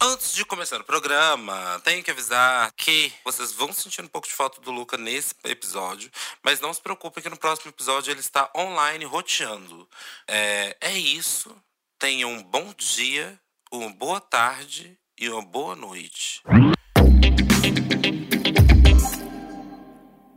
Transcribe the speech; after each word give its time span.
Antes 0.00 0.34
de 0.34 0.44
começar 0.44 0.80
o 0.80 0.84
programa, 0.84 1.80
tenho 1.82 2.04
que 2.04 2.10
avisar 2.10 2.70
que 2.76 3.12
vocês 3.24 3.52
vão 3.52 3.72
sentir 3.72 4.02
um 4.02 4.06
pouco 4.06 4.28
de 4.28 4.34
falta 4.34 4.60
do 4.60 4.70
Luca 4.70 4.96
nesse 4.98 5.34
episódio, 5.44 6.10
mas 6.42 6.60
não 6.60 6.72
se 6.74 6.80
preocupem 6.80 7.22
que 7.22 7.30
no 7.30 7.38
próximo 7.38 7.70
episódio 7.70 8.10
ele 8.10 8.20
está 8.20 8.50
online 8.54 9.04
roteando. 9.04 9.88
É, 10.28 10.76
é 10.80 10.92
isso. 10.92 11.56
Tenham 11.98 12.30
um 12.30 12.42
bom 12.42 12.72
dia, 12.76 13.40
uma 13.72 13.90
boa 13.90 14.20
tarde 14.20 14.98
e 15.18 15.28
uma 15.28 15.42
boa 15.42 15.74
noite. 15.74 16.42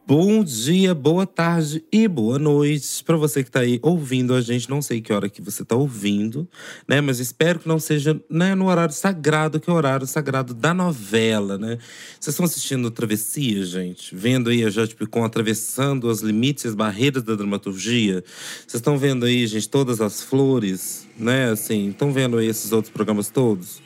Bom 0.08 0.42
dia, 0.42 0.96
boa 0.96 1.28
tarde 1.28 1.84
e 1.92 2.08
boa 2.08 2.40
noite 2.40 3.04
para 3.04 3.18
você 3.18 3.44
que 3.44 3.52
tá 3.52 3.60
aí 3.60 3.78
ouvindo 3.84 4.34
a 4.34 4.40
gente. 4.40 4.70
Não 4.70 4.82
sei 4.82 5.02
que 5.02 5.12
hora 5.12 5.28
que 5.28 5.42
você 5.42 5.66
tá 5.66 5.76
ouvindo, 5.76 6.48
né? 6.88 7.02
Mas 7.02 7.20
espero 7.20 7.60
que 7.60 7.68
não 7.68 7.78
seja 7.78 8.18
né, 8.30 8.56
no 8.56 8.70
horário 8.70 8.94
sagrado, 8.94 9.60
que 9.60 9.70
é 9.70 9.74
o 9.74 9.76
horário 9.76 10.08
sagrado 10.08 10.54
da 10.54 10.74
novela, 10.74 11.58
né? 11.58 11.78
Vocês 12.18 12.34
estão 12.34 12.46
assistindo 12.46 12.90
Travessia, 12.90 13.66
gente? 13.66 14.16
Vendo 14.16 14.50
aí 14.50 14.64
a 14.64 14.70
Jade 14.70 14.96
Picon 14.96 15.26
atravessando 15.26 16.06
os 16.08 16.22
limites 16.22 16.64
e 16.64 16.68
as 16.70 16.74
barreiras 16.74 17.22
da 17.22 17.36
dramaturgia? 17.36 18.24
Vocês 18.66 18.76
estão 18.76 18.98
vendo 18.98 19.26
aí, 19.26 19.46
gente, 19.46 19.68
todas 19.68 20.00
as 20.00 20.22
flores, 20.22 21.06
né? 21.20 21.52
Assim, 21.52 21.90
estão 21.90 22.14
vendo 22.14 22.38
aí 22.38 22.48
esses 22.48 22.72
outros 22.72 22.94
programas 22.94 23.28
todos? 23.28 23.86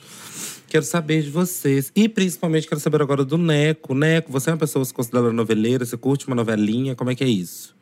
Quero 0.71 0.85
saber 0.85 1.21
de 1.21 1.29
vocês. 1.29 1.91
E 1.93 2.07
principalmente 2.07 2.65
quero 2.65 2.79
saber 2.79 3.01
agora 3.01 3.25
do 3.25 3.37
Neco. 3.37 3.93
Neco, 3.93 4.31
você 4.31 4.49
é 4.49 4.53
uma 4.53 4.57
pessoa 4.57 4.81
que 4.81 4.87
se 4.87 4.93
considera 4.93 5.33
noveleira? 5.33 5.83
Você 5.83 5.97
curte 5.97 6.25
uma 6.27 6.35
novelinha? 6.37 6.95
Como 6.95 7.09
é 7.09 7.15
que 7.15 7.25
é 7.25 7.27
isso? 7.27 7.75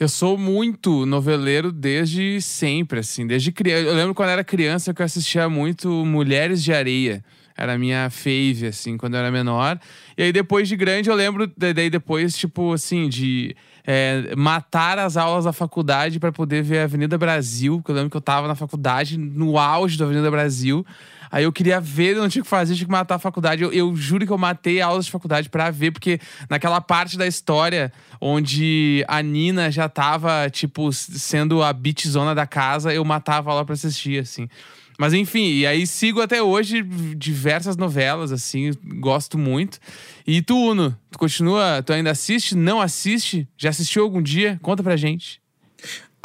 Eu 0.00 0.08
sou 0.08 0.38
muito 0.38 1.04
noveleiro 1.04 1.70
desde 1.70 2.40
sempre, 2.40 3.00
assim, 3.00 3.26
desde 3.26 3.52
criança. 3.52 3.90
Eu 3.90 3.94
lembro 3.94 4.14
quando 4.14 4.30
era 4.30 4.42
criança 4.42 4.94
que 4.94 5.02
eu 5.02 5.04
assistia 5.04 5.50
muito 5.50 5.86
Mulheres 6.06 6.64
de 6.64 6.72
Areia. 6.72 7.22
Era 7.54 7.76
minha 7.76 8.08
fave, 8.08 8.68
assim, 8.68 8.96
quando 8.96 9.16
eu 9.16 9.20
era 9.20 9.30
menor. 9.30 9.78
E 10.16 10.22
aí, 10.22 10.32
depois 10.32 10.66
de 10.66 10.76
grande, 10.76 11.10
eu 11.10 11.14
lembro, 11.14 11.46
daí 11.58 11.90
depois, 11.90 12.38
tipo, 12.38 12.72
assim, 12.72 13.06
de 13.06 13.54
é, 13.86 14.34
matar 14.34 14.98
as 14.98 15.18
aulas 15.18 15.44
da 15.44 15.52
faculdade 15.52 16.18
para 16.18 16.32
poder 16.32 16.62
ver 16.62 16.78
a 16.78 16.84
Avenida 16.84 17.18
Brasil. 17.18 17.76
Porque 17.76 17.90
eu 17.90 17.96
lembro 17.96 18.10
que 18.10 18.16
eu 18.16 18.22
tava 18.22 18.48
na 18.48 18.54
faculdade, 18.54 19.18
no 19.18 19.58
auge 19.58 19.98
da 19.98 20.06
Avenida 20.06 20.30
Brasil. 20.30 20.86
Aí 21.34 21.42
eu 21.42 21.52
queria 21.52 21.80
ver, 21.80 22.14
não 22.14 22.28
tinha 22.28 22.44
que 22.44 22.48
fazer, 22.48 22.76
tinha 22.76 22.86
que 22.86 22.92
matar 22.92 23.16
a 23.16 23.18
faculdade. 23.18 23.60
Eu, 23.60 23.72
eu 23.72 23.96
juro 23.96 24.24
que 24.24 24.30
eu 24.30 24.38
matei 24.38 24.80
aulas 24.80 25.06
de 25.06 25.10
faculdade 25.10 25.48
para 25.48 25.68
ver, 25.68 25.90
porque 25.90 26.20
naquela 26.48 26.80
parte 26.80 27.18
da 27.18 27.26
história 27.26 27.92
onde 28.20 29.04
a 29.08 29.20
Nina 29.20 29.68
já 29.68 29.88
tava, 29.88 30.48
tipo, 30.48 30.92
sendo 30.92 31.60
a 31.60 31.72
bitzona 31.72 32.36
da 32.36 32.46
casa, 32.46 32.94
eu 32.94 33.04
matava 33.04 33.50
ela 33.50 33.64
pra 33.64 33.72
assistir, 33.72 34.20
assim. 34.20 34.48
Mas 34.96 35.12
enfim, 35.12 35.54
e 35.54 35.66
aí 35.66 35.88
sigo 35.88 36.22
até 36.22 36.40
hoje 36.40 36.84
diversas 37.16 37.76
novelas, 37.76 38.30
assim, 38.30 38.70
gosto 39.00 39.36
muito. 39.36 39.80
E 40.24 40.40
tu, 40.40 40.56
Uno, 40.56 40.96
tu 41.10 41.18
continua, 41.18 41.82
tu 41.82 41.92
ainda 41.92 42.12
assiste? 42.12 42.54
Não 42.54 42.80
assiste? 42.80 43.48
Já 43.58 43.70
assistiu 43.70 44.04
algum 44.04 44.22
dia? 44.22 44.56
Conta 44.62 44.84
pra 44.84 44.96
gente. 44.96 45.42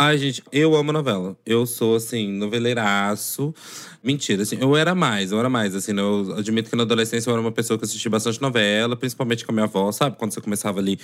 Ai, 0.02 0.18
gente, 0.18 0.42
eu 0.50 0.78
amo 0.78 0.94
novela. 0.94 1.38
Eu 1.46 1.66
sou, 1.66 1.98
assim, 1.98 2.32
noveleiraço. 2.32 3.54
Mentira, 4.02 4.44
assim, 4.44 4.58
eu 4.62 4.78
era 4.78 4.96
mais, 4.96 5.34
eu 5.34 5.40
era 5.40 5.50
mais, 5.50 5.76
assim, 5.76 5.92
né? 5.92 6.02
eu 6.02 6.36
admito 6.38 6.70
que 6.70 6.76
na 6.76 6.84
adolescência 6.84 7.30
eu 7.30 7.34
era 7.34 7.42
uma 7.42 7.52
pessoa 7.52 7.78
que 7.78 7.84
assistia 7.84 8.10
bastante 8.10 8.42
novela, 8.42 8.96
principalmente 8.96 9.46
com 9.46 9.52
a 9.52 9.54
minha 9.54 9.66
avó, 9.66 9.92
sabe? 9.92 10.16
Quando 10.18 10.34
você 10.34 10.40
começava 10.40 10.80
ali, 10.80 10.98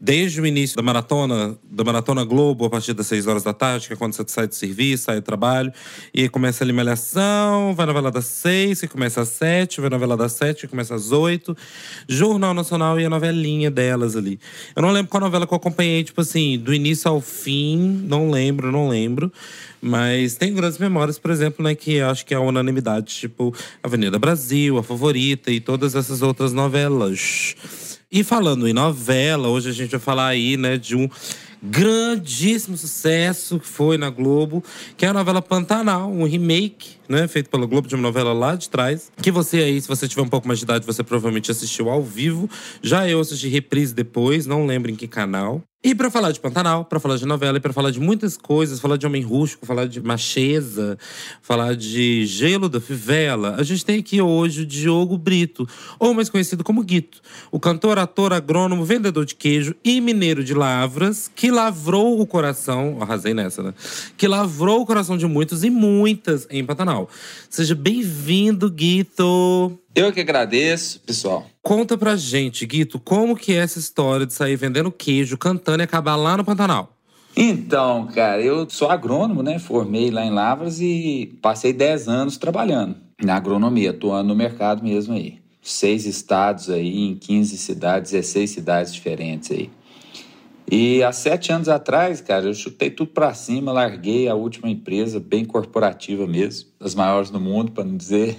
desde 0.00 0.40
o 0.40 0.46
início 0.46 0.76
da 0.76 0.82
maratona, 0.82 1.58
da 1.68 1.82
maratona 1.82 2.24
Globo, 2.24 2.64
a 2.64 2.70
partir 2.70 2.92
das 2.92 3.08
seis 3.08 3.26
horas 3.26 3.42
da 3.42 3.52
tarde, 3.52 3.88
que 3.88 3.94
é 3.94 3.96
quando 3.96 4.12
você 4.12 4.22
sai 4.28 4.46
do 4.46 4.54
serviço, 4.54 5.06
sai 5.06 5.16
do 5.16 5.22
trabalho, 5.22 5.72
e 6.14 6.28
começa 6.28 6.62
ali 6.62 6.72
malhação, 6.72 7.74
vai 7.74 7.86
novela 7.86 8.08
das 8.08 8.26
seis, 8.26 8.80
que 8.80 8.86
começa 8.86 9.22
às 9.22 9.30
sete, 9.30 9.80
vai 9.80 9.90
novela 9.90 10.16
das 10.16 10.30
sete, 10.30 10.60
que 10.60 10.68
começa 10.68 10.94
às 10.94 11.10
oito, 11.10 11.56
Jornal 12.06 12.54
Nacional 12.54 13.00
e 13.00 13.04
a 13.04 13.10
novelinha 13.10 13.68
delas 13.68 14.14
ali. 14.14 14.38
Eu 14.76 14.82
não 14.82 14.92
lembro 14.92 15.10
qual 15.10 15.20
novela 15.20 15.44
que 15.44 15.52
eu 15.52 15.56
acompanhei, 15.56 16.04
tipo 16.04 16.20
assim, 16.20 16.56
do 16.56 16.72
início 16.72 17.10
ao 17.10 17.20
fim, 17.20 17.76
não 18.06 18.30
lembro, 18.30 18.70
não 18.70 18.88
lembro. 18.88 19.32
Mas 19.80 20.36
tem 20.36 20.52
grandes 20.52 20.78
memórias, 20.78 21.18
por 21.18 21.30
exemplo, 21.30 21.64
né, 21.64 21.74
que 21.74 22.00
acho 22.00 22.26
que 22.26 22.34
é 22.34 22.36
a 22.36 22.40
unanimidade, 22.40 23.14
tipo 23.14 23.54
Avenida 23.82 24.18
Brasil, 24.18 24.76
A 24.78 24.82
Favorita 24.82 25.50
e 25.50 25.60
todas 25.60 25.94
essas 25.94 26.20
outras 26.22 26.52
novelas. 26.52 27.54
E 28.10 28.24
falando 28.24 28.66
em 28.66 28.72
novela, 28.72 29.48
hoje 29.48 29.68
a 29.68 29.72
gente 29.72 29.90
vai 29.90 30.00
falar 30.00 30.26
aí, 30.28 30.56
né, 30.56 30.76
de 30.76 30.96
um 30.96 31.08
grandíssimo 31.62 32.76
sucesso 32.76 33.58
que 33.58 33.66
foi 33.66 33.98
na 33.98 34.10
Globo, 34.10 34.62
que 34.96 35.04
é 35.04 35.08
a 35.08 35.12
novela 35.12 35.42
Pantanal, 35.42 36.10
um 36.10 36.24
remake, 36.24 36.97
né, 37.08 37.26
feito 37.26 37.48
pela 37.50 37.66
Globo 37.66 37.88
de 37.88 37.94
uma 37.94 38.02
novela 38.02 38.32
lá 38.32 38.54
de 38.54 38.68
trás, 38.68 39.10
que 39.20 39.30
você 39.30 39.58
aí, 39.58 39.80
se 39.80 39.88
você 39.88 40.06
tiver 40.06 40.22
um 40.22 40.28
pouco 40.28 40.46
mais 40.46 40.58
de 40.58 40.64
idade, 40.64 40.86
você 40.86 41.02
provavelmente 41.02 41.50
assistiu 41.50 41.88
ao 41.88 42.02
vivo. 42.02 42.48
Já 42.82 43.08
eu 43.08 43.20
assisti 43.20 43.48
reprise 43.48 43.94
depois, 43.94 44.46
não 44.46 44.66
lembro 44.66 44.90
em 44.90 44.96
que 44.96 45.08
canal. 45.08 45.62
E 45.80 45.94
para 45.94 46.10
falar 46.10 46.32
de 46.32 46.40
Pantanal, 46.40 46.84
para 46.84 46.98
falar 46.98 47.16
de 47.16 47.24
novela 47.24 47.56
e 47.56 47.60
para 47.60 47.72
falar 47.72 47.92
de 47.92 48.00
muitas 48.00 48.36
coisas, 48.36 48.80
falar 48.80 48.96
de 48.96 49.06
Homem 49.06 49.22
Rústico, 49.22 49.64
falar 49.64 49.86
de 49.86 50.00
Macheza, 50.00 50.98
falar 51.40 51.76
de 51.76 52.26
Gelo 52.26 52.68
da 52.68 52.80
Fivela, 52.80 53.54
a 53.56 53.62
gente 53.62 53.84
tem 53.84 54.00
aqui 54.00 54.20
hoje 54.20 54.62
o 54.62 54.66
Diogo 54.66 55.16
Brito, 55.16 55.68
ou 55.96 56.12
mais 56.12 56.28
conhecido 56.28 56.64
como 56.64 56.82
Guito, 56.82 57.20
o 57.52 57.60
cantor, 57.60 57.96
ator, 57.96 58.32
agrônomo, 58.32 58.84
vendedor 58.84 59.24
de 59.24 59.36
queijo 59.36 59.72
e 59.84 60.00
mineiro 60.00 60.42
de 60.42 60.52
lavras, 60.52 61.30
que 61.32 61.48
lavrou 61.48 62.20
o 62.20 62.26
coração, 62.26 62.98
arrasei 63.00 63.32
nessa, 63.32 63.62
né? 63.62 63.72
Que 64.16 64.26
lavrou 64.26 64.80
o 64.80 64.86
coração 64.86 65.16
de 65.16 65.28
muitos 65.28 65.62
e 65.62 65.70
muitas 65.70 66.44
em 66.50 66.64
Pantanal. 66.64 66.97
Seja 67.50 67.74
bem-vindo, 67.74 68.70
Guito! 68.70 69.78
Eu 69.94 70.12
que 70.12 70.20
agradeço, 70.20 71.00
pessoal. 71.00 71.46
Conta 71.62 71.98
pra 71.98 72.16
gente, 72.16 72.64
Guito, 72.64 72.98
como 72.98 73.36
que 73.36 73.52
é 73.52 73.56
essa 73.56 73.78
história 73.78 74.24
de 74.24 74.32
sair 74.32 74.56
vendendo 74.56 74.90
queijo, 74.90 75.36
cantando 75.36 75.82
e 75.82 75.84
acabar 75.84 76.16
lá 76.16 76.36
no 76.36 76.44
Pantanal? 76.44 76.96
Então, 77.36 78.08
cara, 78.08 78.42
eu 78.42 78.68
sou 78.68 78.90
agrônomo, 78.90 79.42
né? 79.42 79.58
Formei 79.58 80.10
lá 80.10 80.24
em 80.24 80.30
Lavras 80.30 80.80
e 80.80 81.38
passei 81.40 81.72
10 81.72 82.08
anos 82.08 82.36
trabalhando 82.36 82.96
na 83.22 83.36
agronomia, 83.36 83.90
atuando 83.90 84.28
no 84.28 84.34
mercado 84.34 84.82
mesmo 84.82 85.14
aí. 85.14 85.38
Seis 85.62 86.06
estados 86.06 86.70
aí, 86.70 87.10
em 87.10 87.14
15 87.14 87.58
cidades, 87.58 88.12
16 88.12 88.50
cidades 88.50 88.94
diferentes 88.94 89.50
aí. 89.50 89.70
E 90.70 91.02
há 91.02 91.12
sete 91.12 91.50
anos 91.50 91.68
atrás, 91.68 92.20
cara, 92.20 92.44
eu 92.46 92.54
chutei 92.54 92.90
tudo 92.90 93.10
para 93.10 93.32
cima, 93.32 93.72
larguei 93.72 94.28
a 94.28 94.34
última 94.34 94.68
empresa, 94.68 95.18
bem 95.18 95.44
corporativa 95.44 96.26
mesmo, 96.26 96.68
das 96.78 96.94
maiores 96.94 97.30
do 97.30 97.40
mundo, 97.40 97.72
para 97.72 97.84
não 97.84 97.96
dizer 97.96 98.36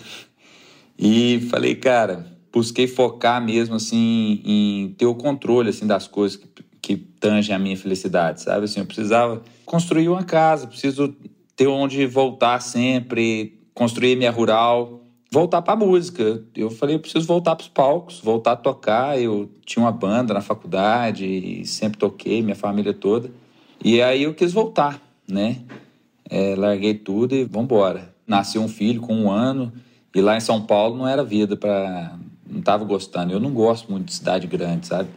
e 1.02 1.40
falei, 1.50 1.76
cara, 1.76 2.26
busquei 2.52 2.86
focar 2.86 3.42
mesmo 3.42 3.76
assim 3.76 4.42
em 4.44 4.96
ter 4.98 5.06
o 5.06 5.16
controle 5.16 5.70
assim 5.70 5.88
das 5.88 6.08
coisas 6.08 6.38
que, 6.38 6.48
que 6.82 6.98
tangem 6.98 7.56
a 7.56 7.60
minha 7.60 7.78
felicidade, 7.78 8.42
sabe? 8.42 8.66
Assim, 8.66 8.82
eu 8.82 8.86
precisava 8.86 9.42
construir 9.66 10.10
uma 10.10 10.24
casa, 10.24 10.68
preciso 10.68 11.16
ter 11.56 11.68
onde 11.68 12.06
voltar 12.06 12.60
sempre, 12.60 13.60
construir 13.74 14.18
minha 14.18 14.32
rural, 14.32 14.99
voltar 15.32 15.62
para 15.62 15.76
música. 15.76 16.44
Eu 16.56 16.70
falei, 16.70 16.96
eu 16.96 17.00
preciso 17.00 17.28
voltar 17.28 17.56
para 17.56 17.64
os 17.64 17.70
palcos, 17.70 18.20
voltar 18.20 18.54
a 18.54 18.56
tocar. 18.56 19.20
Eu 19.20 19.50
tinha 19.66 19.84
uma 19.84 19.92
banda 19.92 20.34
na 20.34 20.42
faculdade 20.42 21.26
e 21.26 21.66
sempre 21.66 22.00
toquei, 22.00 22.42
minha 22.42 22.56
família 22.56 22.94
toda. 22.94 23.32
E 23.84 24.02
aí 24.02 24.24
eu 24.24 24.34
quis 24.34 24.52
voltar, 24.52 25.02
né? 25.28 25.62
É, 26.30 26.56
larguei 26.56 26.94
tudo 26.94 27.36
e 27.36 27.44
vamos 27.44 27.66
embora. 27.66 28.14
Nasceu 28.28 28.62
um 28.62 28.68
filho 28.68 29.02
com 29.02 29.16
um 29.16 29.32
ano 29.32 29.72
e 30.14 30.22
lá 30.22 30.36
em 30.36 30.42
São 30.42 30.62
Paulo 30.62 30.98
não 30.98 31.08
era 31.08 31.24
vida 31.24 31.56
para. 31.56 32.18
Não 32.48 32.60
estava 32.60 32.84
gostando. 32.84 33.32
Eu 33.32 33.40
não 33.40 33.52
gosto 33.52 33.92
muito 33.92 34.06
de 34.06 34.14
cidade 34.14 34.48
grande, 34.48 34.88
sabe? 34.88 35.10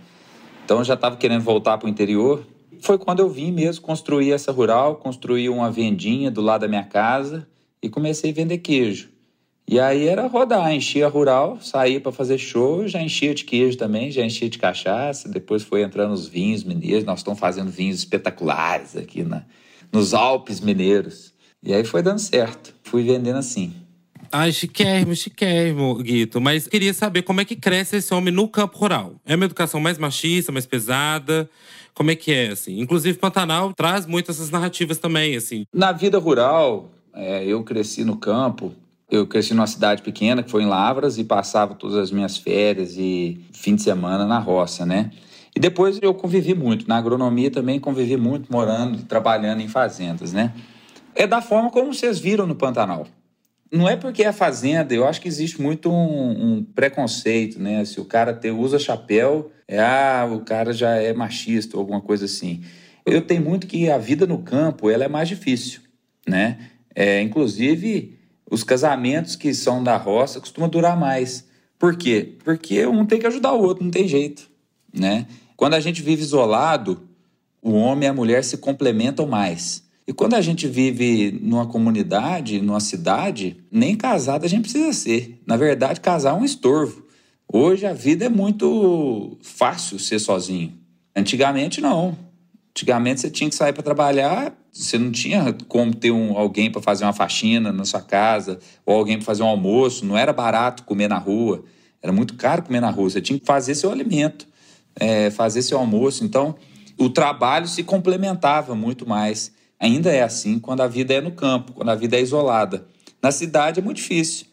Então 0.65 0.79
eu 0.79 0.85
já 0.85 0.95
estava 0.95 1.17
querendo 1.17 1.43
voltar 1.43 1.79
para 1.79 1.87
o 1.87 1.91
interior. 1.91 2.47
Foi 2.81 2.99
quando 2.99 3.21
eu 3.21 3.29
vim 3.29 3.51
mesmo 3.51 3.83
construir 3.83 4.33
essa 4.33 4.53
rural, 4.53 4.97
construí 4.97 5.49
uma 5.49 5.71
vendinha 5.71 6.31
do 6.31 6.41
lado 6.41 6.63
da 6.63 6.69
minha 6.69 6.85
casa 6.85 7.47
e 7.81 7.89
comecei 7.89 8.33
a 8.33 8.35
vender 8.35 8.59
queijo. 8.59 9.12
E 9.69 9.79
aí 9.79 10.07
era 10.07 10.27
rodar, 10.27 10.73
enchia 10.73 11.09
rural, 11.09 11.59
saía 11.61 12.01
para 12.01 12.13
fazer 12.13 12.37
show, 12.37 12.87
já 12.87 13.01
enchia 13.01 13.35
de 13.35 13.45
queijo 13.45 13.79
também, 13.79 14.11
já 14.11 14.25
enchia 14.25 14.49
de 14.49 14.59
cachaça, 14.59 15.29
depois 15.29 15.63
foi 15.63 15.83
entrando 15.83 16.13
os 16.13 16.27
vinhos 16.27 16.65
mineiros, 16.65 17.05
nós 17.05 17.21
estamos 17.21 17.39
fazendo 17.39 17.71
vinhos 17.71 17.99
espetaculares 17.99 18.97
aqui 18.97 19.23
na, 19.23 19.45
nos 19.93 20.13
Alpes 20.13 20.61
mineiros. 20.61 21.33
E 21.63 21.73
aí 21.73 21.85
foi 21.85 22.03
dando 22.03 22.19
certo, 22.19 22.75
fui 22.83 23.03
vendendo 23.03 23.39
assim. 23.39 23.73
Ai, 24.35 24.51
chiquérrimo, 24.51 25.15
chiquérrimo, 25.15 25.95
Guito. 25.97 26.41
Mas 26.41 26.67
queria 26.67 26.95
saber 26.95 27.21
como 27.21 27.43
é 27.43 27.45
que 27.45 27.55
cresce 27.55 27.97
esse 27.97 28.15
homem 28.15 28.33
no 28.33 28.49
campo 28.49 28.79
rural. 28.79 29.17
É 29.27 29.37
uma 29.37 29.45
educação 29.45 29.79
mais 29.79 29.99
machista, 29.99 30.51
mais 30.51 30.65
pesada? 30.65 31.49
Como 31.95 32.11
é 32.11 32.17
que 32.17 32.33
é, 32.33 32.49
assim? 32.49 32.81
Inclusive, 32.81 33.19
Pantanal 33.19 33.75
traz 33.75 34.07
muito 34.07 34.31
essas 34.31 34.51
narrativas 34.51 34.97
também, 34.97 35.37
assim. 35.37 35.67
Na 35.73 35.93
vida 35.93 36.19
rural, 36.19 36.91
é, 37.15 37.45
eu 37.45 37.63
cresci 37.63 38.05
no 38.05 38.17
campo. 38.17 38.75
Eu 39.13 39.27
cresci 39.27 39.53
numa 39.53 39.67
cidade 39.67 40.01
pequena, 40.01 40.43
que 40.43 40.51
foi 40.51 40.63
em 40.63 40.67
Lavras, 40.67 41.19
e 41.19 41.25
passava 41.25 41.75
todas 41.75 41.99
as 41.99 42.11
minhas 42.11 42.39
férias 42.39 42.97
e 42.97 43.45
fim 43.53 43.75
de 43.75 43.83
semana 43.83 44.25
na 44.27 44.39
roça, 44.39 44.87
né? 44.87 45.11
E 45.55 45.61
depois 45.61 45.99
eu 46.01 46.15
convivi 46.15 46.55
muito. 46.55 46.89
Na 46.89 46.97
agronomia 46.97 47.51
também 47.51 47.79
convivi 47.79 48.17
muito, 48.17 48.51
morando 48.51 48.99
e 48.99 49.03
trabalhando 49.03 49.61
em 49.61 49.69
fazendas, 49.69 50.33
né? 50.33 50.55
É 51.15 51.27
da 51.27 51.43
forma 51.43 51.71
como 51.71 51.93
vocês 51.93 52.19
viram 52.19 52.47
no 52.47 52.55
Pantanal. 52.55 53.07
Não 53.71 53.87
é 53.87 53.97
porque 53.97 54.23
é 54.23 54.33
fazenda, 54.33 54.95
eu 54.95 55.07
acho 55.07 55.21
que 55.21 55.29
existe 55.29 55.61
muito 55.61 55.91
um, 55.91 56.31
um, 56.31 56.65
preconceito, 56.65 57.61
né? 57.61 57.85
Se 57.85 58.01
o 58.01 58.07
cara 58.07 58.33
ter, 58.33 58.51
usa 58.51 58.79
chapéu, 58.79 59.53
é 59.69 59.79
ah, 59.79 60.27
o 60.31 60.41
cara 60.41 60.73
já 60.73 60.97
é 60.97 61.13
machista 61.13 61.77
ou 61.77 61.81
alguma 61.81 62.01
coisa 62.01 62.25
assim. 62.25 62.63
Eu 63.05 63.21
tenho 63.21 63.43
muito 63.43 63.67
que 63.67 63.91
a 63.91 63.99
vida 63.99 64.27
no 64.27 64.39
campo 64.39 64.89
ela 64.89 65.05
é 65.05 65.09
mais 65.09 65.29
difícil, 65.29 65.83
né? 66.27 66.59
É, 66.95 67.21
inclusive, 67.21 68.19
os 68.53 68.63
casamentos 68.63 69.35
que 69.35 69.55
são 69.55 69.83
da 69.83 69.97
roça 69.97 70.39
costumam 70.39 70.69
durar 70.69 70.95
mais. 70.95 71.47
Por 71.79 71.97
quê? 71.97 72.35
Porque 72.45 72.87
um 72.87 73.07
tem 73.07 73.19
que 73.19 73.27
ajudar 73.27 73.55
o 73.55 73.63
outro, 73.63 73.83
não 73.83 73.91
tem 73.91 74.07
jeito, 74.07 74.47
né? 74.93 75.27
Quando 75.57 75.73
a 75.73 75.81
gente 75.81 76.03
vive 76.03 76.21
isolado, 76.21 77.09
o 77.63 77.73
homem 77.73 78.07
e 78.07 78.11
a 78.11 78.13
mulher 78.13 78.45
se 78.45 78.59
complementam 78.59 79.27
mais. 79.27 79.83
E 80.07 80.13
quando 80.13 80.35
a 80.35 80.43
gente 80.43 80.69
vive 80.69 81.33
numa 81.41 81.67
comunidade, 81.67 82.61
numa 82.61 82.81
cidade, 82.81 83.57
nem 83.71 83.97
casado 83.97 84.45
a 84.45 84.49
gente 84.49 84.65
precisa 84.65 84.93
ser. 84.93 85.41
Na 85.47 85.57
verdade, 85.57 86.01
casar 86.01 86.33
é 86.33 86.35
um 86.35 86.45
estorvo. 86.45 87.07
Hoje 87.51 87.87
a 87.87 87.95
vida 87.95 88.27
é 88.27 88.29
muito 88.29 89.39
fácil 89.41 89.99
ser 89.99 90.19
sozinho. 90.19 90.75
Antigamente 91.17 91.81
não. 91.81 92.19
Antigamente 92.75 93.21
você 93.21 93.31
tinha 93.31 93.51
que 93.51 93.55
sair 93.55 93.73
para 93.73 93.83
trabalhar, 93.83 94.57
você 94.73 94.97
não 94.97 95.13
tinha 95.13 95.55
como 95.69 95.95
ter 95.95 96.11
um, 96.11 96.37
alguém 96.39 96.71
para 96.71 96.81
fazer 96.81 97.05
uma 97.05 97.13
faxina 97.13 97.71
na 97.71 97.85
sua 97.85 98.01
casa, 98.01 98.59
ou 98.87 98.97
alguém 98.97 99.19
para 99.19 99.27
fazer 99.27 99.43
um 99.43 99.47
almoço. 99.47 100.07
Não 100.07 100.17
era 100.17 100.33
barato 100.33 100.83
comer 100.85 101.09
na 101.09 101.19
rua, 101.19 101.65
era 102.03 102.13
muito 102.13 102.35
caro 102.35 102.63
comer 102.63 102.81
na 102.81 102.91
rua. 102.91 103.11
Você 103.11 103.21
tinha 103.21 103.39
que 103.39 103.45
fazer 103.45 103.75
seu 103.75 103.91
alimento, 103.91 104.47
é, 104.97 105.31
fazer 105.31 105.61
seu 105.61 105.79
almoço. 105.79 106.25
Então, 106.25 106.55
o 106.97 107.11
trabalho 107.11 107.69
se 107.69 107.83
complementava 107.83 108.75
muito 108.75 109.07
mais. 109.07 109.53
Ainda 109.79 110.11
é 110.11 110.23
assim 110.23 110.59
quando 110.59 110.81
a 110.81 110.87
vida 110.87 111.13
é 111.13 111.21
no 111.21 111.33
campo, 111.33 111.73
quando 111.73 111.91
a 111.91 111.95
vida 111.95 112.17
é 112.17 112.23
isolada. 112.23 112.87
Na 113.23 113.31
cidade 113.31 113.81
é 113.81 113.83
muito 113.83 113.99
difícil. 113.99 114.47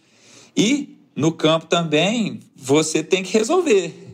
E 0.57 0.97
no 1.15 1.31
campo 1.31 1.67
também 1.67 2.41
você 2.55 3.01
tem 3.01 3.23
que 3.23 3.37
resolver. 3.37 4.08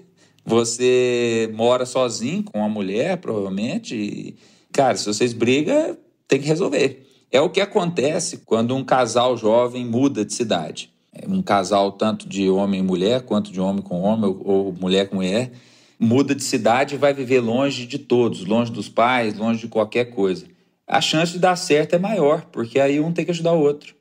Você 0.46 1.52
mora 1.56 1.86
sozinho 1.86 2.44
com 2.44 2.60
uma 2.60 2.70
mulher, 2.70 3.18
provavelmente. 3.18 3.96
E, 3.96 4.36
cara, 4.72 4.96
se 4.96 5.06
vocês 5.06 5.34
brigam, 5.34 5.98
tem 6.28 6.40
que 6.40 6.48
resolver. 6.48 7.08
É 7.32 7.42
o 7.42 7.50
que 7.50 7.60
acontece 7.60 8.38
quando 8.46 8.76
um 8.76 8.84
casal 8.84 9.36
jovem 9.36 9.84
muda 9.86 10.24
de 10.24 10.34
cidade. 10.34 10.90
É 11.12 11.28
um 11.28 11.42
casal 11.42 11.92
tanto 11.94 12.30
de 12.30 12.50
homem 12.50 12.82
e 12.82 12.84
mulher, 12.84 13.22
quanto 13.22 13.52
de 13.52 13.60
homem 13.60 13.82
com 13.82 14.02
homem 14.02 14.36
ou 14.44 14.74
mulher 14.74 15.10
com 15.10 15.16
mulher, 15.16 15.52
muda 16.00 16.36
de 16.36 16.44
cidade 16.44 16.96
e 16.96 16.98
vai 16.98 17.14
viver 17.14 17.40
longe 17.40 17.86
de 17.86 17.98
todos, 17.98 18.46
longe 18.46 18.72
dos 18.72 18.90
pais, 18.90 19.38
longe 19.38 19.62
de 19.62 19.68
qualquer 19.68 20.06
coisa. 20.06 20.46
A 20.86 21.02
chance 21.02 21.32
de 21.32 21.40
dar 21.40 21.56
certo 21.56 21.96
é 21.96 21.98
maior, 21.98 22.46
porque 22.52 22.80
aí 22.80 23.00
um 23.00 23.12
tem 23.12 23.26
que 23.26 23.32
ajudar 23.32 23.54
o 23.54 23.62
outro. 23.62 23.96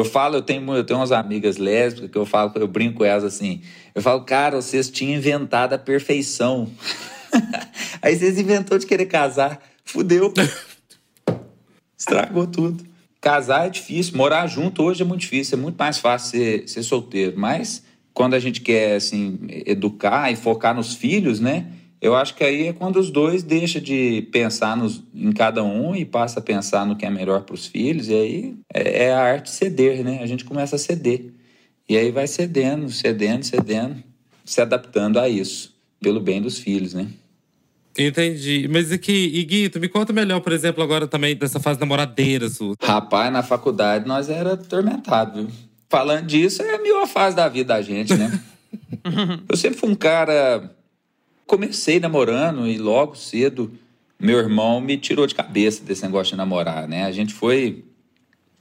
Eu 0.00 0.04
falo, 0.04 0.36
eu 0.36 0.42
tenho, 0.42 0.74
eu 0.74 0.82
tenho 0.82 0.98
umas 0.98 1.12
amigas 1.12 1.58
lésbicas 1.58 2.10
que 2.10 2.16
eu 2.16 2.24
falo, 2.24 2.50
eu 2.54 2.66
brinco 2.66 2.98
com 2.98 3.04
elas 3.04 3.22
assim. 3.22 3.60
Eu 3.94 4.00
falo, 4.00 4.22
cara, 4.22 4.56
vocês 4.56 4.90
tinham 4.90 5.18
inventado 5.18 5.74
a 5.74 5.78
perfeição. 5.78 6.70
Aí 8.00 8.16
vocês 8.16 8.38
inventou 8.38 8.78
de 8.78 8.86
querer 8.86 9.04
casar. 9.04 9.60
Fudeu. 9.84 10.32
Estragou 11.98 12.46
tudo. 12.46 12.82
Casar 13.20 13.66
é 13.66 13.68
difícil, 13.68 14.16
morar 14.16 14.46
junto 14.46 14.82
hoje 14.82 15.02
é 15.02 15.04
muito 15.04 15.20
difícil, 15.20 15.58
é 15.58 15.60
muito 15.60 15.76
mais 15.76 15.98
fácil 15.98 16.30
ser, 16.30 16.66
ser 16.66 16.82
solteiro. 16.82 17.38
Mas 17.38 17.82
quando 18.14 18.32
a 18.32 18.38
gente 18.38 18.62
quer 18.62 18.96
assim, 18.96 19.38
educar 19.66 20.32
e 20.32 20.36
focar 20.36 20.74
nos 20.74 20.94
filhos, 20.94 21.40
né? 21.40 21.66
Eu 22.00 22.14
acho 22.14 22.34
que 22.34 22.42
aí 22.42 22.68
é 22.68 22.72
quando 22.72 22.96
os 22.96 23.10
dois 23.10 23.42
deixam 23.42 23.80
de 23.80 24.26
pensar 24.32 24.74
nos, 24.74 25.02
em 25.14 25.32
cada 25.32 25.62
um 25.62 25.94
e 25.94 26.04
passa 26.04 26.40
a 26.40 26.42
pensar 26.42 26.86
no 26.86 26.96
que 26.96 27.04
é 27.04 27.10
melhor 27.10 27.42
para 27.42 27.54
os 27.54 27.66
filhos, 27.66 28.08
e 28.08 28.14
aí 28.14 28.54
é, 28.72 29.04
é, 29.04 29.12
a 29.12 29.20
arte 29.20 29.50
ceder, 29.50 30.02
né? 30.02 30.20
A 30.22 30.26
gente 30.26 30.44
começa 30.44 30.76
a 30.76 30.78
ceder. 30.78 31.26
E 31.86 31.96
aí 31.96 32.10
vai 32.10 32.26
cedendo, 32.26 32.88
cedendo, 32.88 33.44
cedendo, 33.44 34.02
se 34.44 34.60
adaptando 34.62 35.18
a 35.18 35.28
isso, 35.28 35.74
pelo 36.00 36.20
bem 36.20 36.40
dos 36.40 36.58
filhos, 36.58 36.94
né? 36.94 37.08
Entendi. 37.98 38.66
Mas 38.70 38.90
aqui, 38.92 39.30
e 39.34 39.44
Gui, 39.44 39.68
tu 39.68 39.78
me 39.78 39.88
conta 39.88 40.12
melhor, 40.12 40.40
por 40.40 40.52
exemplo, 40.52 40.82
agora 40.82 41.06
também 41.06 41.36
dessa 41.36 41.60
fase 41.60 41.78
namoradeira 41.78 42.48
sua. 42.48 42.74
Rapaz, 42.80 43.30
na 43.30 43.42
faculdade 43.42 44.06
nós 44.06 44.30
era 44.30 44.54
atormentado, 44.54 45.42
viu? 45.42 45.50
Falando 45.88 46.24
disso, 46.24 46.62
é 46.62 46.76
a 46.76 46.80
melhor 46.80 47.06
fase 47.06 47.36
da 47.36 47.48
vida 47.48 47.74
da 47.74 47.82
gente, 47.82 48.14
né? 48.14 48.40
Eu 49.50 49.56
sempre 49.56 49.78
fui 49.78 49.90
um 49.90 49.94
cara 49.94 50.70
comecei 51.50 51.98
namorando 51.98 52.68
e 52.68 52.78
logo 52.78 53.16
cedo 53.16 53.72
meu 54.20 54.38
irmão 54.38 54.80
me 54.80 54.96
tirou 54.96 55.26
de 55.26 55.34
cabeça 55.34 55.82
desse 55.82 56.04
negócio 56.04 56.30
de 56.30 56.36
namorar, 56.36 56.86
né? 56.86 57.04
A 57.06 57.10
gente 57.10 57.34
foi. 57.34 57.84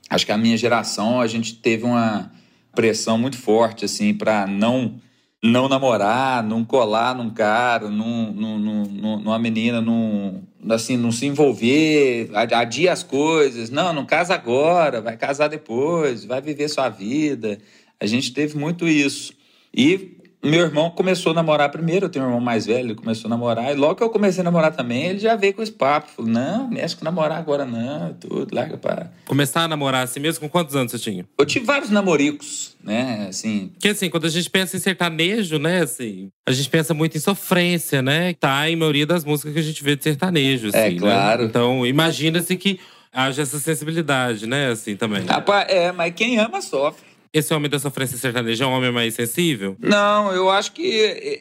Acho 0.09 0.25
que 0.25 0.31
a 0.31 0.37
minha 0.37 0.57
geração, 0.57 1.21
a 1.21 1.27
gente 1.27 1.53
teve 1.53 1.83
uma 1.83 2.31
pressão 2.73 3.15
muito 3.15 3.37
forte, 3.37 3.85
assim, 3.85 4.13
para 4.13 4.47
não 4.47 4.99
não 5.41 5.69
namorar, 5.69 6.43
não 6.43 6.65
colar 6.65 7.15
num 7.15 7.29
cara, 7.29 7.89
num, 7.89 8.33
num, 8.33 8.57
num, 8.57 9.19
numa 9.19 9.39
menina, 9.39 9.79
num, 9.79 10.41
assim, 10.69 10.97
não 10.97 11.11
se 11.11 11.27
envolver, 11.27 12.29
adia 12.33 12.91
as 12.91 13.03
coisas. 13.03 13.69
Não, 13.69 13.93
não 13.93 14.05
casa 14.05 14.33
agora, 14.33 14.99
vai 14.99 15.15
casar 15.15 15.47
depois, 15.47 16.25
vai 16.25 16.41
viver 16.41 16.67
sua 16.67 16.89
vida. 16.89 17.59
A 17.99 18.05
gente 18.05 18.33
teve 18.33 18.57
muito 18.57 18.87
isso. 18.87 19.33
E 19.73 20.18
meu 20.47 20.61
irmão 20.61 20.89
começou 20.89 21.33
a 21.33 21.35
namorar 21.35 21.69
primeiro, 21.69 22.05
eu 22.05 22.09
tenho 22.09 22.23
um 22.23 22.27
irmão 22.29 22.39
mais 22.39 22.65
velho, 22.65 22.87
ele 22.87 22.95
começou 22.95 23.27
a 23.27 23.29
namorar, 23.29 23.71
e 23.71 23.75
logo 23.75 23.95
que 23.95 24.03
eu 24.03 24.09
comecei 24.09 24.39
a 24.41 24.43
namorar 24.43 24.73
também, 24.73 25.07
ele 25.07 25.19
já 25.19 25.35
veio 25.35 25.53
com 25.53 25.61
esse 25.61 25.71
papo. 25.71 26.09
Falou, 26.15 26.31
não, 26.31 26.69
mexe 26.69 26.95
com 26.95 27.03
namorar 27.03 27.37
agora 27.37 27.65
não, 27.65 28.13
tudo, 28.13 28.55
larga 28.55 28.77
para. 28.77 29.11
Começar 29.27 29.63
a 29.63 29.67
namorar 29.67 30.03
assim 30.03 30.19
mesmo, 30.19 30.41
com 30.41 30.49
quantos 30.49 30.75
anos 30.75 30.91
você 30.91 30.99
tinha? 30.99 31.25
Eu 31.37 31.45
tive 31.45 31.65
vários 31.65 31.89
namoricos, 31.89 32.77
né, 32.81 33.27
assim. 33.29 33.69
Porque 33.73 33.89
assim, 33.89 34.09
quando 34.09 34.25
a 34.25 34.29
gente 34.29 34.49
pensa 34.49 34.77
em 34.77 34.79
sertanejo, 34.79 35.59
né, 35.59 35.81
assim, 35.81 36.29
a 36.47 36.51
gente 36.51 36.69
pensa 36.69 36.93
muito 36.93 37.17
em 37.17 37.19
sofrência, 37.19 38.01
né, 38.01 38.33
tá 38.33 38.69
em 38.69 38.75
maioria 38.77 39.05
das 39.05 39.25
músicas 39.25 39.53
que 39.53 39.59
a 39.59 39.63
gente 39.63 39.83
vê 39.83 39.95
de 39.95 40.03
sertanejo, 40.03 40.67
é, 40.67 40.69
assim, 40.69 40.95
É, 40.95 40.99
claro. 40.99 41.41
Né? 41.41 41.47
Então, 41.49 41.85
imagina-se 41.85 42.55
que 42.55 42.79
haja 43.11 43.41
essa 43.41 43.59
sensibilidade, 43.59 44.47
né, 44.47 44.71
assim, 44.71 44.95
também. 44.95 45.25
Rapaz, 45.25 45.67
é, 45.69 45.91
mas 45.91 46.13
quem 46.15 46.39
ama 46.39 46.61
sofre. 46.61 47.08
Esse 47.31 47.53
homem 47.53 47.69
da 47.69 47.77
sofrência 47.77 48.17
sertaneja 48.17 48.63
é 48.63 48.67
um 48.67 48.71
homem 48.71 48.91
mais 48.91 49.13
sensível? 49.13 49.77
Não, 49.79 50.31
eu 50.33 50.49
acho 50.49 50.71
que 50.71 50.83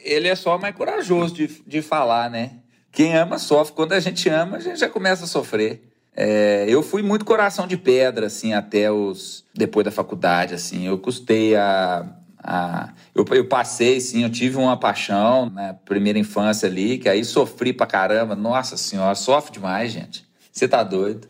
ele 0.03 0.27
é 0.27 0.35
só 0.35 0.57
mais 0.57 0.75
corajoso 0.75 1.33
de, 1.33 1.47
de 1.65 1.81
falar, 1.81 2.29
né? 2.29 2.57
Quem 2.91 3.15
ama 3.15 3.39
sofre. 3.39 3.73
Quando 3.73 3.93
a 3.93 3.99
gente 3.99 4.29
ama, 4.29 4.57
a 4.57 4.59
gente 4.59 4.79
já 4.79 4.87
começa 4.87 5.23
a 5.23 5.27
sofrer. 5.27 5.81
É, 6.15 6.65
eu 6.67 6.83
fui 6.83 7.01
muito 7.01 7.25
coração 7.25 7.65
de 7.65 7.77
pedra, 7.77 8.27
assim, 8.27 8.53
até 8.53 8.91
os. 8.91 9.45
depois 9.53 9.83
da 9.83 9.91
faculdade, 9.91 10.53
assim. 10.53 10.85
Eu 10.85 10.97
custei 10.99 11.55
a. 11.55 12.05
a 12.43 12.93
eu, 13.15 13.25
eu 13.31 13.45
passei, 13.45 13.99
sim, 13.99 14.23
eu 14.23 14.29
tive 14.29 14.57
uma 14.57 14.77
paixão 14.77 15.49
na 15.49 15.73
primeira 15.73 16.19
infância 16.19 16.67
ali, 16.67 16.99
que 16.99 17.09
aí 17.09 17.25
sofri 17.25 17.73
pra 17.73 17.87
caramba. 17.87 18.35
Nossa 18.35 18.77
senhora, 18.77 19.15
sofre 19.15 19.53
demais, 19.53 19.91
gente. 19.91 20.23
Você 20.51 20.67
tá 20.67 20.83
doido. 20.83 21.27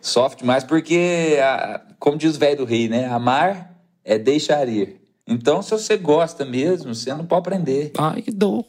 Sofre 0.00 0.40
demais 0.40 0.64
porque, 0.64 1.36
como 1.98 2.16
diz 2.16 2.36
o 2.36 2.38
velho 2.38 2.58
do 2.58 2.64
rei, 2.64 2.88
né? 2.88 3.06
Amar 3.06 3.70
é 4.04 4.18
deixar 4.18 4.68
ir. 4.68 5.00
Então, 5.26 5.62
se 5.62 5.70
você 5.70 5.96
gosta 5.96 6.44
mesmo, 6.44 6.94
você 6.94 7.14
não 7.14 7.24
pode 7.24 7.40
aprender. 7.40 7.92
Ai, 7.98 8.22
que 8.22 8.30
dor. 8.30 8.64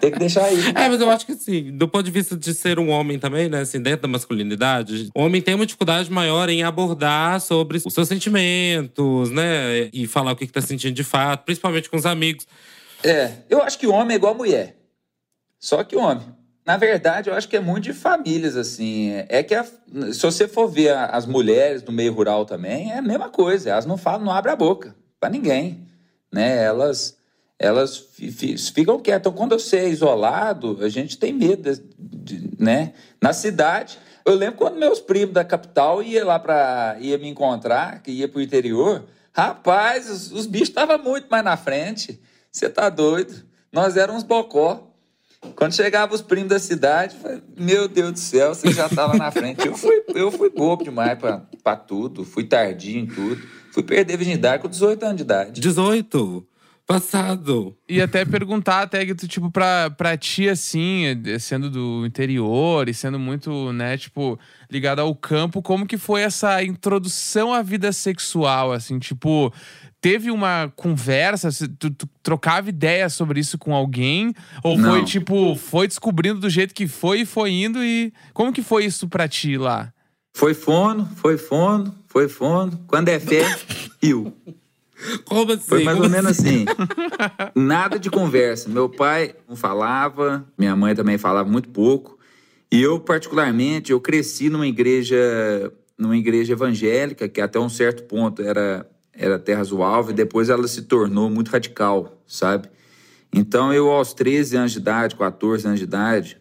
Tem 0.00 0.10
que 0.10 0.18
deixar 0.18 0.52
ir. 0.52 0.76
É, 0.76 0.88
mas 0.88 1.00
eu 1.00 1.08
acho 1.10 1.24
que 1.24 1.32
assim, 1.32 1.76
do 1.76 1.86
ponto 1.88 2.04
de 2.04 2.10
vista 2.10 2.36
de 2.36 2.52
ser 2.52 2.78
um 2.78 2.90
homem 2.90 3.18
também, 3.18 3.48
né, 3.48 3.60
assim, 3.60 3.80
dentro 3.80 4.02
da 4.02 4.08
masculinidade, 4.08 5.08
o 5.14 5.22
homem 5.22 5.40
tem 5.40 5.54
uma 5.54 5.66
dificuldade 5.66 6.10
maior 6.10 6.48
em 6.48 6.62
abordar 6.62 7.40
sobre 7.40 7.78
os 7.78 7.94
seus 7.94 8.08
sentimentos, 8.08 9.30
né, 9.30 9.88
e 9.92 10.06
falar 10.06 10.32
o 10.32 10.36
que, 10.36 10.46
que 10.46 10.52
tá 10.52 10.60
sentindo 10.60 10.94
de 10.94 11.04
fato, 11.04 11.44
principalmente 11.44 11.88
com 11.88 11.96
os 11.96 12.06
amigos. 12.06 12.46
É, 13.04 13.32
eu 13.48 13.62
acho 13.62 13.78
que 13.78 13.86
o 13.86 13.92
homem 13.92 14.14
é 14.14 14.16
igual 14.16 14.34
a 14.34 14.36
mulher. 14.36 14.76
Só 15.60 15.84
que 15.84 15.94
o 15.96 16.00
homem. 16.00 16.26
Na 16.68 16.76
verdade, 16.76 17.30
eu 17.30 17.34
acho 17.34 17.48
que 17.48 17.56
é 17.56 17.60
muito 17.60 17.84
de 17.84 17.94
famílias, 17.94 18.54
assim. 18.54 19.24
É 19.30 19.42
que 19.42 19.54
a, 19.54 19.64
se 19.64 20.20
você 20.20 20.46
for 20.46 20.68
ver 20.68 20.94
as 20.94 21.24
mulheres 21.24 21.80
do 21.80 21.90
meio 21.90 22.12
rural 22.12 22.44
também, 22.44 22.92
é 22.92 22.98
a 22.98 23.02
mesma 23.02 23.30
coisa. 23.30 23.70
Elas 23.70 23.86
não 23.86 23.96
falam, 23.96 24.26
não 24.26 24.32
abrem 24.32 24.52
a 24.52 24.56
boca 24.56 24.94
para 25.18 25.30
ninguém, 25.30 25.88
né? 26.30 26.62
Elas, 26.62 27.16
elas 27.58 27.96
ficam 27.96 29.00
quietas. 29.00 29.20
Então, 29.20 29.32
quando 29.32 29.58
você 29.58 29.78
é 29.78 29.88
isolado, 29.88 30.76
a 30.82 30.90
gente 30.90 31.16
tem 31.16 31.32
medo, 31.32 31.74
de, 31.74 32.36
de, 32.36 32.62
né? 32.62 32.92
Na 33.18 33.32
cidade, 33.32 33.98
eu 34.22 34.34
lembro 34.34 34.58
quando 34.58 34.76
meus 34.76 35.00
primos 35.00 35.32
da 35.32 35.46
capital 35.46 36.02
iam 36.02 36.26
lá 36.26 36.38
para 36.38 36.98
ia 37.00 37.16
me 37.16 37.28
encontrar, 37.28 38.02
que 38.02 38.10
ia 38.10 38.28
para 38.28 38.40
o 38.40 38.42
interior, 38.42 39.06
rapaz, 39.32 40.10
os, 40.10 40.32
os 40.32 40.44
bichos 40.46 40.68
estavam 40.68 40.98
muito 40.98 41.28
mais 41.30 41.42
na 41.42 41.56
frente. 41.56 42.20
Você 42.52 42.68
tá 42.68 42.90
doido? 42.90 43.42
Nós 43.72 43.96
éramos 43.96 44.22
bocó. 44.22 44.87
Quando 45.54 45.74
chegava 45.74 46.14
os 46.14 46.22
primos 46.22 46.48
da 46.48 46.58
cidade, 46.58 47.16
falei, 47.16 47.42
meu 47.56 47.88
Deus 47.88 48.12
do 48.12 48.18
céu, 48.18 48.54
você 48.54 48.72
já 48.72 48.86
estava 48.86 49.16
na 49.16 49.30
frente. 49.30 49.66
Eu 49.66 49.76
fui, 49.76 50.02
eu 50.14 50.30
fui 50.30 50.50
bobo 50.50 50.84
demais 50.84 51.18
para 51.18 51.76
tudo, 51.76 52.24
fui 52.24 52.44
tardio 52.44 52.98
em 52.98 53.06
tudo. 53.06 53.40
Fui 53.72 53.82
perder 53.82 54.14
a 54.14 54.16
virgindade 54.16 54.62
com 54.62 54.68
18 54.68 55.02
anos 55.04 55.16
de 55.16 55.22
idade. 55.22 55.60
18? 55.60 56.46
Passado. 56.88 57.76
E 57.86 58.00
até 58.00 58.24
perguntar, 58.24 58.80
até 58.80 59.04
que 59.04 59.14
tu, 59.14 59.28
tipo, 59.28 59.50
pra, 59.50 59.90
pra 59.90 60.16
ti, 60.16 60.48
assim, 60.48 61.04
sendo 61.38 61.68
do 61.68 62.06
interior 62.06 62.88
e 62.88 62.94
sendo 62.94 63.18
muito, 63.18 63.74
né, 63.74 63.98
tipo, 63.98 64.38
ligado 64.70 65.00
ao 65.00 65.14
campo, 65.14 65.60
como 65.60 65.86
que 65.86 65.98
foi 65.98 66.22
essa 66.22 66.64
introdução 66.64 67.52
à 67.52 67.60
vida 67.60 67.92
sexual, 67.92 68.72
assim, 68.72 68.98
tipo, 68.98 69.52
teve 70.00 70.30
uma 70.30 70.72
conversa, 70.76 71.48
tu, 71.78 71.90
tu 71.90 72.08
trocava 72.22 72.68
ideia 72.68 73.08
sobre 73.08 73.40
isso 73.40 73.58
com 73.58 73.74
alguém? 73.74 74.34
Ou 74.62 74.78
Não. 74.78 74.90
foi, 74.90 75.04
tipo, 75.04 75.54
foi 75.56 75.88
descobrindo 75.88 76.40
do 76.40 76.50
jeito 76.50 76.74
que 76.74 76.86
foi 76.86 77.20
e 77.20 77.26
foi 77.26 77.50
indo 77.50 77.82
e... 77.82 78.12
Como 78.32 78.52
que 78.52 78.62
foi 78.62 78.84
isso 78.84 79.08
pra 79.08 79.28
ti 79.28 79.56
lá? 79.56 79.92
Foi 80.34 80.54
fono, 80.54 81.08
foi 81.16 81.36
fono, 81.36 81.94
foi 82.06 82.28
fono. 82.28 82.78
Quando 82.86 83.08
é 83.08 83.18
fé, 83.18 83.44
rio. 84.02 84.32
Como 85.24 85.52
assim? 85.52 85.64
Foi 85.66 85.84
mais 85.84 85.96
Como 85.96 86.08
ou 86.08 86.12
menos 86.12 86.30
assim. 86.30 86.64
Nada 87.54 87.98
de 87.98 88.10
conversa. 88.10 88.68
Meu 88.68 88.88
pai 88.88 89.34
não 89.48 89.56
falava, 89.56 90.46
minha 90.56 90.74
mãe 90.76 90.94
também 90.94 91.18
falava 91.18 91.48
muito 91.48 91.68
pouco. 91.68 92.18
E 92.70 92.82
eu, 92.82 93.00
particularmente, 93.00 93.92
eu 93.92 94.00
cresci 94.00 94.50
numa 94.50 94.66
igreja, 94.66 95.16
numa 95.96 96.16
igreja 96.16 96.52
evangélica, 96.52 97.28
que 97.28 97.40
até 97.40 97.58
um 97.58 97.68
certo 97.68 98.02
ponto 98.04 98.42
era, 98.42 98.86
era 99.18 99.36
do 99.36 99.82
Alvo, 99.82 100.12
e 100.12 100.14
depois 100.14 100.48
ela 100.48 100.66
se 100.68 100.82
tornou 100.82 101.28
muito 101.28 101.48
radical, 101.48 102.22
sabe? 102.26 102.68
Então, 103.32 103.72
eu, 103.72 103.90
aos 103.90 104.14
13 104.14 104.56
anos 104.56 104.72
de 104.72 104.78
idade, 104.78 105.16
14 105.16 105.66
anos 105.66 105.80
de 105.80 105.84
idade, 105.84 106.38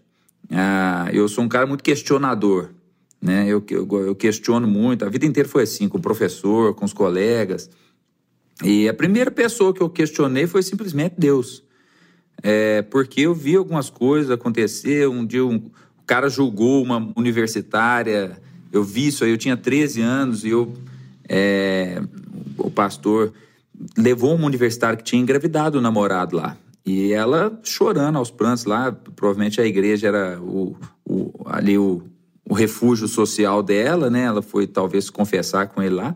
ah, 0.51 1.09
eu 1.11 1.27
sou 1.27 1.43
um 1.43 1.49
cara 1.49 1.65
muito 1.65 1.83
questionador, 1.83 2.69
né? 3.21 3.45
Eu, 3.47 3.63
eu, 3.69 3.87
eu 4.05 4.15
questiono 4.15 4.67
muito, 4.67 5.03
a 5.03 5.09
vida 5.09 5.25
inteira 5.25 5.49
foi 5.49 5.63
assim, 5.63 5.89
com 5.89 5.97
o 5.97 6.01
professor, 6.01 6.73
com 6.75 6.85
os 6.85 6.93
colegas. 6.93 7.69
E 8.63 8.87
a 8.87 8.93
primeira 8.93 9.31
pessoa 9.31 9.73
que 9.73 9.81
eu 9.81 9.89
questionei 9.89 10.47
foi 10.47 10.63
simplesmente 10.63 11.15
Deus. 11.17 11.63
É, 12.43 12.83
porque 12.83 13.21
eu 13.21 13.33
vi 13.33 13.55
algumas 13.55 13.89
coisas 13.89 14.31
acontecer. 14.31 15.07
Um 15.07 15.25
dia 15.25 15.45
um, 15.45 15.55
o 15.55 16.03
cara 16.05 16.29
julgou 16.29 16.83
uma 16.83 17.11
universitária. 17.15 18.39
Eu 18.71 18.83
vi 18.83 19.07
isso 19.07 19.23
aí, 19.23 19.31
eu 19.31 19.37
tinha 19.37 19.57
13 19.57 20.01
anos 20.01 20.43
e 20.43 20.49
eu, 20.49 20.73
é, 21.27 22.01
o 22.57 22.69
pastor 22.69 23.33
levou 23.97 24.35
uma 24.35 24.45
universitária 24.45 24.97
que 24.97 25.03
tinha 25.03 25.21
engravidado 25.21 25.77
o 25.77 25.81
namorado 25.81 26.35
lá. 26.35 26.57
E 26.85 27.11
ela 27.11 27.59
chorando 27.63 28.17
aos 28.17 28.31
prantos 28.31 28.65
lá, 28.65 28.91
provavelmente 28.91 29.59
a 29.59 29.65
igreja 29.65 30.07
era 30.07 30.39
o, 30.41 30.77
o, 31.05 31.33
ali 31.45 31.77
o, 31.77 32.03
o 32.49 32.53
refúgio 32.53 33.07
social 33.07 33.61
dela, 33.61 34.09
né? 34.09 34.23
Ela 34.23 34.41
foi 34.41 34.65
talvez 34.65 35.09
confessar 35.09 35.67
com 35.67 35.83
ele 35.83 35.95
lá. 35.95 36.15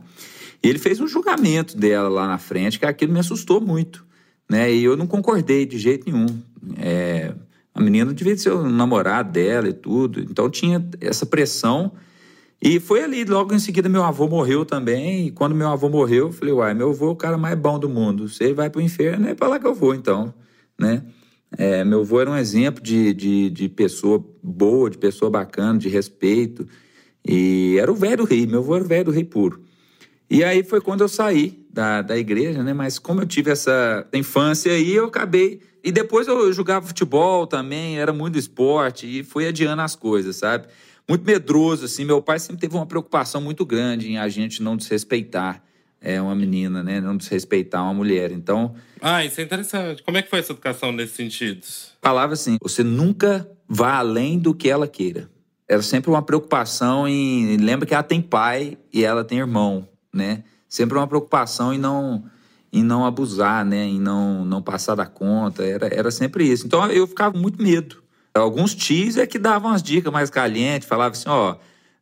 E 0.64 0.70
ele 0.70 0.80
fez 0.80 1.00
um 1.02 1.08
julgamento 1.08 1.76
dela 1.76 2.08
lá 2.08 2.28
na 2.28 2.38
frente, 2.38 2.80
que 2.80 2.86
aquilo 2.86 3.12
me 3.12 3.20
assustou 3.20 3.60
muito, 3.60 4.06
né? 4.50 4.72
E 4.72 4.84
eu 4.84 4.96
não 4.96 5.08
concordei 5.08 5.66
de 5.66 5.78
jeito 5.78 6.10
nenhum. 6.10 6.28
É, 6.78 7.34
a 7.74 7.82
menina 7.82 8.14
devia 8.14 8.38
ser 8.38 8.52
o 8.52 8.70
namorado 8.70 9.32
dela 9.32 9.68
e 9.68 9.74
tudo, 9.74 10.22
então 10.22 10.50
tinha 10.50 10.88
essa 11.02 11.26
pressão. 11.26 11.92
E 12.62 12.80
foi 12.80 13.04
ali, 13.04 13.26
logo 13.26 13.56
em 13.56 13.60
seguida, 13.60 13.90
meu 13.90 14.04
avô 14.04 14.28
morreu 14.28 14.64
também. 14.64 15.28
E 15.28 15.32
quando 15.32 15.56
meu 15.56 15.68
avô 15.68 15.90
morreu, 15.90 16.28
eu 16.28 16.32
falei, 16.32 16.54
uai, 16.54 16.74
meu 16.76 16.92
avô 16.92 17.08
é 17.08 17.12
o 17.12 17.16
cara 17.16 17.38
mais 17.38 17.58
bom 17.58 17.80
do 17.80 17.90
mundo. 17.90 18.30
Se 18.30 18.44
ele 18.44 18.54
vai 18.54 18.70
pro 18.70 18.80
inferno, 18.80 19.28
é 19.28 19.34
pra 19.34 19.48
lá 19.48 19.60
que 19.60 19.66
eu 19.66 19.74
vou, 19.74 19.96
então, 19.96 20.32
né? 20.80 21.04
É, 21.58 21.84
meu 21.84 22.02
avô 22.02 22.22
era 22.22 22.30
um 22.30 22.38
exemplo 22.38 22.82
de, 22.82 23.14
de, 23.14 23.50
de 23.50 23.68
pessoa 23.68 24.24
boa, 24.44 24.90
de 24.90 24.98
pessoa 24.98 25.32
bacana, 25.32 25.80
de 25.80 25.90
respeito. 25.90 26.68
E 27.28 27.78
era 27.80 27.92
o 27.92 27.96
velho 27.96 28.18
do 28.18 28.24
rei, 28.26 28.46
meu 28.46 28.60
avô 28.60 28.76
era 28.76 28.84
o 28.84 28.88
velho 28.88 29.06
do 29.06 29.12
rei 29.12 29.24
puro. 29.24 29.64
E 30.30 30.44
aí 30.44 30.64
foi 30.64 30.80
quando 30.80 31.02
eu 31.02 31.10
saí 31.10 31.66
da, 31.70 32.02
da 32.04 32.18
igreja, 32.18 32.64
né? 32.64 32.74
Mas 32.74 33.00
como 33.00 33.22
eu 33.22 33.26
tive 33.26 33.52
essa 33.52 34.08
infância 34.14 34.72
aí, 34.72 34.94
eu 34.94 35.06
acabei. 35.06 35.62
E 35.84 35.92
depois 35.92 36.28
eu 36.28 36.54
jogava 36.54 36.86
futebol 36.86 37.48
também, 37.48 37.98
era 38.00 38.14
muito 38.14 38.38
esporte, 38.38 39.08
e 39.08 39.24
fui 39.24 39.48
adiando 39.48 39.82
as 39.82 39.96
coisas, 39.96 40.36
sabe? 40.36 40.68
Muito 41.12 41.26
medroso, 41.26 41.84
assim. 41.84 42.06
Meu 42.06 42.22
pai 42.22 42.40
sempre 42.40 42.62
teve 42.62 42.74
uma 42.74 42.86
preocupação 42.86 43.42
muito 43.42 43.66
grande 43.66 44.10
em 44.10 44.18
a 44.18 44.30
gente 44.30 44.64
não 44.64 44.78
desrespeitar 44.78 45.62
é, 46.00 46.22
uma 46.22 46.34
menina, 46.34 46.82
né? 46.82 47.02
Não 47.02 47.18
desrespeitar 47.18 47.84
uma 47.84 47.94
mulher. 47.94 48.32
Então, 48.32 48.74
Ah, 49.02 49.26
isso 49.26 49.42
é 49.42 49.44
interessante. 49.44 50.02
Como 50.04 50.18
é 50.18 50.22
que 50.22 50.30
foi 50.30 50.40
essa 50.40 50.54
educação 50.54 50.94
nesse 50.94 51.16
sentido? 51.16 51.68
falava 52.02 52.32
assim: 52.32 52.56
você 52.62 52.82
nunca 52.82 53.46
vá 53.68 53.96
além 53.96 54.40
do 54.40 54.54
que 54.54 54.70
ela 54.70 54.88
queira. 54.88 55.30
Era 55.68 55.82
sempre 55.82 56.10
uma 56.10 56.22
preocupação 56.22 57.06
em. 57.06 57.58
Lembra 57.58 57.86
que 57.86 57.94
ela 57.94 58.04
tem 58.04 58.22
pai 58.22 58.78
e 58.94 59.04
ela 59.04 59.26
tem 59.26 59.40
irmão, 59.40 59.86
né? 60.14 60.46
Sempre 60.66 60.98
uma 60.98 61.08
preocupação 61.08 61.74
em 61.74 61.78
não 61.78 62.24
em 62.72 62.84
não 62.84 63.06
abusar, 63.06 63.66
né? 63.66 63.84
Em 63.84 64.00
não, 64.00 64.46
não 64.46 64.62
passar 64.62 64.96
da 64.96 65.06
conta. 65.06 65.62
Era, 65.62 65.88
era 65.88 66.10
sempre 66.10 66.50
isso. 66.50 66.66
Então 66.66 66.90
eu 66.90 67.06
ficava 67.06 67.38
muito 67.38 67.62
medo. 67.62 68.02
Alguns 68.34 68.74
tios 68.74 69.18
é 69.18 69.28
que 69.28 69.38
davam 69.38 69.72
as 69.72 69.84
dicas 69.84 70.12
mais 70.12 70.30
calientes, 70.30 70.88
falavam 70.88 71.12
assim: 71.12 71.30
ó, 71.30 71.58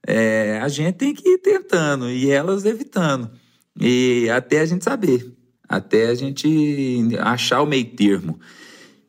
é, 0.05 0.59
a 0.61 0.67
gente 0.67 0.95
tem 0.95 1.13
que 1.13 1.27
ir 1.27 1.37
tentando 1.39 2.09
e 2.09 2.29
elas 2.31 2.65
evitando. 2.65 3.31
E 3.79 4.29
até 4.29 4.61
a 4.61 4.65
gente 4.65 4.83
saber, 4.83 5.33
até 5.67 6.07
a 6.07 6.15
gente 6.15 7.09
achar 7.19 7.61
o 7.61 7.65
meio 7.65 7.85
termo. 7.95 8.39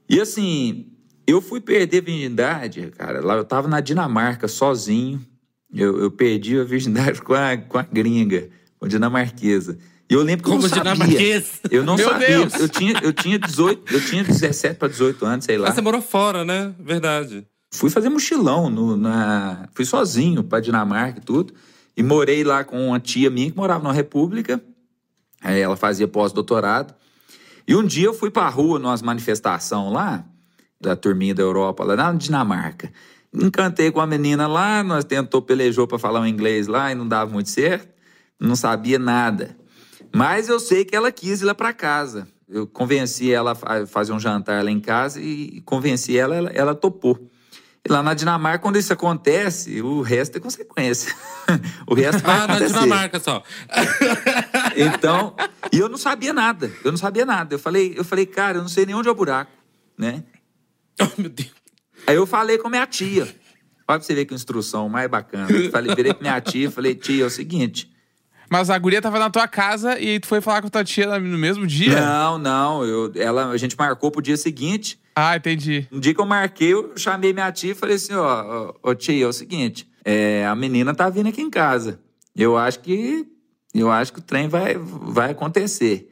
E 0.08 0.20
assim, 0.20 0.90
eu 1.26 1.40
fui 1.40 1.60
perder 1.60 2.02
virgindade, 2.02 2.90
cara. 2.96 3.20
Lá 3.24 3.36
eu 3.36 3.44
tava 3.44 3.68
na 3.68 3.80
Dinamarca 3.80 4.48
sozinho. 4.48 5.24
Eu, 5.72 6.00
eu 6.00 6.10
perdi 6.10 6.58
a 6.58 6.64
virgindade 6.64 7.20
com 7.22 7.34
a, 7.34 7.56
com 7.56 7.78
a 7.78 7.82
gringa, 7.82 8.48
com 8.78 8.86
a 8.86 8.88
dinamarquesa. 8.88 9.78
E 10.10 10.14
eu 10.14 10.22
lembro 10.22 10.42
que 10.44 10.48
eu 10.50 10.54
Como 10.56 10.62
não 10.62 10.68
sabia. 10.68 10.92
dinamarquês. 10.94 11.60
Eu 11.70 11.84
não 11.84 11.94
Meu 11.94 12.08
sabia. 12.10 12.26
Deus! 12.26 12.54
Eu 12.54 12.68
tinha, 12.68 13.00
eu 13.00 13.12
tinha 13.12 13.38
18, 13.38 13.94
eu 13.94 14.04
tinha 14.04 14.24
17 14.24 14.74
para 14.76 14.88
18 14.88 15.24
anos, 15.24 15.44
sei 15.44 15.56
lá. 15.56 15.68
Ah, 15.68 15.72
você 15.72 15.80
morou 15.80 16.02
fora, 16.02 16.44
né? 16.44 16.74
Verdade. 16.80 17.46
Fui 17.72 17.88
fazer 17.88 18.08
mochilão, 18.08 18.68
no, 18.68 18.96
na, 18.96 19.68
fui 19.72 19.84
sozinho 19.84 20.42
para 20.42 20.58
Dinamarca 20.58 21.20
e 21.20 21.22
tudo. 21.22 21.54
E 21.96 22.02
morei 22.02 22.42
lá 22.42 22.64
com 22.64 22.88
uma 22.88 22.98
tia 22.98 23.30
minha 23.30 23.50
que 23.52 23.56
morava 23.56 23.84
na 23.84 23.92
República. 23.92 24.60
Aí 25.40 25.60
ela 25.60 25.76
fazia 25.76 26.08
pós-doutorado. 26.08 26.92
E 27.68 27.76
um 27.76 27.86
dia 27.86 28.06
eu 28.06 28.14
fui 28.14 28.30
pra 28.30 28.48
rua 28.48 28.80
numa 28.80 28.96
manifestação 29.04 29.92
lá, 29.92 30.24
da 30.80 30.96
turminha 30.96 31.34
da 31.34 31.42
Europa, 31.42 31.84
lá 31.84 31.94
na 31.94 32.12
Dinamarca. 32.14 32.90
Encantei 33.32 33.92
com 33.92 34.00
a 34.00 34.06
menina 34.08 34.48
lá, 34.48 34.82
nós 34.82 35.04
tentou, 35.04 35.40
pelejou 35.40 35.86
para 35.86 36.00
falar 36.00 36.20
um 36.20 36.26
inglês 36.26 36.66
lá 36.66 36.90
e 36.90 36.96
não 36.96 37.06
dava 37.06 37.30
muito 37.32 37.48
certo. 37.48 37.88
Não 38.40 38.56
sabia 38.56 38.98
nada. 38.98 39.59
Mas 40.14 40.48
eu 40.48 40.58
sei 40.58 40.84
que 40.84 40.94
ela 40.96 41.10
quis 41.12 41.40
ir 41.40 41.44
lá 41.44 41.54
para 41.54 41.72
casa. 41.72 42.26
Eu 42.48 42.66
convenci 42.66 43.32
ela 43.32 43.56
a 43.62 43.86
fazer 43.86 44.12
um 44.12 44.18
jantar 44.18 44.64
lá 44.64 44.70
em 44.70 44.80
casa 44.80 45.20
e 45.20 45.60
convenci 45.60 46.18
ela, 46.18 46.34
ela, 46.36 46.50
ela 46.50 46.74
topou. 46.74 47.30
E 47.88 47.90
lá 47.90 48.02
na 48.02 48.12
Dinamarca, 48.12 48.58
quando 48.58 48.76
isso 48.76 48.92
acontece, 48.92 49.80
o 49.80 50.02
resto 50.02 50.36
é 50.36 50.40
consequência. 50.40 51.14
o 51.86 51.94
resto 51.94 52.22
vai 52.22 52.34
Ah, 52.34 52.38
na 52.46 52.54
acontecer. 52.56 52.74
Dinamarca 52.74 53.20
só. 53.20 53.42
Então, 54.76 55.34
e 55.72 55.78
eu 55.78 55.88
não 55.88 55.98
sabia 55.98 56.32
nada. 56.32 56.70
Eu 56.84 56.90
não 56.92 56.98
sabia 56.98 57.24
nada. 57.26 57.54
Eu 57.54 57.58
falei, 57.58 57.94
eu 57.96 58.04
falei, 58.04 58.24
cara, 58.26 58.58
eu 58.58 58.62
não 58.62 58.68
sei 58.68 58.86
nem 58.86 58.94
onde 58.94 59.08
é 59.08 59.10
o 59.10 59.14
buraco, 59.14 59.50
né? 59.98 60.24
Oh, 61.00 61.20
meu 61.20 61.30
Deus. 61.30 61.50
Aí 62.06 62.16
eu 62.16 62.26
falei 62.26 62.58
com 62.58 62.68
minha 62.68 62.86
tia. 62.86 63.22
Olha 63.22 63.98
pra 63.98 64.00
você 64.00 64.14
ver 64.14 64.26
que 64.26 64.34
instrução 64.34 64.86
mais 64.88 65.08
bacana. 65.10 65.50
Eu 65.50 65.70
falei, 65.70 65.94
virei 65.94 66.12
pra 66.12 66.20
minha 66.22 66.40
tia 66.40 66.68
e 66.68 66.70
falei, 66.70 66.94
tia, 66.94 67.24
é 67.24 67.26
o 67.26 67.30
seguinte. 67.30 67.89
Mas 68.50 68.68
a 68.68 68.76
guria 68.76 69.00
tava 69.00 69.20
na 69.20 69.30
tua 69.30 69.46
casa 69.46 69.96
e 70.00 70.18
tu 70.18 70.26
foi 70.26 70.40
falar 70.40 70.60
com 70.60 70.68
tua 70.68 70.82
tia 70.82 71.20
no 71.20 71.38
mesmo 71.38 71.64
dia? 71.64 72.00
Não, 72.00 72.36
não, 72.36 72.84
eu, 72.84 73.12
ela, 73.14 73.50
a 73.50 73.56
gente 73.56 73.76
marcou 73.78 74.10
pro 74.10 74.20
dia 74.20 74.36
seguinte. 74.36 75.00
Ah, 75.14 75.36
entendi. 75.36 75.86
Um 75.92 76.00
dia 76.00 76.12
que 76.12 76.20
eu 76.20 76.26
marquei, 76.26 76.72
eu 76.72 76.92
chamei 76.96 77.32
minha 77.32 77.52
tia 77.52 77.70
e 77.70 77.74
falei 77.76 77.94
assim, 77.94 78.12
ó, 78.12 78.24
ó, 78.24 78.74
ó, 78.82 78.94
tia, 78.94 79.24
é 79.24 79.28
o 79.28 79.32
seguinte, 79.32 79.88
é, 80.04 80.44
a 80.44 80.56
menina 80.56 80.92
tá 80.92 81.08
vindo 81.08 81.28
aqui 81.28 81.40
em 81.40 81.48
casa. 81.48 82.00
Eu 82.34 82.58
acho 82.58 82.80
que 82.80 83.24
eu 83.72 83.88
acho 83.88 84.12
que 84.12 84.18
o 84.18 84.22
trem 84.22 84.48
vai, 84.48 84.76
vai 84.76 85.30
acontecer. 85.30 86.08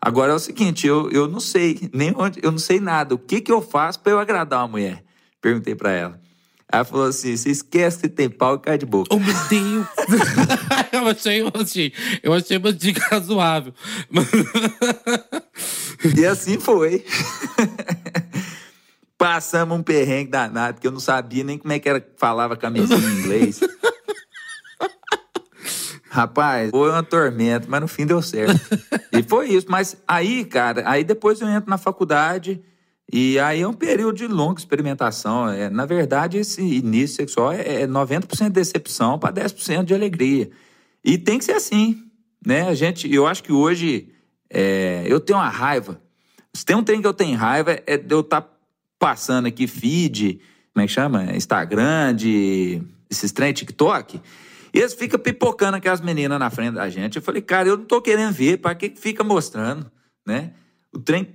Agora 0.00 0.32
é 0.32 0.34
o 0.34 0.38
seguinte, 0.38 0.86
eu, 0.86 1.10
eu 1.10 1.28
não 1.28 1.40
sei 1.40 1.90
nem 1.92 2.14
onde, 2.16 2.40
eu 2.42 2.50
não 2.50 2.58
sei 2.58 2.80
nada. 2.80 3.14
O 3.14 3.18
que 3.18 3.42
que 3.42 3.52
eu 3.52 3.60
faço 3.60 4.00
para 4.00 4.12
eu 4.12 4.18
agradar 4.18 4.60
uma 4.60 4.68
mulher? 4.68 5.04
Perguntei 5.38 5.74
para 5.74 5.92
ela. 5.92 6.20
Ela 6.74 6.84
falou 6.84 7.06
assim: 7.06 7.36
você 7.36 7.50
esquece 7.50 8.00
que 8.00 8.08
tem 8.08 8.28
pau 8.28 8.56
e 8.56 8.58
cai 8.58 8.76
de 8.76 8.84
boca. 8.84 9.14
Oh, 9.14 9.18
meu 9.20 9.34
Deus. 9.48 9.86
eu 10.92 11.06
achei, 11.06 11.40
eu 11.40 11.52
achei. 11.54 11.92
Eu 12.20 12.32
achei 12.32 12.56
uma 12.56 12.72
dica 12.72 13.06
razoável. 13.10 13.72
E 16.16 16.26
assim 16.26 16.58
foi. 16.58 17.04
Passamos 19.16 19.78
um 19.78 19.82
perrengue 19.84 20.32
danado, 20.32 20.80
que 20.80 20.86
eu 20.86 20.90
não 20.90 20.98
sabia 20.98 21.44
nem 21.44 21.56
como 21.56 21.72
é 21.72 21.78
que 21.78 21.88
era 21.88 22.00
que 22.00 22.10
falava 22.16 22.56
camisinha 22.56 22.98
em 22.98 23.20
inglês. 23.20 23.60
Rapaz, 26.10 26.70
foi 26.70 26.90
uma 26.90 27.02
tormenta, 27.04 27.66
mas 27.68 27.80
no 27.80 27.88
fim 27.88 28.04
deu 28.04 28.20
certo. 28.20 28.60
E 29.12 29.22
foi 29.22 29.50
isso. 29.50 29.66
Mas 29.68 29.96
aí, 30.06 30.44
cara, 30.44 30.82
aí 30.86 31.04
depois 31.04 31.40
eu 31.40 31.48
entro 31.48 31.70
na 31.70 31.78
faculdade 31.78 32.60
e 33.12 33.38
aí 33.38 33.60
é 33.60 33.68
um 33.68 33.74
período 33.74 34.16
de 34.16 34.26
longa 34.26 34.58
experimentação. 34.58 35.48
É, 35.48 35.68
na 35.68 35.86
verdade, 35.86 36.38
esse 36.38 36.62
início 36.62 37.16
sexual 37.16 37.52
é 37.52 37.82
é 37.82 37.86
90% 37.86 38.44
de 38.44 38.50
decepção 38.50 39.18
para 39.18 39.32
10% 39.32 39.84
de 39.84 39.94
alegria. 39.94 40.50
E 41.04 41.18
tem 41.18 41.38
que 41.38 41.44
ser 41.44 41.52
assim, 41.52 42.02
né? 42.44 42.68
A 42.68 42.74
gente, 42.74 43.12
eu 43.12 43.26
acho 43.26 43.42
que 43.42 43.52
hoje 43.52 44.08
é, 44.50 45.04
eu 45.06 45.20
tenho 45.20 45.38
uma 45.38 45.48
raiva 45.48 46.00
Se 46.54 46.64
tem 46.64 46.76
um 46.76 46.82
trem 46.82 47.00
que 47.00 47.06
eu 47.06 47.14
tenho 47.14 47.36
raiva, 47.36 47.78
é 47.86 47.96
de 47.96 48.14
eu 48.14 48.20
estar 48.20 48.40
tá 48.40 48.50
passando 48.98 49.46
aqui 49.46 49.66
feed, 49.66 50.40
como 50.72 50.82
é 50.82 50.86
que 50.86 50.92
chama? 50.92 51.36
Instagram, 51.36 52.14
de 52.14 52.82
esses 53.10 53.32
trem 53.32 53.52
TikTok. 53.52 54.20
E 54.72 54.78
eles 54.78 54.94
ficam 54.94 55.20
pipocando 55.20 55.76
aquelas 55.76 56.00
meninas 56.00 56.38
na 56.38 56.50
frente 56.50 56.74
da 56.74 56.88
gente. 56.88 57.16
Eu 57.16 57.22
falei, 57.22 57.42
cara, 57.42 57.68
eu 57.68 57.76
não 57.76 57.84
tô 57.84 58.02
querendo 58.02 58.32
ver, 58.32 58.58
para 58.58 58.74
que 58.74 58.90
fica 58.96 59.22
mostrando, 59.22 59.90
né? 60.26 60.52
O 60.92 60.98
trem 60.98 61.28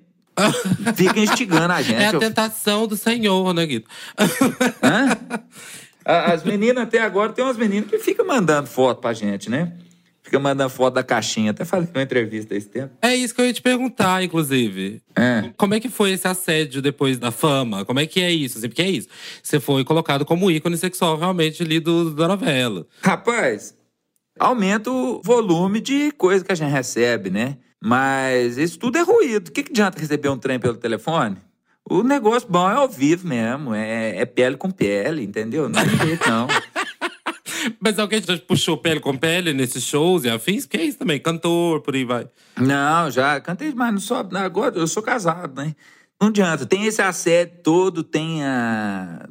fica 0.95 1.19
instigando 1.19 1.73
a 1.73 1.81
gente. 1.81 2.01
É 2.01 2.07
a 2.07 2.19
tentação 2.19 2.87
do 2.87 2.95
Senhor, 2.95 3.53
né, 3.53 3.65
Guido? 3.65 3.85
Hã? 4.83 5.17
As 6.05 6.43
meninas 6.43 6.83
até 6.83 6.99
agora, 6.99 7.31
tem 7.31 7.43
umas 7.43 7.57
meninas 7.57 7.89
que 7.89 7.99
ficam 7.99 8.25
mandando 8.25 8.67
foto 8.67 8.99
pra 8.99 9.13
gente, 9.13 9.47
né? 9.47 9.73
Fica 10.23 10.39
mandando 10.39 10.69
foto 10.69 10.95
da 10.95 11.03
caixinha. 11.03 11.51
Até 11.51 11.65
falei 11.65 11.87
uma 11.93 12.03
entrevista 12.03 12.55
esse 12.55 12.67
tempo. 12.67 12.93
É 13.01 13.15
isso 13.15 13.33
que 13.33 13.41
eu 13.41 13.45
ia 13.45 13.53
te 13.53 13.61
perguntar, 13.61 14.23
inclusive. 14.23 15.01
É. 15.15 15.51
Como 15.57 15.73
é 15.73 15.79
que 15.79 15.89
foi 15.89 16.11
esse 16.11 16.27
assédio 16.27 16.81
depois 16.81 17.17
da 17.17 17.31
fama? 17.31 17.85
Como 17.85 17.99
é 17.99 18.05
que 18.05 18.21
é 18.21 18.31
isso? 18.31 18.57
Assim, 18.57 18.67
porque 18.67 18.81
é 18.81 18.89
isso. 18.89 19.07
Você 19.41 19.59
foi 19.59 19.83
colocado 19.83 20.25
como 20.25 20.51
ícone 20.51 20.77
sexual 20.77 21.17
realmente 21.17 21.63
ali 21.63 21.79
do, 21.79 22.11
da 22.11 22.27
novela. 22.27 22.85
Rapaz, 23.01 23.75
aumenta 24.39 24.91
o 24.91 25.21
volume 25.23 25.79
de 25.79 26.11
coisa 26.11 26.43
que 26.43 26.51
a 26.51 26.55
gente 26.55 26.71
recebe, 26.71 27.29
né? 27.29 27.57
Mas 27.81 28.57
isso 28.57 28.77
tudo 28.77 28.97
é 28.97 29.01
ruído. 29.01 29.47
O 29.47 29.51
que, 29.51 29.63
que 29.63 29.71
adianta 29.71 29.99
receber 29.99 30.29
um 30.29 30.37
trem 30.37 30.59
pelo 30.59 30.75
telefone? 30.75 31.37
O 31.89 32.03
negócio 32.03 32.47
bom 32.49 32.69
é 32.69 32.75
ao 32.75 32.87
vivo 32.87 33.27
mesmo, 33.27 33.73
é, 33.73 34.17
é 34.17 34.25
pele 34.25 34.57
com 34.57 34.69
pele, 34.69 35.23
entendeu? 35.23 35.67
Não 35.67 35.81
tem 35.83 35.97
jeito, 36.07 36.29
não. 36.29 36.47
Mas 37.79 37.97
alguém 37.97 38.21
já 38.21 38.37
puxou 38.37 38.77
pele 38.77 38.99
com 38.99 39.17
pele 39.17 39.53
nesses 39.53 39.83
shows 39.83 40.23
e 40.23 40.29
afins? 40.29 40.65
Que 40.65 40.77
é 40.77 40.83
isso 40.83 40.97
também? 40.97 41.19
Cantor, 41.19 41.81
por 41.81 41.95
aí 41.95 42.05
vai. 42.05 42.27
Não, 42.57 43.09
já 43.09 43.39
cantei, 43.41 43.73
mas 43.73 43.91
não 43.91 43.99
sou. 43.99 44.17
Agora 44.17 44.77
eu 44.77 44.87
sou 44.87 45.03
casado, 45.03 45.61
né? 45.61 45.75
Não 46.21 46.29
adianta. 46.29 46.65
Tem 46.65 46.85
esse 46.85 47.01
assédio 47.01 47.57
todo, 47.63 48.03
tem 48.03 48.43
a. 48.43 49.27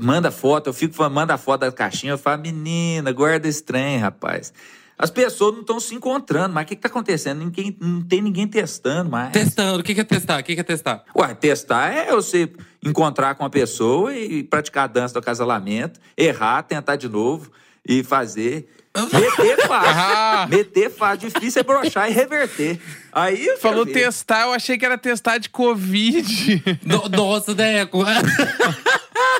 Manda 0.00 0.30
foto, 0.30 0.68
eu 0.68 0.74
fico 0.74 0.94
falando, 0.94 1.14
manda 1.14 1.38
foto 1.38 1.62
da 1.62 1.72
caixinha, 1.72 2.12
eu 2.12 2.18
falo, 2.18 2.42
menina, 2.42 3.12
guarda 3.12 3.48
esse 3.48 3.62
trem, 3.62 3.98
rapaz. 3.98 4.52
As 5.02 5.10
pessoas 5.10 5.52
não 5.52 5.62
estão 5.62 5.80
se 5.80 5.96
encontrando, 5.96 6.54
mas 6.54 6.62
o 6.62 6.66
que 6.68 6.74
está 6.74 6.86
acontecendo? 6.86 7.40
Ninguém, 7.40 7.76
não 7.80 8.02
tem 8.02 8.22
ninguém 8.22 8.46
testando 8.46 9.10
mais. 9.10 9.32
Testando, 9.32 9.80
o 9.80 9.82
que 9.82 10.00
é 10.00 10.04
testar? 10.04 10.38
O 10.38 10.44
que 10.44 10.52
é 10.52 10.62
testar? 10.62 11.02
Ué, 11.16 11.34
testar 11.34 11.92
é 11.92 12.12
você 12.12 12.48
encontrar 12.80 13.34
com 13.34 13.44
a 13.44 13.50
pessoa 13.50 14.14
e 14.14 14.44
praticar 14.44 14.84
a 14.84 14.86
dança 14.86 15.12
do 15.12 15.18
acasalamento, 15.18 15.98
errar, 16.16 16.62
tentar 16.62 16.94
de 16.94 17.08
novo 17.08 17.50
e 17.84 18.04
fazer. 18.04 18.68
Meter 19.12 19.66
fácil. 19.66 20.48
Meter 20.56 20.90
fácil. 20.90 21.30
Difícil 21.30 21.60
é 21.60 21.64
brochar 21.64 22.08
e 22.08 22.12
reverter. 22.12 22.78
Aí 23.10 23.56
Falou 23.58 23.84
testar, 23.84 24.42
eu 24.42 24.52
achei 24.52 24.78
que 24.78 24.86
era 24.86 24.96
testar 24.96 25.38
de 25.38 25.48
Covid. 25.48 26.62
No, 26.84 27.08
nossa, 27.08 27.52
Deco. 27.52 28.04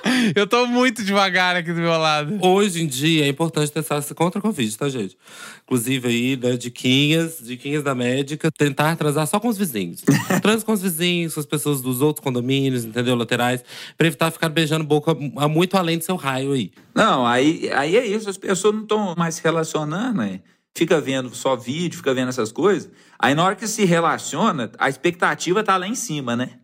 Eu 0.35 0.47
tô 0.47 0.67
muito 0.67 1.05
devagar 1.05 1.57
aqui 1.57 1.73
do 1.73 1.81
meu 1.81 1.97
lado. 1.97 2.39
Hoje 2.41 2.83
em 2.83 2.87
dia 2.87 3.25
é 3.25 3.29
importante 3.29 3.71
testar 3.71 4.03
contra 4.15 4.39
a 4.39 4.43
Covid, 4.43 4.77
tá, 4.77 4.89
gente? 4.89 5.17
Inclusive 5.65 6.09
aí, 6.09 6.37
né, 6.37 6.57
diquinhas, 6.57 7.39
diquinhas 7.41 7.83
da 7.83 7.95
médica, 7.95 8.51
tentar 8.51 8.97
transar 8.97 9.27
só 9.27 9.39
com 9.39 9.49
os 9.49 9.57
vizinhos. 9.57 10.03
Transa 10.43 10.65
com 10.65 10.73
os 10.73 10.83
vizinhos, 10.83 11.35
com 11.35 11.41
as 11.41 11.47
pessoas 11.47 11.81
dos 11.81 12.01
outros 12.01 12.23
condomínios, 12.23 12.85
entendeu? 12.85 13.15
Laterais, 13.15 13.65
pra 13.97 14.07
evitar 14.07 14.31
ficar 14.31 14.49
beijando 14.49 14.85
boca 14.85 15.15
muito 15.15 15.77
além 15.77 15.99
do 15.99 16.05
seu 16.05 16.17
raio 16.17 16.53
aí. 16.53 16.73
Não, 16.95 17.27
aí, 17.27 17.71
aí 17.73 17.97
é 17.97 18.07
isso, 18.07 18.29
as 18.29 18.37
pessoas 18.37 18.75
não 18.75 18.83
estão 18.83 19.15
mais 19.17 19.37
se 19.37 19.43
relacionando, 19.43 20.19
né? 20.19 20.41
Fica 20.75 21.01
vendo 21.01 21.35
só 21.35 21.55
vídeo, 21.55 21.99
fica 21.99 22.15
vendo 22.15 22.31
essas 22.31 22.51
coisas. 22.51 22.91
Aí 23.19 23.35
na 23.35 23.45
hora 23.45 23.55
que 23.55 23.69
se 23.69 23.85
relaciona, 23.85 24.71
a 24.79 24.89
expectativa 24.89 25.63
tá 25.63 25.77
lá 25.77 25.87
em 25.87 25.95
cima, 25.95 26.35
né? 26.35 26.62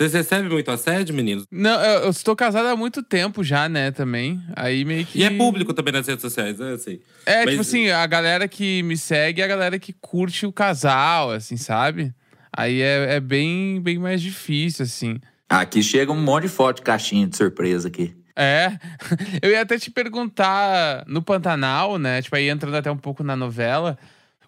Vocês 0.00 0.14
recebem 0.14 0.48
muito 0.48 0.70
assédio, 0.70 1.14
meninos? 1.14 1.44
Não, 1.50 1.78
eu, 1.78 2.04
eu 2.04 2.10
estou 2.10 2.34
casado 2.34 2.66
há 2.68 2.74
muito 2.74 3.02
tempo 3.02 3.44
já, 3.44 3.68
né, 3.68 3.90
também. 3.90 4.42
Aí 4.56 4.82
meio 4.82 5.04
que. 5.04 5.18
E 5.18 5.24
é 5.24 5.28
público 5.28 5.74
também 5.74 5.92
nas 5.92 6.06
redes 6.06 6.22
sociais, 6.22 6.58
né? 6.58 6.72
Assim. 6.72 7.00
É, 7.26 7.44
Mas... 7.44 7.50
tipo 7.50 7.60
assim, 7.60 7.90
a 7.90 8.06
galera 8.06 8.48
que 8.48 8.82
me 8.82 8.96
segue 8.96 9.42
é 9.42 9.44
a 9.44 9.46
galera 9.46 9.78
que 9.78 9.92
curte 9.92 10.46
o 10.46 10.52
casal, 10.52 11.32
assim, 11.32 11.58
sabe? 11.58 12.14
Aí 12.50 12.80
é, 12.80 13.16
é 13.16 13.20
bem, 13.20 13.78
bem 13.82 13.98
mais 13.98 14.22
difícil, 14.22 14.86
assim. 14.86 15.20
Aqui 15.46 15.82
chega 15.82 16.10
um 16.10 16.22
monte 16.22 16.44
de 16.44 16.48
foto 16.48 16.76
de 16.76 16.82
caixinha 16.82 17.26
de 17.26 17.36
surpresa 17.36 17.88
aqui. 17.88 18.16
É, 18.34 18.78
eu 19.42 19.50
ia 19.50 19.60
até 19.60 19.78
te 19.78 19.90
perguntar 19.90 21.04
no 21.06 21.20
Pantanal, 21.20 21.98
né? 21.98 22.22
Tipo, 22.22 22.36
aí 22.36 22.48
entrando 22.48 22.74
até 22.74 22.90
um 22.90 22.96
pouco 22.96 23.22
na 23.22 23.36
novela. 23.36 23.98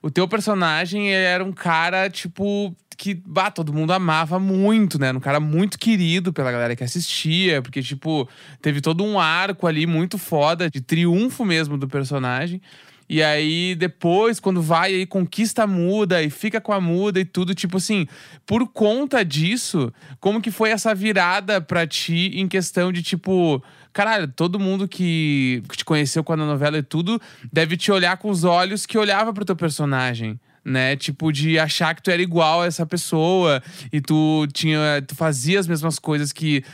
O 0.03 0.11
teu 0.11 0.27
personagem 0.27 1.12
era 1.15 1.45
um 1.45 1.53
cara, 1.53 2.11
tipo, 2.11 2.75
que, 2.97 3.15
bah, 3.15 3.53
todo 3.53 3.73
mundo 3.73 3.93
amava 3.93 4.38
muito, 4.38 4.99
né? 4.99 5.12
Um 5.12 5.21
cara 5.21 5.38
muito 5.38 5.79
querido 5.79 6.33
pela 6.33 6.51
galera 6.51 6.75
que 6.75 6.83
assistia, 6.83 7.62
porque, 7.62 7.81
tipo, 7.81 8.29
teve 8.61 8.81
todo 8.81 9.05
um 9.05 9.19
arco 9.19 9.67
ali 9.67 9.87
muito 9.87 10.19
foda, 10.19 10.69
de 10.69 10.81
triunfo 10.81 11.45
mesmo 11.45 11.79
do 11.79 11.87
personagem. 11.87 12.61
E 13.09 13.23
aí, 13.23 13.75
depois, 13.75 14.41
quando 14.41 14.62
vai 14.62 14.95
aí, 14.95 15.07
conquista 15.07 15.65
a 15.65 15.67
muda 15.67 16.23
e 16.23 16.31
fica 16.31 16.61
com 16.61 16.73
a 16.73 16.81
muda 16.81 17.21
e 17.21 17.25
tudo, 17.25 17.55
tipo 17.55 17.77
assim, 17.77 18.07
por 18.47 18.67
conta 18.69 19.25
disso, 19.25 19.93
como 20.19 20.41
que 20.41 20.51
foi 20.51 20.71
essa 20.71 20.95
virada 20.95 21.61
pra 21.61 21.87
ti 21.87 22.33
em 22.35 22.49
questão 22.49 22.91
de, 22.91 23.03
tipo, 23.03 23.62
caralho, 23.93 24.29
todo 24.29 24.59
mundo 24.59 24.89
que, 24.89 25.63
te 25.71 25.85
conheceu 25.85 26.25
com 26.25 26.33
a 26.33 26.37
novela 26.37 26.79
e 26.79 26.83
tudo 26.83 27.21
deve 27.53 27.77
te 27.77 27.93
olhar 27.93 28.17
com 28.17 28.31
os 28.31 28.45
olhos 28.45 28.87
que 28.87 28.99
olhava 28.99 29.33
pro 29.33 29.45
teu 29.45 29.57
personagem 29.57 30.39
né? 30.65 30.97
Tipo, 30.97 31.33
de 31.33 31.59
achar 31.59 31.95
que 31.95 32.03
tu 32.03 32.11
era 32.11 32.23
igual 32.23 32.63
a 32.63 32.67
essa 32.67 32.87
pessoa 32.87 33.63
e 33.93 34.01
tu 34.01 34.47
tinha. 34.53 35.03
Tu 35.07 35.15
fazia 35.15 35.59
as 35.59 35.67
mesmas 35.67 35.99
coisas 35.99 36.33
que 36.33 36.65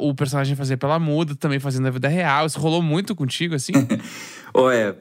uh, 0.00 0.06
o 0.06 0.14
personagem 0.14 0.54
fazia 0.54 0.76
pela 0.76 0.98
muda, 0.98 1.34
também 1.34 1.58
fazendo 1.58 1.84
na 1.84 1.90
vida 1.90 2.08
real. 2.08 2.46
Isso 2.46 2.60
rolou 2.60 2.82
muito 2.82 3.14
contigo, 3.14 3.54
assim? 3.54 3.72
Olha, 4.52 4.96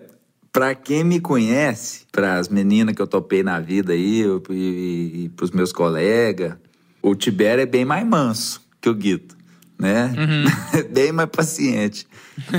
pra 0.52 0.74
quem 0.74 1.04
me 1.04 1.20
conhece, 1.20 2.06
pras 2.12 2.48
meninas 2.50 2.96
que 2.96 3.02
eu 3.02 3.08
topei 3.08 3.44
na 3.44 3.60
vida 3.60 3.94
aí, 3.94 4.24
e, 4.24 4.54
e, 4.54 5.24
e 5.26 5.30
pros 5.36 5.52
meus 5.52 5.72
colegas, 5.72 6.54
o 7.02 7.16
Tibério 7.16 7.62
é 7.62 7.66
bem 7.66 7.86
mais 7.86 8.06
manso 8.06 8.62
que 8.80 8.90
o 8.90 8.94
Guito, 8.94 9.37
né? 9.80 10.13
Uhum. 10.18 10.84
bem 10.94 11.12
mais 11.12 11.30
paciente. 11.30 12.08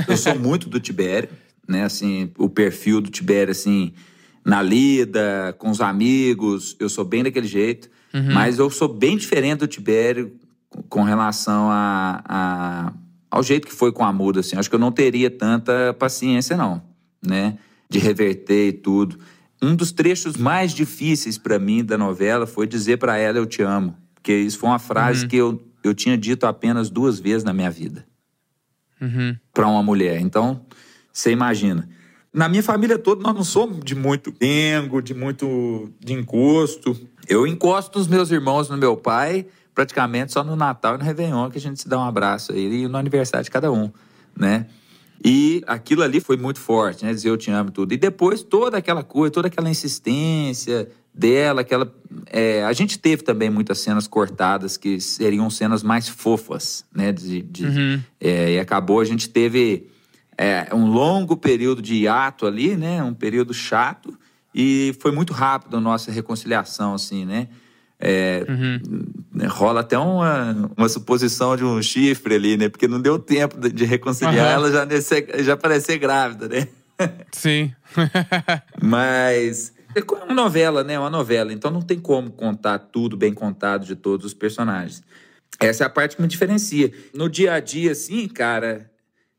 Eu 0.07 0.17
sou 0.17 0.37
muito 0.37 0.69
do 0.69 0.79
Tibério, 0.79 1.29
né? 1.67 1.83
Assim, 1.83 2.31
o 2.37 2.49
perfil 2.49 3.01
do 3.01 3.09
Tibério, 3.09 3.51
assim 3.51 3.93
na 4.45 4.61
lida, 4.61 5.55
com 5.59 5.69
os 5.69 5.81
amigos, 5.81 6.75
eu 6.79 6.89
sou 6.89 7.05
bem 7.05 7.23
daquele 7.23 7.47
jeito. 7.47 7.89
Uhum. 8.13 8.33
Mas 8.33 8.57
eu 8.57 8.69
sou 8.69 8.87
bem 8.87 9.17
diferente 9.17 9.59
do 9.59 9.67
Tibério 9.67 10.33
com 10.87 11.03
relação 11.03 11.69
a, 11.69 12.23
a, 12.27 12.93
ao 13.29 13.43
jeito 13.43 13.67
que 13.67 13.73
foi 13.73 13.91
com 13.91 14.03
a 14.03 14.11
muda, 14.11 14.39
assim. 14.39 14.57
Acho 14.57 14.69
que 14.69 14.75
eu 14.75 14.79
não 14.79 14.91
teria 14.91 15.29
tanta 15.29 15.93
paciência, 15.93 16.57
não, 16.57 16.81
né? 17.25 17.57
De 17.89 17.99
reverter 17.99 18.69
e 18.69 18.73
tudo. 18.73 19.19
Um 19.61 19.75
dos 19.75 19.91
trechos 19.91 20.37
mais 20.37 20.71
difíceis 20.71 21.37
para 21.37 21.59
mim 21.59 21.83
da 21.83 21.97
novela 21.97 22.47
foi 22.47 22.65
dizer 22.65 22.97
para 22.97 23.17
ela 23.17 23.37
eu 23.37 23.45
te 23.45 23.61
amo. 23.61 23.95
Porque 24.15 24.33
isso 24.33 24.57
foi 24.57 24.69
uma 24.69 24.79
frase 24.79 25.23
uhum. 25.23 25.27
que 25.27 25.35
eu, 25.35 25.63
eu 25.83 25.93
tinha 25.93 26.17
dito 26.17 26.45
apenas 26.45 26.89
duas 26.89 27.19
vezes 27.19 27.43
na 27.43 27.53
minha 27.53 27.69
vida. 27.69 28.05
Uhum. 29.01 29.37
Para 29.53 29.67
uma 29.67 29.81
mulher. 29.81 30.19
Então, 30.19 30.65
você 31.11 31.31
imagina. 31.31 31.87
Na 32.33 32.47
minha 32.47 32.61
família 32.61 32.97
toda, 32.97 33.23
nós 33.23 33.33
não 33.33 33.43
somos 33.43 33.83
de 33.83 33.95
muito 33.95 34.31
dengo, 34.31 35.01
de 35.01 35.13
muito 35.13 35.91
de 35.99 36.13
encosto. 36.13 36.95
Eu 37.27 37.47
encosto 37.47 37.97
nos 37.97 38.07
meus 38.07 38.29
irmãos 38.29 38.69
no 38.69 38.77
meu 38.77 38.95
pai, 38.95 39.47
praticamente 39.73 40.31
só 40.31 40.43
no 40.43 40.55
Natal 40.55 40.95
e 40.95 40.97
no 40.99 41.03
Réveillon, 41.03 41.49
que 41.49 41.57
a 41.57 41.61
gente 41.61 41.81
se 41.81 41.89
dá 41.89 41.97
um 41.97 42.03
abraço 42.03 42.51
aí, 42.51 42.83
e 42.83 42.87
no 42.87 42.97
aniversário 42.97 43.43
de 43.43 43.51
cada 43.51 43.71
um, 43.71 43.91
né? 44.37 44.67
E 45.23 45.61
aquilo 45.67 46.01
ali 46.01 46.19
foi 46.19 46.37
muito 46.37 46.59
forte, 46.59 47.03
né? 47.03 47.13
Dizer 47.13 47.29
eu 47.29 47.37
te 47.37 47.51
amo 47.51 47.71
tudo. 47.71 47.93
E 47.93 47.97
depois 47.97 48.41
toda 48.41 48.77
aquela 48.77 49.03
coisa, 49.03 49.31
toda 49.31 49.47
aquela 49.47 49.69
insistência 49.69 50.89
dela, 51.13 51.61
aquela. 51.61 51.93
É, 52.27 52.63
a 52.63 52.71
gente 52.71 52.97
teve 52.97 53.23
também 53.23 53.49
muitas 53.49 53.79
cenas 53.79 54.07
cortadas 54.07 54.77
que 54.77 54.99
seriam 55.01 55.49
cenas 55.49 55.83
mais 55.83 56.07
fofas, 56.07 56.85
né? 56.93 57.11
De, 57.11 57.41
de 57.41 57.65
uhum. 57.65 58.01
é, 58.19 58.53
e 58.53 58.59
acabou, 58.59 59.01
a 59.01 59.05
gente 59.05 59.29
teve 59.29 59.87
é, 60.37 60.73
um 60.73 60.89
longo 60.89 61.35
período 61.35 61.81
de 61.81 61.95
hiato 61.95 62.45
ali, 62.45 62.77
né? 62.77 63.03
Um 63.03 63.13
período 63.13 63.53
chato. 63.53 64.17
E 64.55 64.95
foi 64.99 65.11
muito 65.11 65.33
rápido 65.33 65.77
a 65.77 65.81
nossa 65.81 66.11
reconciliação, 66.11 66.93
assim, 66.93 67.25
né? 67.25 67.49
É, 68.01 68.45
uhum. 68.47 69.47
Rola 69.49 69.81
até 69.81 69.97
uma, 69.97 70.71
uma 70.77 70.87
suposição 70.87 71.57
de 71.57 71.65
um 71.65 71.81
chifre 71.81 72.35
ali, 72.35 72.55
né? 72.55 72.69
Porque 72.69 72.87
não 72.87 73.01
deu 73.01 73.19
tempo 73.19 73.57
de, 73.69 73.83
reconciliar, 73.83 74.35
uhum. 74.35 74.53
ela 74.53 74.71
já, 74.71 74.85
nesse, 74.85 75.27
já 75.39 75.57
parecia 75.57 75.97
grávida, 75.97 76.47
né? 76.47 76.67
Sim. 77.31 77.73
Mas 78.81 79.73
é 79.95 80.01
uma 80.23 80.33
novela, 80.33 80.83
né? 80.83 80.97
Uma 80.97 81.09
novela. 81.09 81.51
Então 81.51 81.69
não 81.69 81.81
tem 81.81 81.99
como 81.99 82.31
contar 82.31 82.79
tudo 82.79 83.17
bem 83.17 83.33
contado 83.33 83.85
de 83.85 83.95
todos 83.95 84.25
os 84.25 84.33
personagens. 84.33 85.03
Essa 85.59 85.83
é 85.83 85.87
a 85.87 85.89
parte 85.89 86.15
que 86.15 86.21
me 86.21 86.27
diferencia. 86.27 86.91
No 87.13 87.29
dia 87.29 87.53
a 87.53 87.59
dia, 87.59 87.91
assim, 87.91 88.27
cara, 88.27 88.89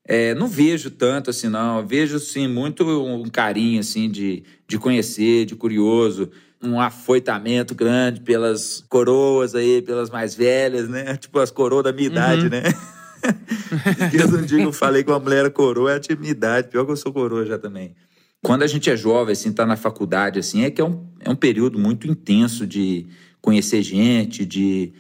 É, 0.05 0.35
não 0.35 0.49
vejo 0.49 0.90
tanto 0.90 1.31
assim, 1.31 1.49
não. 1.49 1.79
Eu 1.79 1.87
vejo, 1.87 2.18
sim, 2.18 2.49
muito 2.49 2.85
um 2.85 3.29
carinho, 3.29 3.81
assim, 3.81 4.11
de, 4.11 4.42
de 4.66 4.79
conhecer, 4.79 5.44
de 5.44 5.55
curioso. 5.55 6.31
Um 6.62 6.79
afoitamento 6.81 7.75
grande 7.75 8.20
pelas 8.20 8.85
coroas 8.88 9.55
aí, 9.55 9.81
pelas 9.83 10.11
mais 10.11 10.35
velhas, 10.35 10.88
né? 10.88 11.16
Tipo 11.18 11.38
as 11.38 11.51
coroas 11.51 11.85
da 11.85 11.92
minha 11.92 12.09
idade, 12.09 12.44
Uhum. 12.44 12.51
né? 12.51 12.62
Dias 14.11 14.33
um 14.33 14.42
dia 14.42 14.62
eu 14.62 14.73
falei 14.73 15.05
que 15.05 15.11
uma 15.11 15.18
mulher 15.18 15.40
era 15.40 15.51
coroa, 15.51 15.90
ela 15.92 16.01
tinha 16.01 16.16
minha 16.16 16.31
idade. 16.31 16.68
Pior 16.68 16.85
que 16.85 16.92
eu 16.92 16.96
sou 16.96 17.12
coroa 17.12 17.44
já 17.44 17.59
também. 17.59 17.94
Quando 18.42 18.62
a 18.62 18.66
gente 18.66 18.88
é 18.88 18.96
jovem, 18.96 19.33
assim, 19.33 19.53
tá 19.53 19.66
na 19.66 19.77
faculdade, 19.77 20.38
assim, 20.38 20.64
é 20.64 20.70
que 20.70 20.81
é 20.81 20.85
um, 20.85 21.07
é 21.20 21.29
um 21.29 21.37
período 21.37 21.79
muito 21.79 22.07
intenso 22.09 22.66
de 22.66 23.07
conhecer 23.42 23.83
gente, 23.83 24.46
de, 24.46 24.94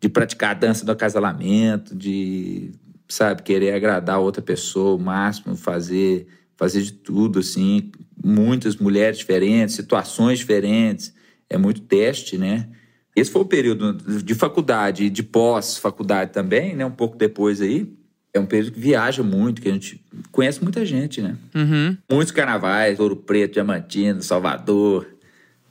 de 0.00 0.08
praticar 0.08 0.52
a 0.52 0.54
dança 0.54 0.84
do 0.84 0.92
acasalamento, 0.92 1.96
de, 1.96 2.70
sabe, 3.08 3.42
querer 3.42 3.74
agradar 3.74 4.16
a 4.16 4.20
outra 4.20 4.40
pessoa 4.40 4.94
o 4.94 4.98
máximo, 5.04 5.56
fazer, 5.56 6.28
fazer 6.56 6.82
de 6.82 6.92
tudo, 6.92 7.40
assim. 7.40 7.90
Muitas 8.22 8.76
mulheres 8.76 9.18
diferentes, 9.18 9.74
situações 9.74 10.38
diferentes. 10.38 11.12
É 11.48 11.58
muito 11.58 11.80
teste, 11.82 12.38
né? 12.38 12.68
Esse 13.14 13.30
foi 13.30 13.42
o 13.42 13.46
período 13.46 13.92
de 14.22 14.34
faculdade 14.34 15.04
e 15.04 15.10
de 15.10 15.22
pós-faculdade 15.22 16.32
também, 16.32 16.74
né? 16.74 16.84
Um 16.84 16.90
pouco 16.90 17.16
depois 17.16 17.60
aí. 17.60 17.92
É 18.32 18.40
um 18.40 18.46
período 18.46 18.72
que 18.72 18.80
viaja 18.80 19.22
muito, 19.22 19.62
que 19.62 19.68
a 19.68 19.72
gente 19.72 20.04
conhece 20.32 20.60
muita 20.60 20.84
gente, 20.84 21.22
né? 21.22 21.36
Uhum. 21.54 21.96
Muitos 22.10 22.32
carnavais, 22.32 22.98
Ouro 22.98 23.14
Preto, 23.14 23.52
Diamantino, 23.52 24.20
Salvador. 24.20 25.06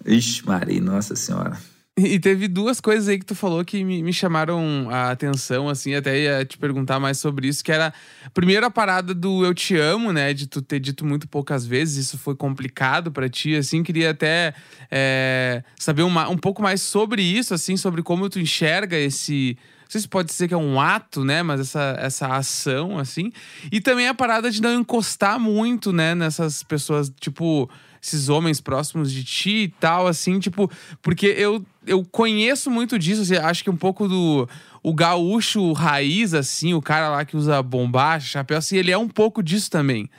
Ixi, 0.05 0.45
Maria, 0.45 0.81
nossa 0.81 1.15
senhora. 1.15 1.57
E 1.95 2.19
teve 2.19 2.47
duas 2.47 2.81
coisas 2.81 3.07
aí 3.07 3.19
que 3.19 3.25
tu 3.25 3.35
falou 3.35 3.63
que 3.63 3.83
me, 3.83 4.01
me 4.01 4.11
chamaram 4.11 4.89
a 4.89 5.11
atenção, 5.11 5.69
assim, 5.69 5.93
até 5.93 6.19
ia 6.19 6.43
te 6.43 6.57
perguntar 6.57 6.99
mais 6.99 7.19
sobre 7.19 7.47
isso, 7.47 7.63
que 7.63 7.71
era, 7.71 7.93
primeiro, 8.33 8.65
a 8.65 8.71
parada 8.71 9.13
do 9.13 9.45
eu 9.45 9.53
te 9.53 9.77
amo, 9.77 10.11
né, 10.11 10.33
de 10.33 10.47
tu 10.47 10.59
ter 10.59 10.79
dito 10.79 11.05
muito 11.05 11.27
poucas 11.27 11.67
vezes, 11.67 12.07
isso 12.07 12.17
foi 12.17 12.35
complicado 12.35 13.11
pra 13.11 13.29
ti, 13.29 13.55
assim, 13.55 13.83
queria 13.83 14.09
até 14.09 14.55
é, 14.89 15.63
saber 15.77 16.01
uma, 16.01 16.27
um 16.29 16.37
pouco 16.37 16.63
mais 16.63 16.81
sobre 16.81 17.21
isso, 17.21 17.53
assim, 17.53 17.77
sobre 17.77 18.01
como 18.01 18.27
tu 18.27 18.39
enxerga 18.39 18.97
esse... 18.97 19.55
Não 19.83 19.91
sei 19.93 20.01
se 20.01 20.07
pode 20.07 20.29
dizer 20.29 20.47
que 20.47 20.53
é 20.55 20.57
um 20.57 20.81
ato, 20.81 21.23
né? 21.23 21.43
Mas 21.43 21.59
essa, 21.59 21.95
essa 21.99 22.27
ação, 22.35 22.97
assim. 22.97 23.31
E 23.71 23.79
também 23.79 24.07
a 24.07 24.13
parada 24.15 24.49
de 24.49 24.59
não 24.59 24.73
encostar 24.73 25.39
muito, 25.39 25.93
né? 25.93 26.15
Nessas 26.15 26.63
pessoas, 26.63 27.11
tipo, 27.19 27.69
esses 28.03 28.27
homens 28.27 28.59
próximos 28.59 29.11
de 29.11 29.23
ti 29.23 29.63
e 29.63 29.67
tal, 29.79 30.07
assim, 30.07 30.37
tipo, 30.37 30.69
porque 31.01 31.27
eu, 31.27 31.65
eu 31.87 32.03
conheço 32.03 32.69
muito 32.69 32.99
disso, 32.99 33.21
assim, 33.21 33.37
acho 33.37 33.63
que 33.63 33.69
um 33.69 33.77
pouco 33.77 34.07
do 34.07 34.47
o 34.83 34.93
gaúcho 34.93 35.71
raiz, 35.71 36.33
assim, 36.33 36.73
o 36.73 36.81
cara 36.81 37.09
lá 37.09 37.23
que 37.23 37.37
usa 37.37 37.63
bombacha, 37.63 38.27
chapéu, 38.27 38.57
assim, 38.57 38.75
ele 38.75 38.91
é 38.91 38.97
um 38.97 39.07
pouco 39.07 39.41
disso 39.41 39.71
também. 39.71 40.09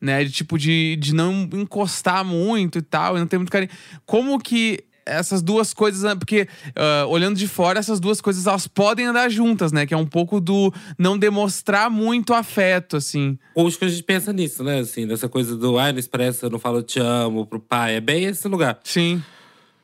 Né, 0.00 0.22
de 0.24 0.30
tipo, 0.30 0.58
de, 0.58 0.96
de 0.96 1.14
não 1.14 1.48
encostar 1.54 2.22
muito 2.24 2.78
e 2.78 2.82
tal, 2.82 3.16
e 3.16 3.20
não 3.20 3.26
ter 3.26 3.38
muito 3.38 3.50
carinho. 3.50 3.70
Como 4.04 4.38
que 4.38 4.84
essas 5.06 5.42
duas 5.42 5.74
coisas, 5.74 6.02
né, 6.02 6.14
porque 6.14 6.48
ah, 6.76 7.06
olhando 7.08 7.36
de 7.36 7.46
fora, 7.48 7.78
essas 7.78 8.00
duas 8.00 8.20
coisas 8.20 8.46
elas 8.46 8.66
podem 8.66 9.06
andar 9.06 9.28
juntas, 9.28 9.72
né? 9.72 9.86
Que 9.86 9.94
é 9.94 9.96
um 9.96 10.06
pouco 10.06 10.40
do 10.40 10.72
não 10.98 11.18
demonstrar 11.18 11.90
muito 11.90 12.32
afeto, 12.34 12.96
assim. 12.96 13.38
Hoje 13.54 13.78
que 13.78 13.84
a 13.84 13.88
gente 13.88 14.02
pensa 14.02 14.32
nisso, 14.32 14.62
né? 14.64 14.80
Assim, 14.80 15.06
dessa 15.06 15.28
coisa 15.28 15.56
do 15.56 15.78
ai, 15.78 15.92
não 15.92 15.98
expressa, 15.98 16.46
eu 16.46 16.50
não 16.50 16.58
falo 16.58 16.82
te 16.82 16.98
amo 16.98 17.46
pro 17.46 17.60
pai. 17.60 17.96
É 17.96 18.00
bem 18.00 18.24
esse 18.24 18.46
lugar. 18.48 18.78
Sim. 18.84 19.22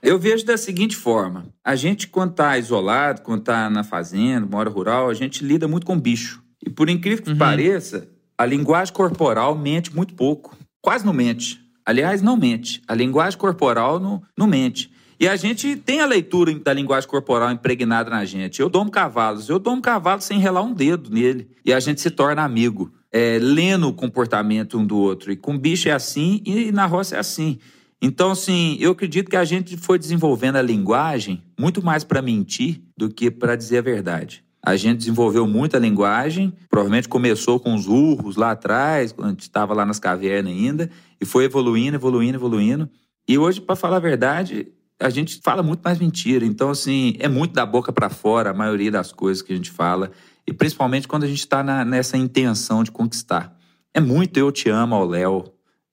Eu 0.02 0.18
vejo 0.18 0.44
da 0.46 0.56
seguinte 0.56 0.96
forma: 0.96 1.46
a 1.62 1.76
gente, 1.76 2.06
quando 2.08 2.32
tá 2.34 2.56
isolado, 2.56 3.20
quando 3.20 3.42
tá 3.42 3.68
na 3.68 3.84
fazenda, 3.84 4.46
mora 4.46 4.70
rural, 4.70 5.10
a 5.10 5.14
gente 5.14 5.44
lida 5.44 5.68
muito 5.68 5.86
com 5.86 5.98
bicho. 6.00 6.42
E 6.64 6.70
por 6.70 6.88
incrível 6.88 7.22
que 7.24 7.30
Uhum. 7.30 7.38
pareça, 7.38 8.08
a 8.38 8.46
linguagem 8.46 8.94
corporal 8.94 9.54
mente 9.56 9.94
muito 9.94 10.14
pouco. 10.14 10.56
Quase 10.82 11.04
não 11.04 11.12
mente. 11.12 11.60
Aliás, 11.84 12.22
não 12.22 12.36
mente. 12.36 12.80
A 12.88 12.94
linguagem 12.94 13.38
corporal 13.38 13.98
não, 14.00 14.22
não 14.36 14.46
mente. 14.46 14.90
E 15.20 15.28
a 15.28 15.36
gente 15.36 15.76
tem 15.76 16.00
a 16.00 16.06
leitura 16.06 16.58
da 16.58 16.72
linguagem 16.72 17.06
corporal 17.06 17.50
impregnada 17.50 18.08
na 18.08 18.24
gente. 18.24 18.58
Eu 18.58 18.70
domo 18.70 18.90
cavalos. 18.90 19.50
Eu 19.50 19.58
domo 19.58 19.82
cavalo 19.82 20.22
sem 20.22 20.38
relar 20.38 20.62
um 20.62 20.72
dedo 20.72 21.10
nele. 21.10 21.50
E 21.62 21.74
a 21.74 21.78
gente 21.78 22.00
se 22.00 22.10
torna 22.10 22.42
amigo. 22.42 22.90
É, 23.12 23.38
lendo 23.38 23.88
o 23.88 23.92
comportamento 23.92 24.78
um 24.78 24.86
do 24.86 24.96
outro. 24.96 25.30
E 25.30 25.36
com 25.36 25.58
bicho 25.58 25.90
é 25.90 25.92
assim 25.92 26.40
e 26.46 26.72
na 26.72 26.86
roça 26.86 27.16
é 27.16 27.18
assim. 27.18 27.58
Então, 28.00 28.30
assim, 28.30 28.78
eu 28.80 28.92
acredito 28.92 29.28
que 29.28 29.36
a 29.36 29.44
gente 29.44 29.76
foi 29.76 29.98
desenvolvendo 29.98 30.56
a 30.56 30.62
linguagem 30.62 31.42
muito 31.58 31.84
mais 31.84 32.02
para 32.02 32.22
mentir 32.22 32.80
do 32.96 33.10
que 33.10 33.30
para 33.30 33.56
dizer 33.56 33.78
a 33.78 33.82
verdade. 33.82 34.42
A 34.64 34.74
gente 34.74 34.98
desenvolveu 34.98 35.46
muito 35.46 35.76
a 35.76 35.80
linguagem, 35.80 36.52
provavelmente 36.70 37.08
começou 37.08 37.60
com 37.60 37.74
os 37.74 37.86
urros 37.86 38.36
lá 38.36 38.52
atrás, 38.52 39.12
quando 39.12 39.26
a 39.26 39.30
gente 39.32 39.40
estava 39.40 39.74
lá 39.74 39.84
nas 39.84 39.98
cavernas 39.98 40.52
ainda, 40.52 40.90
e 41.20 41.26
foi 41.26 41.44
evoluindo, 41.44 41.96
evoluindo, 41.96 42.38
evoluindo. 42.38 42.88
E 43.28 43.36
hoje, 43.36 43.60
para 43.60 43.76
falar 43.76 43.96
a 43.96 44.00
verdade, 44.00 44.68
a 45.00 45.08
gente 45.10 45.40
fala 45.42 45.62
muito 45.62 45.80
mais 45.82 45.98
mentira. 45.98 46.44
Então, 46.44 46.70
assim, 46.70 47.14
é 47.18 47.28
muito 47.28 47.52
da 47.54 47.64
boca 47.64 47.92
para 47.92 48.10
fora 48.10 48.50
a 48.50 48.54
maioria 48.54 48.90
das 48.90 49.12
coisas 49.12 49.42
que 49.42 49.52
a 49.52 49.56
gente 49.56 49.70
fala, 49.70 50.10
e 50.46 50.52
principalmente 50.52 51.08
quando 51.08 51.24
a 51.24 51.26
gente 51.26 51.38
está 51.40 51.62
nessa 51.84 52.16
intenção 52.16 52.84
de 52.84 52.90
conquistar. 52.92 53.56
É 53.94 54.00
muito 54.00 54.36
eu 54.38 54.52
te 54.52 54.68
amo 54.68 54.94
ao 54.94 55.06
Léo. 55.06 55.44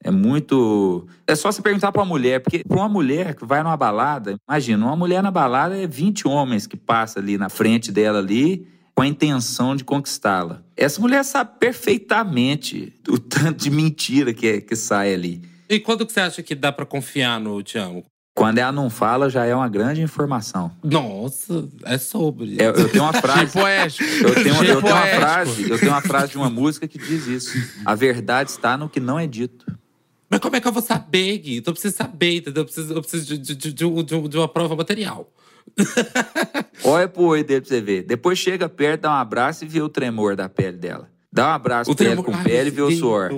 É 0.04 0.12
muito. 0.12 1.08
É 1.26 1.36
só 1.36 1.52
você 1.52 1.62
perguntar 1.62 1.92
pra 1.92 2.02
uma 2.04 2.08
mulher, 2.08 2.40
porque 2.42 2.64
pra 2.64 2.78
uma 2.78 2.88
mulher 2.90 3.34
que 3.36 3.44
vai 3.46 3.64
numa 3.64 3.76
balada, 3.76 4.36
imagina, 4.48 4.86
uma 4.86 4.96
mulher 4.96 5.24
na 5.24 5.32
balada 5.32 5.76
é 5.76 5.88
20 5.88 6.28
homens 6.28 6.68
que 6.68 6.78
passam 6.78 7.22
ali 7.24 7.36
na 7.38 7.50
frente 7.50 7.92
dela 7.92 8.20
ali 8.20 8.68
com 8.94 9.02
a 9.02 9.08
intenção 9.08 9.76
de 9.76 9.84
conquistá-la. 9.84 10.62
Essa 10.76 11.02
mulher 11.02 11.24
sabe 11.24 11.58
perfeitamente 11.60 12.94
o 13.10 13.18
tanto 13.20 13.64
de 13.64 13.70
mentira 13.70 14.34
que, 14.34 14.48
é- 14.48 14.62
que 14.62 14.76
sai 14.76 15.14
ali. 15.14 15.42
E 15.70 15.80
quando 15.80 16.06
que 16.06 16.14
você 16.14 16.20
acha 16.22 16.44
que 16.44 16.56
dá 16.56 16.72
pra 16.72 16.86
confiar 16.86 17.40
no 17.40 17.62
te 17.62 17.78
amo? 17.78 18.04
Quando 18.38 18.60
ela 18.60 18.72
não 18.72 18.88
fala, 18.88 19.32
já 19.32 19.46
é 19.46 19.56
uma 19.56 19.68
grande 19.68 20.00
informação. 20.00 20.72
Nossa, 20.84 21.68
é 21.84 21.98
sobre. 21.98 22.56
Eu, 22.60 22.72
eu 22.74 22.88
tenho 22.90 23.04
uma 23.04 23.12
frase. 23.20 23.52
poético. 23.52 24.04
Eu 24.08 24.34
tenho, 24.36 24.48
eu 24.56 24.60
tenho 24.64 24.78
uma 24.78 24.82
Poético. 25.02 25.20
frase, 25.20 25.70
eu 25.72 25.80
tenho 25.80 25.92
uma 25.92 26.02
frase 26.02 26.32
de 26.34 26.38
uma 26.38 26.50
música 26.50 26.88
que 26.88 27.00
diz 27.00 27.26
isso. 27.26 27.58
A 27.84 27.96
verdade 27.96 28.52
está 28.52 28.78
no 28.78 28.88
que 28.88 29.00
não 29.00 29.18
é 29.18 29.26
dito. 29.26 29.66
Mas 30.30 30.40
como 30.40 30.56
é 30.56 30.62
que 30.62 30.68
eu 30.68 30.72
vou 30.72 30.84
saber, 30.84 31.36
Gui? 31.40 31.58
Então 31.58 31.72
eu 31.72 31.74
preciso 31.74 31.96
saber, 31.96 32.36
entendeu? 32.38 32.62
Eu 32.62 32.66
preciso, 32.66 32.94
eu 32.94 33.02
preciso 33.02 33.26
de, 33.26 33.38
de, 33.40 33.56
de, 33.56 33.74
de 33.74 33.86
um- 33.86 33.98
um- 33.98 34.30
uma 34.36 34.48
prova 34.48 34.76
material. 34.76 35.28
Olha 36.84 37.08
pro 37.08 37.24
olho 37.24 37.44
dele 37.44 37.62
pra 37.62 37.70
você 37.70 37.82
ver. 37.82 38.04
Depois 38.04 38.38
chega 38.38 38.70
perto, 38.70 39.02
dá 39.02 39.10
um 39.10 39.16
abraço 39.16 39.66
e 39.66 39.68
vê 39.68 39.82
o 39.82 39.90
tremor 39.90 40.36
da 40.36 40.48
pele 40.48 40.78
dela. 40.78 41.10
Dá 41.34 41.48
um 41.48 41.52
abraço 41.54 41.96
pele 41.96 42.10
tremor- 42.12 42.26
com 42.26 42.34
Ai, 42.36 42.44
pele 42.44 42.68
e 42.70 42.72
vê 42.72 42.82
o 42.84 42.92
suor. 42.92 43.32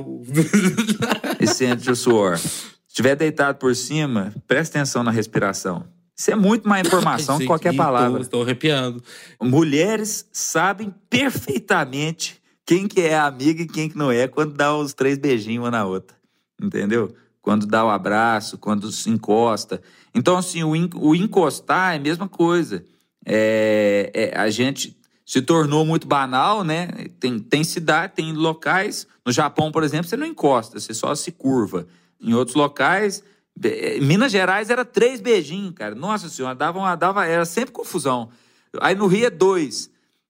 E 1.40 1.48
sente 1.48 1.90
o 1.90 1.96
suor. 1.96 2.38
Se 3.00 3.02
estiver 3.02 3.16
deitado 3.16 3.58
por 3.58 3.74
cima, 3.78 4.34
presta 4.46 4.78
atenção 4.78 5.04
na 5.04 5.10
respiração. 5.10 5.86
Isso 6.14 6.32
é 6.32 6.36
muito 6.36 6.68
mais 6.68 6.86
informação 6.86 7.40
que 7.40 7.46
qualquer 7.46 7.74
palavra. 7.74 8.20
Estou 8.20 8.42
arrepiando. 8.42 9.02
Mulheres 9.42 10.28
sabem 10.34 10.94
perfeitamente 11.10 12.42
quem 12.66 12.90
que 12.90 13.00
é 13.00 13.18
amiga 13.18 13.62
e 13.62 13.68
quem 13.68 13.88
que 13.88 13.98
não 13.98 14.12
é 14.12 14.28
quando 14.28 14.54
dá 14.54 14.76
os 14.76 14.94
três 14.94 15.18
beijinhos 15.18 15.64
uma 15.64 15.72
na 15.72 15.86
outra. 15.86 16.18
Entendeu? 16.62 17.16
Quando 17.42 17.66
dá 17.66 17.86
o 17.86 17.90
abraço, 17.90 18.58
quando 18.58 18.92
se 18.92 19.10
encosta. 19.10 19.82
Então, 20.14 20.36
assim, 20.36 20.62
o 20.66 21.16
encostar 21.16 21.94
é 21.94 21.96
a 21.96 22.02
mesma 22.02 22.28
coisa. 22.28 22.84
É, 23.26 24.12
é, 24.14 24.38
a 24.38 24.50
gente 24.50 25.00
se 25.26 25.42
tornou 25.42 25.86
muito 25.86 26.06
banal, 26.06 26.66
né? 26.66 26.90
Tem, 27.18 27.40
tem 27.40 27.64
cidade, 27.64 28.12
tem 28.16 28.34
locais. 28.34 29.08
No 29.26 29.32
Japão, 29.32 29.72
por 29.72 29.84
exemplo, 29.84 30.10
você 30.10 30.18
não 30.18 30.28
encosta, 30.28 30.82
você 30.82 30.94
só 30.94 31.16
se 31.16 31.32
curva. 31.32 31.88
Em 32.22 32.34
outros 32.34 32.56
locais, 32.56 33.24
eh, 33.64 34.00
Minas 34.02 34.32
Gerais 34.32 34.70
era 34.70 34.84
três 34.84 35.22
beijinhos, 35.22 35.74
cara. 35.74 35.96
Nossa 35.96 36.30
senhora, 36.30 36.56
dava, 36.56 36.80
uma, 36.80 36.96
dava, 36.96 37.26
era 37.26 37.46
sempre 37.46 37.72
confusão. 37.72 38.30
Aí 38.82 38.96
no 38.96 39.08
Rio 39.08 39.28
é 39.28 39.30
dois. 39.30 39.90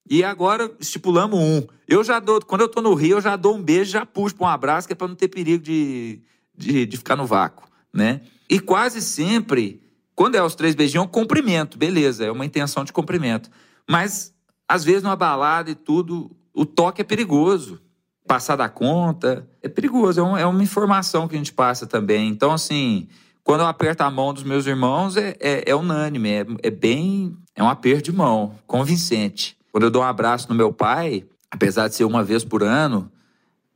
E 0.10 0.23
agora 0.23 0.71
estipulamos 0.80 1.39
um. 1.39 1.67
Eu 1.88 2.04
já 2.04 2.19
dou, 2.19 2.41
quando 2.41 2.62
eu 2.62 2.69
tô 2.69 2.82
no 2.82 2.93
Rio, 2.93 3.17
eu 3.17 3.21
já 3.21 3.36
dou 3.36 3.56
um 3.56 3.62
beijo, 3.62 3.91
já 3.91 4.06
puxo 4.06 4.36
pra 4.36 4.47
um 4.47 4.49
abraço, 4.49 4.88
que 4.88 4.93
é 4.93 4.95
pra 4.95 5.08
não 5.08 5.15
ter 5.15 5.28
perigo 5.28 5.63
de, 5.63 6.21
de, 6.58 6.86
de 6.86 6.97
ficar 6.97 7.15
no 7.15 7.28
vácuo, 7.28 7.67
né? 7.93 8.21
E 8.49 8.60
quase 8.60 9.02
sempre, 9.02 9.84
quando 10.15 10.36
é 10.36 10.43
os 10.43 10.56
três 10.56 10.73
beijinhos, 10.73 11.04
é 11.04 11.08
um 11.08 11.12
cumprimento, 11.12 11.78
beleza, 11.78 12.25
é 12.25 12.32
uma 12.32 12.45
intenção 12.45 12.84
de 12.84 12.91
cumprimento. 12.91 13.52
Mas, 13.88 14.34
às 14.67 14.84
vezes, 14.84 15.04
numa 15.04 15.15
balada 15.15 15.69
e 15.69 15.75
tudo, 15.75 16.36
o 16.54 16.65
toque 16.65 17.02
é 17.02 17.04
perigoso. 17.04 17.80
Passar 18.29 18.55
da 18.55 18.69
conta 18.69 19.43
é 19.59 19.67
perigoso, 19.67 20.19
é, 20.19 20.23
um- 20.23 20.37
é 20.37 20.45
uma 20.45 20.61
informação 20.61 21.27
que 21.27 21.33
a 21.33 21.37
gente 21.39 21.51
passa 21.51 21.87
também. 21.87 22.29
Então, 22.29 22.51
assim, 22.51 23.07
quando 23.43 23.61
eu 23.61 23.65
aperto 23.65 24.03
a 24.03 24.11
mão 24.11 24.31
dos 24.31 24.43
meus 24.43 24.67
irmãos, 24.67 25.17
é, 25.17 25.35
é, 25.39 25.63
é 25.71 25.75
unânime, 25.75 26.29
é, 26.29 26.45
é 26.61 26.69
bem. 26.69 27.35
É 27.55 27.63
um 27.63 27.67
aperto 27.67 28.03
de 28.03 28.11
mão, 28.15 28.53
convincente. 28.67 29.57
Quando 29.71 29.85
eu 29.85 29.89
dou 29.89 30.03
um 30.03 30.05
abraço 30.05 30.47
no 30.47 30.53
meu 30.53 30.71
pai, 30.71 31.25
apesar 31.49 31.87
de 31.87 31.95
ser 31.95 32.03
uma 32.03 32.23
vez 32.23 32.45
por 32.45 32.61
ano, 32.61 33.11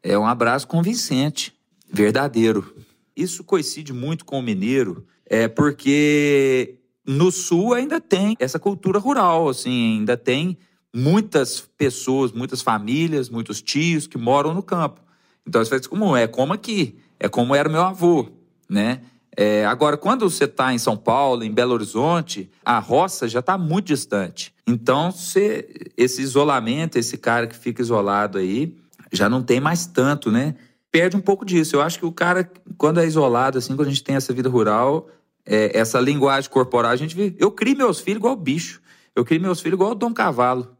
é 0.04 0.16
um 0.16 0.28
abraço 0.28 0.68
convincente, 0.68 1.52
verdadeiro. 1.92 2.76
Isso 3.18 3.44
coincide 3.44 3.92
muito 3.92 4.24
com 4.24 4.38
o 4.38 4.44
mineiro, 4.44 5.04
é 5.26 5.48
porque 5.48 6.76
no 7.04 7.32
sul 7.32 7.74
ainda 7.74 8.00
tem 8.00 8.36
essa 8.40 8.60
cultura 8.60 9.00
rural, 9.00 9.50
assim, 9.50 9.98
ainda 9.98 10.16
tem 10.16 10.60
muitas 10.94 11.62
pessoas, 11.78 12.32
muitas 12.32 12.62
famílias, 12.62 13.30
muitos 13.30 13.62
tios 13.62 14.06
que 14.06 14.18
moram 14.18 14.54
no 14.54 14.62
campo. 14.62 15.02
Então 15.48 15.64
você 15.64 15.70
faz 15.70 15.88
como 15.88 16.16
é 16.16 16.28
como 16.28 16.54
aqui, 16.54 16.98
é 17.20 17.28
como 17.28 17.56
era 17.56 17.68
meu 17.68 17.82
avô, 17.82 18.30
né? 18.70 19.02
É, 19.36 19.66
agora, 19.66 19.98
quando 19.98 20.30
você 20.30 20.44
está 20.44 20.74
em 20.74 20.78
São 20.78 20.96
Paulo, 20.96 21.44
em 21.44 21.52
Belo 21.52 21.74
Horizonte, 21.74 22.50
a 22.64 22.78
roça 22.78 23.28
já 23.28 23.40
está 23.40 23.58
muito 23.58 23.88
distante. 23.88 24.54
Então, 24.68 25.12
você, 25.12 25.68
esse 25.98 26.22
isolamento, 26.22 26.98
esse 26.98 27.18
cara 27.18 27.48
que 27.48 27.56
fica 27.56 27.82
isolado 27.82 28.38
aí, 28.38 28.78
já 29.12 29.28
não 29.28 29.42
tem 29.42 29.60
mais 29.60 29.88
tanto, 29.88 30.32
né? 30.32 30.56
Perde 30.92 31.18
um 31.18 31.22
pouco 31.22 31.44
disso. 31.44 31.76
Eu 31.76 31.82
acho 31.82 31.98
que 31.98 32.06
o 32.06 32.12
cara, 32.12 32.50
quando 32.78 33.00
é 33.00 33.06
isolado, 33.08 33.58
assim, 33.58 33.76
quando 33.76 33.88
a 33.88 33.92
gente 33.92 34.04
tem 34.04 34.16
essa 34.16 34.32
vida 34.32 34.50
rural, 34.50 35.10
é, 35.44 35.78
essa 35.78 36.00
linguagem 36.00 36.50
corporal, 36.50 36.92
a 36.92 36.96
gente 36.96 37.16
vive. 37.16 37.36
Eu 37.40 37.50
crio 37.50 37.76
meus 37.76 38.00
filhos 38.00 38.20
igual 38.20 38.36
bicho. 38.36 38.82
Eu 39.16 39.26
crio 39.26 39.42
meus 39.42 39.60
filhos 39.60 39.78
igual 39.78 39.92
o 39.92 39.96
Dom 39.96 40.14
Cavalo. 40.14 40.73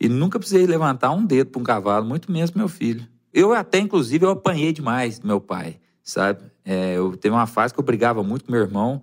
E 0.00 0.08
nunca 0.08 0.38
precisei 0.38 0.66
levantar 0.66 1.10
um 1.10 1.24
dedo 1.24 1.50
para 1.50 1.60
um 1.60 1.64
cavalo, 1.64 2.06
muito 2.06 2.32
menos 2.32 2.50
meu 2.52 2.68
filho. 2.68 3.06
Eu 3.32 3.52
até, 3.52 3.78
inclusive, 3.78 4.24
eu 4.24 4.30
apanhei 4.30 4.72
demais 4.72 5.18
do 5.18 5.26
meu 5.26 5.40
pai, 5.40 5.78
sabe? 6.02 6.42
É, 6.64 6.96
eu 6.96 7.16
teve 7.16 7.34
uma 7.34 7.46
fase 7.46 7.74
que 7.74 7.78
eu 7.78 7.84
brigava 7.84 8.22
muito 8.22 8.46
com 8.46 8.52
meu 8.52 8.62
irmão. 8.62 9.02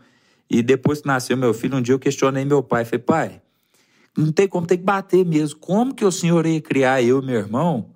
E 0.50 0.62
depois 0.64 1.02
que 1.02 1.08
nasceu 1.08 1.38
meu 1.38 1.54
filho, 1.54 1.78
um 1.78 1.82
dia 1.82 1.94
eu 1.94 2.00
questionei 2.00 2.44
meu 2.44 2.64
pai. 2.64 2.84
Falei, 2.84 3.00
pai, 3.00 3.42
não 4.18 4.32
tem 4.32 4.48
como, 4.48 4.66
tem 4.66 4.78
que 4.78 4.84
bater 4.84 5.24
mesmo. 5.24 5.60
Como 5.60 5.94
que 5.94 6.04
o 6.04 6.12
senhor 6.12 6.46
ia 6.46 6.60
criar 6.60 7.02
eu 7.02 7.22
e 7.22 7.26
meu 7.26 7.36
irmão 7.36 7.92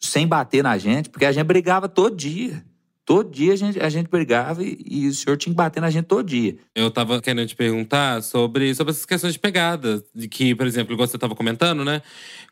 sem 0.00 0.26
bater 0.26 0.62
na 0.62 0.78
gente? 0.78 1.10
Porque 1.10 1.26
a 1.26 1.32
gente 1.32 1.44
brigava 1.44 1.88
todo 1.88 2.16
dia. 2.16 2.64
Todo 3.08 3.30
dia 3.30 3.54
a 3.54 3.56
gente, 3.56 3.80
a 3.80 3.88
gente 3.88 4.10
brigava 4.10 4.62
e, 4.62 4.76
e, 4.86 5.08
o 5.08 5.14
senhor 5.14 5.38
tinha 5.38 5.50
que 5.50 5.56
bater 5.56 5.80
na 5.80 5.88
gente 5.88 6.04
todo 6.04 6.22
dia. 6.22 6.58
Eu 6.74 6.90
tava 6.90 7.22
querendo 7.22 7.48
te 7.48 7.56
perguntar 7.56 8.22
sobre, 8.22 8.74
sobre 8.74 8.90
essas 8.90 9.06
questões 9.06 9.32
de 9.32 9.38
pegada. 9.38 10.04
De 10.14 10.28
que, 10.28 10.54
por 10.54 10.66
exemplo, 10.66 10.92
igual 10.92 11.08
você 11.08 11.16
tava 11.16 11.34
comentando, 11.34 11.86
né? 11.86 12.02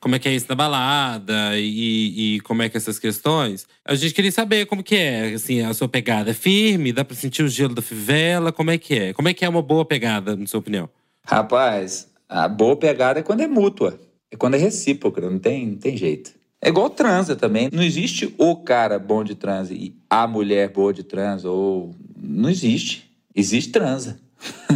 Como 0.00 0.14
é 0.14 0.18
que 0.18 0.26
é 0.26 0.34
isso 0.34 0.46
na 0.48 0.54
balada 0.54 1.58
e, 1.58 2.36
e 2.36 2.40
como 2.40 2.62
é 2.62 2.70
que 2.70 2.76
é 2.78 2.78
essas 2.78 2.98
questões. 2.98 3.66
A 3.84 3.94
gente 3.94 4.14
queria 4.14 4.32
saber 4.32 4.64
como 4.64 4.82
que 4.82 4.96
é, 4.96 5.34
assim, 5.34 5.60
a 5.60 5.74
sua 5.74 5.90
pegada. 5.90 6.30
É 6.30 6.34
firme? 6.34 6.90
Dá 6.90 7.04
pra 7.04 7.14
sentir 7.14 7.42
o 7.42 7.48
gelo 7.48 7.74
da 7.74 7.82
fivela? 7.82 8.50
Como 8.50 8.70
é 8.70 8.78
que 8.78 8.94
é? 8.94 9.12
Como 9.12 9.28
é 9.28 9.34
que 9.34 9.44
é 9.44 9.48
uma 9.50 9.60
boa 9.60 9.84
pegada, 9.84 10.34
na 10.34 10.46
sua 10.46 10.60
opinião? 10.60 10.88
Rapaz, 11.26 12.10
a 12.26 12.48
boa 12.48 12.76
pegada 12.76 13.20
é 13.20 13.22
quando 13.22 13.42
é 13.42 13.46
mútua. 13.46 14.00
É 14.30 14.36
quando 14.38 14.54
é 14.54 14.58
recíproca, 14.58 15.20
não 15.20 15.38
tem, 15.38 15.66
não 15.66 15.76
tem 15.76 15.98
jeito. 15.98 16.30
É 16.66 16.68
igual 16.68 16.90
transa 16.90 17.36
também. 17.36 17.68
Não 17.72 17.80
existe 17.80 18.34
o 18.36 18.56
cara 18.56 18.98
bom 18.98 19.22
de 19.22 19.36
transa 19.36 19.72
e 19.72 19.94
a 20.10 20.26
mulher 20.26 20.68
boa 20.68 20.92
de 20.92 21.04
transa. 21.04 21.48
Ou... 21.48 21.94
Não 22.20 22.50
existe. 22.50 23.08
Existe 23.32 23.70
transa. 23.70 24.18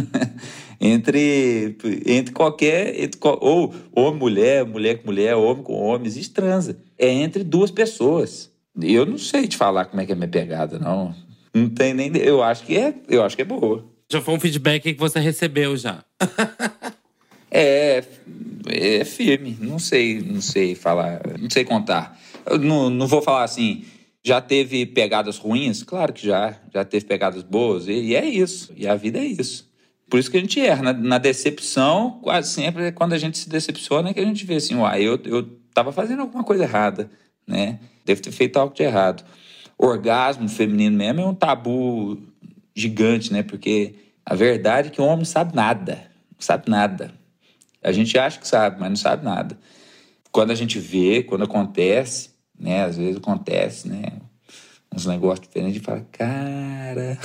entre, 0.79 1.75
entre 2.05 2.33
qualquer. 2.33 2.97
Entre, 2.97 3.19
ou 3.21 3.75
homem, 3.93 4.17
mulher, 4.17 4.63
mulher 4.65 4.99
com 4.99 5.07
mulher, 5.07 5.35
homem 5.35 5.63
com 5.63 5.73
homem, 5.73 6.07
existe 6.07 6.31
transa. 6.33 6.77
É 6.97 7.09
entre 7.09 7.43
duas 7.43 7.71
pessoas. 7.71 8.49
Eu 8.81 9.05
não 9.05 9.17
sei 9.17 9.45
te 9.45 9.57
falar 9.57 9.83
como 9.83 10.01
é 10.01 10.05
que 10.05 10.13
é 10.13 10.15
minha 10.15 10.29
pegada, 10.29 10.79
não. 10.79 11.13
Não 11.53 11.67
tem 11.67 11.93
nem. 11.93 12.15
Eu 12.15 12.41
acho 12.41 12.63
que 12.63 12.77
é, 12.77 12.95
eu 13.09 13.21
acho 13.21 13.35
que 13.35 13.41
é 13.41 13.45
boa. 13.45 13.83
Já 14.09 14.21
foi 14.21 14.33
um 14.33 14.39
feedback 14.39 14.93
que 14.93 14.97
você 14.97 15.19
recebeu 15.19 15.75
já. 15.75 16.05
é, 17.51 18.01
é 18.67 19.03
firme. 19.05 19.57
Não 19.59 19.79
sei, 19.79 20.21
não 20.21 20.41
sei 20.41 20.75
falar, 20.75 21.21
não 21.39 21.49
sei 21.49 21.63
contar. 21.65 22.19
Eu 22.45 22.57
não, 22.57 22.89
não 22.89 23.07
vou 23.07 23.21
falar 23.21 23.43
assim. 23.43 23.85
Já 24.23 24.39
teve 24.39 24.85
pegadas 24.85 25.37
ruins? 25.37 25.81
Claro 25.83 26.13
que 26.13 26.25
já. 26.25 26.55
Já 26.73 26.85
teve 26.85 27.05
pegadas 27.05 27.43
boas. 27.43 27.87
E, 27.87 27.93
e 27.93 28.15
é 28.15 28.25
isso. 28.25 28.71
E 28.75 28.87
a 28.87 28.95
vida 28.95 29.19
é 29.19 29.25
isso. 29.25 29.69
Por 30.09 30.19
isso 30.19 30.29
que 30.29 30.37
a 30.37 30.41
gente 30.41 30.59
erra. 30.59 30.83
Na, 30.83 30.93
na, 30.93 31.17
decepção, 31.17 32.19
quase 32.21 32.51
sempre 32.51 32.87
é 32.87 32.91
quando 32.91 33.13
a 33.13 33.17
gente 33.17 33.37
se 33.37 33.49
decepciona 33.49 34.09
é 34.09 34.13
que 34.13 34.19
a 34.19 34.25
gente 34.25 34.45
vê 34.45 34.55
assim, 34.55 34.75
uai, 34.75 35.01
eu, 35.01 35.19
eu 35.25 35.43
tava 35.73 35.91
fazendo 35.91 36.21
alguma 36.21 36.43
coisa 36.43 36.63
errada, 36.63 37.09
né? 37.47 37.79
Devo 38.05 38.21
ter 38.21 38.31
feito 38.31 38.57
algo 38.57 38.75
de 38.75 38.83
errado. 38.83 39.23
Orgasmo 39.77 40.49
feminino 40.49 40.97
mesmo 40.97 41.21
é 41.21 41.25
um 41.25 41.33
tabu 41.33 42.17
gigante, 42.75 43.31
né? 43.31 43.41
Porque 43.41 43.95
a 44.25 44.35
verdade 44.35 44.89
é 44.89 44.91
que 44.91 45.01
o 45.01 45.05
homem 45.05 45.25
sabe 45.25 45.55
nada. 45.55 46.11
Não 46.31 46.41
sabe 46.41 46.69
nada. 46.69 47.20
A 47.81 47.91
gente 47.91 48.17
acha 48.17 48.39
que 48.39 48.47
sabe, 48.47 48.79
mas 48.79 48.89
não 48.89 48.95
sabe 48.95 49.25
nada. 49.25 49.57
Quando 50.31 50.51
a 50.51 50.55
gente 50.55 50.79
vê, 50.79 51.23
quando 51.23 51.43
acontece, 51.43 52.31
né? 52.57 52.83
Às 52.83 52.97
vezes 52.97 53.17
acontece, 53.17 53.87
né? 53.87 54.13
Uns 54.93 55.05
negócios 55.05 55.47
diferentes, 55.47 55.75
gente 55.75 55.85
fala, 55.85 56.05
cara. 56.11 57.17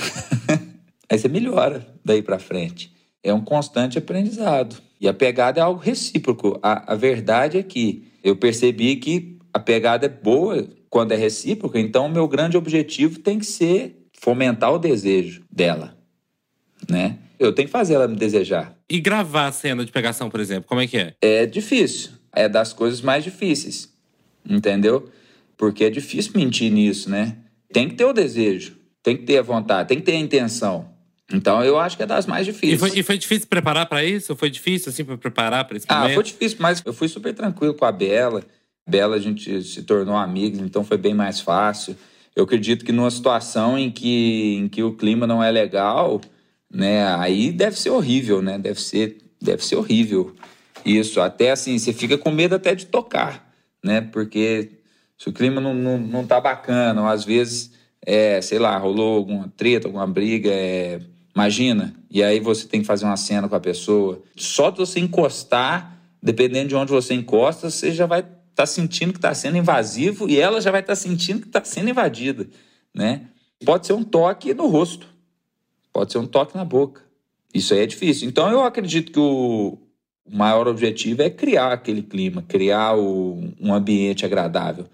Aí 1.09 1.17
você 1.17 1.27
melhora 1.27 1.87
daí 2.03 2.21
para 2.21 2.39
frente. 2.39 2.93
É 3.23 3.33
um 3.33 3.41
constante 3.41 3.97
aprendizado. 3.97 4.81
E 4.99 5.07
a 5.07 5.13
pegada 5.13 5.59
é 5.59 5.63
algo 5.63 5.79
recíproco. 5.79 6.59
A, 6.61 6.93
a 6.93 6.95
verdade 6.95 7.57
é 7.57 7.63
que 7.63 8.07
eu 8.23 8.35
percebi 8.35 8.95
que 8.95 9.37
a 9.53 9.59
pegada 9.59 10.05
é 10.05 10.09
boa 10.09 10.67
quando 10.89 11.11
é 11.11 11.15
recíproca, 11.15 11.79
então 11.79 12.05
o 12.05 12.09
meu 12.09 12.27
grande 12.27 12.57
objetivo 12.57 13.19
tem 13.19 13.39
que 13.39 13.45
ser 13.45 14.07
fomentar 14.13 14.73
o 14.73 14.79
desejo 14.79 15.43
dela, 15.51 15.97
né? 16.89 17.19
Eu 17.39 17.53
tenho 17.53 17.67
que 17.67 17.71
fazer 17.71 17.95
ela 17.95 18.07
me 18.07 18.15
desejar. 18.15 18.75
E 18.89 18.99
gravar 18.99 19.47
a 19.47 19.51
cena 19.51 19.85
de 19.85 19.91
pegação, 19.91 20.29
por 20.29 20.39
exemplo, 20.39 20.67
como 20.67 20.81
é 20.81 20.87
que 20.87 20.97
é? 20.97 21.13
É 21.21 21.45
difícil. 21.45 22.11
É 22.33 22.49
das 22.49 22.73
coisas 22.73 23.01
mais 23.01 23.23
difíceis. 23.23 23.93
Entendeu? 24.47 25.09
Porque 25.55 25.83
é 25.83 25.89
difícil 25.89 26.31
mentir 26.35 26.71
nisso, 26.71 27.09
né? 27.09 27.37
Tem 27.71 27.89
que 27.89 27.95
ter 27.95 28.05
o 28.05 28.13
desejo, 28.13 28.77
tem 29.03 29.17
que 29.17 29.23
ter 29.23 29.37
a 29.37 29.41
vontade, 29.41 29.89
tem 29.89 29.97
que 29.97 30.03
ter 30.03 30.13
a 30.13 30.19
intenção. 30.19 30.89
Então 31.31 31.63
eu 31.63 31.77
acho 31.77 31.97
que 31.97 32.03
é 32.03 32.05
das 32.05 32.25
mais 32.25 32.45
difíceis. 32.45 32.75
E 32.75 32.77
foi, 32.77 32.99
e 32.99 33.03
foi 33.03 33.17
difícil 33.17 33.47
preparar 33.47 33.85
para 33.85 34.03
isso? 34.03 34.35
Foi 34.35 34.49
difícil 34.49 34.89
assim 34.89 35.03
para 35.03 35.17
preparar 35.17 35.65
para 35.65 35.75
esse 35.75 35.85
ah, 35.89 35.95
momento? 35.95 36.11
Ah, 36.11 36.13
foi 36.13 36.23
difícil, 36.23 36.57
mas 36.61 36.81
eu 36.85 36.93
fui 36.93 37.07
super 37.07 37.33
tranquilo 37.33 37.73
com 37.73 37.83
a 37.83 37.91
Bela. 37.91 38.43
Bela 38.87 39.17
a 39.17 39.19
gente 39.19 39.61
se 39.63 39.83
tornou 39.83 40.15
amigos, 40.15 40.59
então 40.59 40.83
foi 40.83 40.97
bem 40.97 41.13
mais 41.13 41.41
fácil. 41.41 41.97
Eu 42.33 42.45
acredito 42.45 42.85
que 42.85 42.91
numa 42.91 43.11
situação 43.11 43.77
em 43.77 43.91
que, 43.91 44.55
em 44.55 44.69
que 44.69 44.83
o 44.83 44.93
clima 44.93 45.27
não 45.27 45.43
é 45.43 45.51
legal, 45.51 46.21
né? 46.77 47.03
Aí 47.15 47.51
deve 47.51 47.75
ser 47.79 47.89
horrível, 47.89 48.39
né? 48.39 48.59
Deve 48.59 48.79
ser, 48.79 49.17
deve 49.41 49.65
ser 49.65 49.77
horrível 49.77 50.35
isso. 50.85 51.19
Até 51.19 51.49
assim, 51.49 51.75
você 51.79 51.91
fica 51.91 52.19
com 52.19 52.29
medo 52.29 52.53
até 52.53 52.75
de 52.75 52.85
tocar, 52.85 53.51
né? 53.83 53.99
Porque 53.99 54.73
se 55.17 55.27
o 55.27 55.33
clima 55.33 55.59
não, 55.59 55.73
não, 55.73 55.97
não 55.97 56.27
tá 56.27 56.39
bacana, 56.39 57.01
ou 57.01 57.07
às 57.07 57.25
vezes, 57.25 57.71
é, 58.05 58.39
sei 58.43 58.59
lá, 58.59 58.77
rolou 58.77 59.17
alguma 59.17 59.51
treta, 59.57 59.87
alguma 59.87 60.05
briga, 60.05 60.51
é, 60.51 60.99
imagina, 61.33 61.95
e 62.11 62.21
aí 62.21 62.39
você 62.39 62.67
tem 62.67 62.81
que 62.81 62.87
fazer 62.87 63.05
uma 63.05 63.17
cena 63.17 63.49
com 63.49 63.55
a 63.55 63.59
pessoa. 63.59 64.21
Só 64.35 64.69
de 64.69 64.77
você 64.77 64.99
encostar, 64.99 65.99
dependendo 66.21 66.69
de 66.69 66.75
onde 66.75 66.91
você 66.91 67.15
encosta, 67.15 67.71
você 67.71 67.91
já 67.91 68.05
vai 68.05 68.19
estar 68.19 68.35
tá 68.53 68.65
sentindo 68.67 69.13
que 69.13 69.17
está 69.17 69.33
sendo 69.33 69.57
invasivo 69.57 70.29
e 70.29 70.39
ela 70.39 70.61
já 70.61 70.69
vai 70.69 70.81
estar 70.81 70.91
tá 70.91 70.95
sentindo 70.95 71.41
que 71.41 71.47
está 71.47 71.63
sendo 71.63 71.89
invadida, 71.89 72.47
né? 72.93 73.21
Pode 73.65 73.87
ser 73.87 73.93
um 73.93 74.03
toque 74.03 74.53
no 74.53 74.67
rosto, 74.67 75.16
pode 75.97 76.11
ser 76.11 76.19
um 76.19 76.27
toque 76.27 76.55
na 76.55 76.63
boca. 76.63 77.01
Isso 77.51 77.73
aí 77.73 77.79
é 77.79 77.85
difícil. 77.87 78.29
Então 78.29 78.51
eu 78.51 78.63
acredito 78.63 79.11
que 79.11 79.19
o, 79.19 79.79
maior 80.29 80.67
objetivo 80.67 81.23
é 81.23 81.29
criar 81.31 81.71
aquele 81.71 82.03
clima, 82.03 82.45
criar 82.47 82.95
o, 82.95 83.51
um 83.59 83.73
ambiente 83.73 84.23
agradável. 84.23 84.85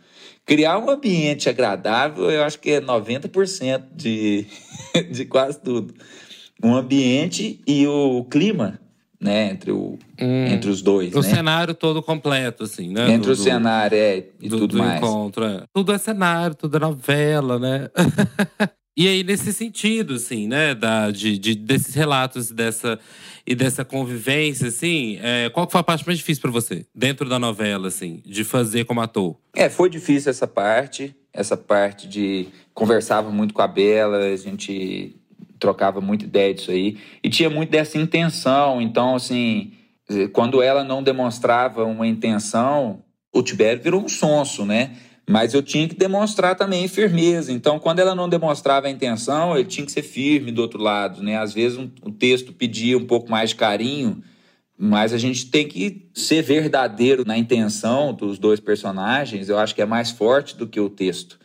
Criar 0.45 0.79
um 0.79 0.89
ambiente 0.89 1.49
agradável, 1.49 2.31
eu 2.31 2.41
acho 2.45 2.57
que 2.57 2.71
é 2.71 2.79
90% 2.79 3.83
de, 3.93 4.45
de 5.11 5.25
quase 5.25 5.59
tudo. 5.59 5.93
Um 6.63 6.73
ambiente 6.73 7.59
e 7.67 7.85
o 7.85 8.23
clima, 8.23 8.79
né, 9.19 9.51
entre, 9.51 9.73
o, 9.73 9.99
hum, 10.21 10.45
entre 10.45 10.69
os 10.69 10.81
dois. 10.81 11.13
O 11.13 11.21
né? 11.21 11.23
cenário 11.23 11.73
todo 11.73 12.01
completo, 12.01 12.63
assim, 12.63 12.93
né? 12.93 13.11
Entre 13.11 13.27
do, 13.27 13.33
o 13.33 13.35
cenário, 13.35 13.97
é, 13.97 14.23
e 14.39 14.47
do, 14.47 14.57
tudo 14.57 14.77
do 14.77 14.77
mais. 14.77 15.01
Encontro, 15.01 15.43
é. 15.43 15.63
Tudo 15.73 15.91
é 15.91 15.97
cenário, 15.97 16.55
tudo 16.55 16.77
é 16.77 16.79
novela, 16.79 17.59
né? 17.59 17.89
e 18.95 19.07
aí, 19.07 19.23
nesse 19.23 19.51
sentido, 19.51 20.15
assim, 20.15 20.47
né, 20.47 20.75
da, 20.75 21.09
de, 21.09 21.37
de 21.37 21.55
desses 21.55 21.95
relatos 21.95 22.51
dessa 22.51 22.99
e 23.45 23.55
dessa 23.55 23.83
convivência, 23.83 24.67
assim, 24.67 25.17
é, 25.21 25.49
qual 25.49 25.69
foi 25.69 25.81
a 25.81 25.83
parte 25.83 26.05
mais 26.05 26.17
difícil 26.17 26.41
para 26.41 26.51
você, 26.51 26.85
dentro 26.95 27.27
da 27.27 27.37
novela, 27.37 27.89
assim, 27.89 28.21
de 28.25 28.43
fazer 28.43 28.85
como 28.85 29.01
ator? 29.01 29.35
É, 29.55 29.69
foi 29.69 29.89
difícil 29.89 30.29
essa 30.29 30.47
parte, 30.47 31.13
essa 31.33 31.57
parte 31.57 32.07
de 32.07 32.47
conversava 32.73 33.29
muito 33.31 33.53
com 33.53 33.61
a 33.61 33.67
Bela, 33.67 34.19
a 34.19 34.35
gente 34.37 35.15
trocava 35.59 35.99
muita 35.99 36.25
ideia 36.25 36.53
disso 36.53 36.71
aí, 36.71 36.97
e 37.23 37.29
tinha 37.29 37.49
muito 37.49 37.69
dessa 37.69 37.97
intenção, 37.97 38.81
então, 38.81 39.15
assim, 39.15 39.73
quando 40.31 40.61
ela 40.61 40.83
não 40.83 41.01
demonstrava 41.01 41.83
uma 41.83 42.07
intenção, 42.07 43.01
o 43.33 43.41
Tibério 43.41 43.81
virou 43.81 44.03
um 44.03 44.09
sonso, 44.09 44.65
né? 44.65 44.91
Mas 45.27 45.53
eu 45.53 45.63
tinha 45.63 45.87
que 45.87 45.95
demonstrar 45.95 46.55
também 46.55 46.87
firmeza. 46.87 47.51
Então, 47.51 47.79
quando 47.79 47.99
ela 47.99 48.13
não 48.13 48.27
demonstrava 48.27 48.87
a 48.87 48.89
intenção, 48.89 49.57
ele 49.57 49.67
tinha 49.67 49.85
que 49.85 49.91
ser 49.91 50.01
firme 50.01 50.51
do 50.51 50.61
outro 50.61 50.81
lado, 50.81 51.23
né? 51.23 51.37
Às 51.37 51.53
vezes 51.53 51.77
um, 51.77 51.89
o 52.01 52.11
texto 52.11 52.51
pedia 52.51 52.97
um 52.97 53.05
pouco 53.05 53.31
mais 53.31 53.51
de 53.51 53.55
carinho, 53.55 54.21
mas 54.77 55.13
a 55.13 55.17
gente 55.17 55.45
tem 55.45 55.67
que 55.67 56.09
ser 56.13 56.41
verdadeiro 56.41 57.23
na 57.25 57.37
intenção 57.37 58.13
dos 58.13 58.37
dois 58.37 58.59
personagens. 58.59 59.47
Eu 59.47 59.57
acho 59.57 59.73
que 59.73 59.81
é 59.81 59.85
mais 59.85 60.11
forte 60.11 60.57
do 60.57 60.67
que 60.67 60.79
o 60.79 60.89
texto, 60.89 61.39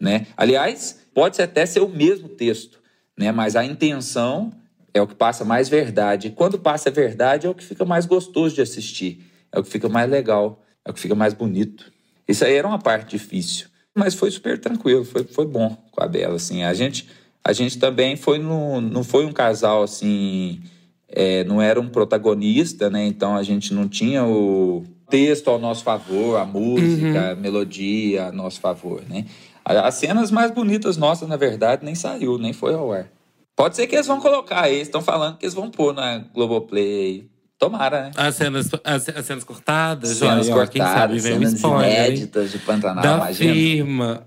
né? 0.00 0.26
Aliás, 0.34 1.00
pode 1.12 1.40
até 1.42 1.66
ser 1.66 1.80
o 1.80 1.88
mesmo 1.88 2.30
texto, 2.30 2.80
né? 3.16 3.30
Mas 3.30 3.56
a 3.56 3.64
intenção 3.64 4.52
é 4.94 5.02
o 5.02 5.06
que 5.06 5.14
passa 5.14 5.44
mais 5.44 5.68
verdade. 5.68 6.28
E 6.28 6.30
quando 6.30 6.58
passa 6.58 6.88
a 6.88 6.92
verdade 6.92 7.46
é 7.46 7.50
o 7.50 7.54
que 7.54 7.64
fica 7.64 7.84
mais 7.84 8.06
gostoso 8.06 8.54
de 8.54 8.62
assistir. 8.62 9.24
é 9.52 9.58
o 9.58 9.62
que 9.62 9.70
fica 9.70 9.88
mais 9.88 10.10
legal, 10.10 10.62
é 10.84 10.90
o 10.90 10.94
que 10.94 11.00
fica 11.00 11.14
mais 11.14 11.34
bonito. 11.34 11.92
Isso 12.28 12.44
aí 12.44 12.54
era 12.54 12.68
uma 12.68 12.78
parte 12.78 13.10
difícil, 13.10 13.66
mas 13.94 14.14
foi 14.14 14.30
super 14.30 14.58
tranquilo, 14.58 15.04
foi, 15.04 15.24
foi 15.24 15.46
bom 15.46 15.76
com 15.90 16.02
a 16.02 16.06
Bela, 16.06 16.36
assim. 16.36 16.62
A 16.62 16.74
gente, 16.74 17.08
a 17.42 17.52
gente 17.52 17.78
também 17.78 18.16
foi 18.16 18.38
no, 18.38 18.80
não 18.80 19.02
foi 19.02 19.24
um 19.24 19.32
casal, 19.32 19.82
assim, 19.82 20.60
é, 21.08 21.42
não 21.44 21.62
era 21.62 21.80
um 21.80 21.88
protagonista, 21.88 22.90
né? 22.90 23.06
Então 23.06 23.34
a 23.34 23.42
gente 23.42 23.72
não 23.72 23.88
tinha 23.88 24.24
o 24.26 24.84
texto 25.08 25.48
ao 25.48 25.58
nosso 25.58 25.82
favor, 25.82 26.36
a 26.36 26.44
música, 26.44 27.06
uhum. 27.06 27.30
a 27.30 27.34
melodia 27.34 28.26
a 28.26 28.32
nosso 28.32 28.60
favor, 28.60 29.02
né? 29.08 29.24
As 29.64 29.94
cenas 29.94 30.30
mais 30.30 30.50
bonitas 30.50 30.96
nossas, 30.96 31.28
na 31.28 31.36
verdade, 31.36 31.84
nem 31.84 31.94
saiu, 31.94 32.38
nem 32.38 32.52
foi 32.52 32.74
ao 32.74 32.92
ar. 32.92 33.06
Pode 33.54 33.76
ser 33.76 33.86
que 33.86 33.96
eles 33.96 34.06
vão 34.06 34.20
colocar 34.20 34.62
aí, 34.62 34.80
estão 34.80 35.02
falando 35.02 35.36
que 35.36 35.44
eles 35.44 35.54
vão 35.54 35.70
pôr 35.70 35.92
na 35.92 36.18
Globoplay 36.18 37.28
Tomara, 37.58 38.02
né? 38.02 38.10
As 38.16 38.36
cenas, 38.36 38.70
as, 38.84 39.08
as 39.08 39.26
cenas 39.26 39.42
cortadas, 39.42 40.10
cenas 40.10 40.46
cortadas, 40.46 40.70
quem 40.70 40.80
sabe 40.80 41.18
vem 41.18 41.32
cenas 41.32 41.52
um 41.52 41.56
spoiler, 41.56 42.06
inéditas 42.06 42.52
de 42.52 42.58
Pantanal, 42.58 43.02
da 43.02 43.16
imagina. 43.16 43.52
firma. 43.52 44.26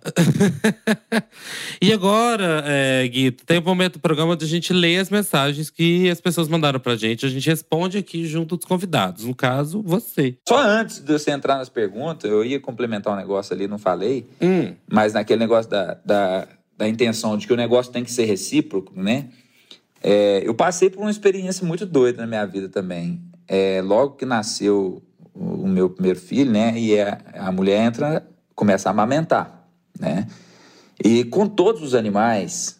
e 1.82 1.94
agora, 1.94 2.62
é, 2.66 3.08
Guito, 3.08 3.46
tem 3.46 3.60
um 3.60 3.64
momento 3.64 3.94
do 3.94 4.00
programa 4.00 4.34
onde 4.34 4.44
a 4.44 4.48
gente 4.48 4.74
lê 4.74 4.98
as 4.98 5.10
mensagens 5.10 5.70
que 5.70 6.10
as 6.10 6.20
pessoas 6.20 6.50
mandaram 6.50 6.78
pra 6.78 6.98
gente. 6.98 7.26
A 7.26 7.30
gente 7.30 7.50
responde 7.50 7.98
aqui 7.98 8.26
junto 8.26 8.58
dos 8.58 8.66
convidados. 8.66 9.24
No 9.24 9.34
caso, 9.34 9.82
você. 9.82 10.38
Só 10.46 10.62
antes 10.62 11.00
de 11.00 11.14
você 11.14 11.32
entrar 11.32 11.56
nas 11.56 11.70
perguntas, 11.70 12.30
eu 12.30 12.44
ia 12.44 12.60
complementar 12.60 13.14
um 13.14 13.18
negócio 13.18 13.56
ali, 13.56 13.66
não 13.66 13.78
falei. 13.78 14.28
Hum. 14.42 14.76
Mas 14.92 15.14
naquele 15.14 15.40
negócio 15.40 15.72
da, 15.72 15.98
da, 16.04 16.48
da 16.78 16.86
intenção 16.86 17.38
de 17.38 17.48
que 17.48 17.54
o 17.54 17.58
negócio 17.58 17.94
tem 17.94 18.04
que 18.04 18.12
ser 18.12 18.26
recíproco, 18.26 18.92
né? 18.94 19.30
É, 20.02 20.42
eu 20.46 20.54
passei 20.54 20.90
por 20.90 21.00
uma 21.00 21.12
experiência 21.12 21.66
muito 21.66 21.86
doida 21.86 22.22
na 22.22 22.28
minha 22.28 22.46
vida 22.46 22.68
também. 22.68 23.22
É, 23.48 23.82
logo 23.82 24.16
que 24.16 24.26
nasceu 24.26 25.02
o, 25.34 25.68
meu 25.68 25.90
primeiro 25.90 26.20
filho, 26.20 26.52
né? 26.52 26.74
E 26.78 27.00
a, 27.00 27.20
a 27.36 27.52
mulher 27.52 27.86
entra, 27.86 28.26
começa 28.56 28.90
a 28.90 28.92
amamentar, 28.92 29.68
né? 30.00 30.28
E 31.04 31.24
com 31.24 31.48
todos 31.48 31.82
os 31.82 31.96
animais, 31.96 32.80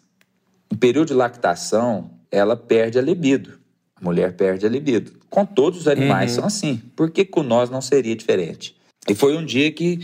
em 0.70 0.76
período 0.76 1.08
de 1.08 1.14
lactação, 1.14 2.10
ela 2.30 2.56
perde 2.56 2.98
a 2.98 3.02
libido. 3.02 3.58
A 3.96 4.04
mulher 4.04 4.34
perde 4.34 4.66
a 4.66 4.68
libido. 4.68 5.12
Com 5.28 5.44
todos 5.44 5.80
os 5.80 5.88
animais 5.88 6.32
uhum. 6.32 6.36
são 6.36 6.46
assim. 6.46 6.82
Por 6.96 7.10
que 7.10 7.24
com 7.24 7.42
nós 7.42 7.70
não 7.70 7.80
seria 7.80 8.14
diferente? 8.16 8.76
E 9.08 9.14
foi 9.14 9.36
um 9.36 9.44
dia 9.44 9.70
que, 9.72 10.00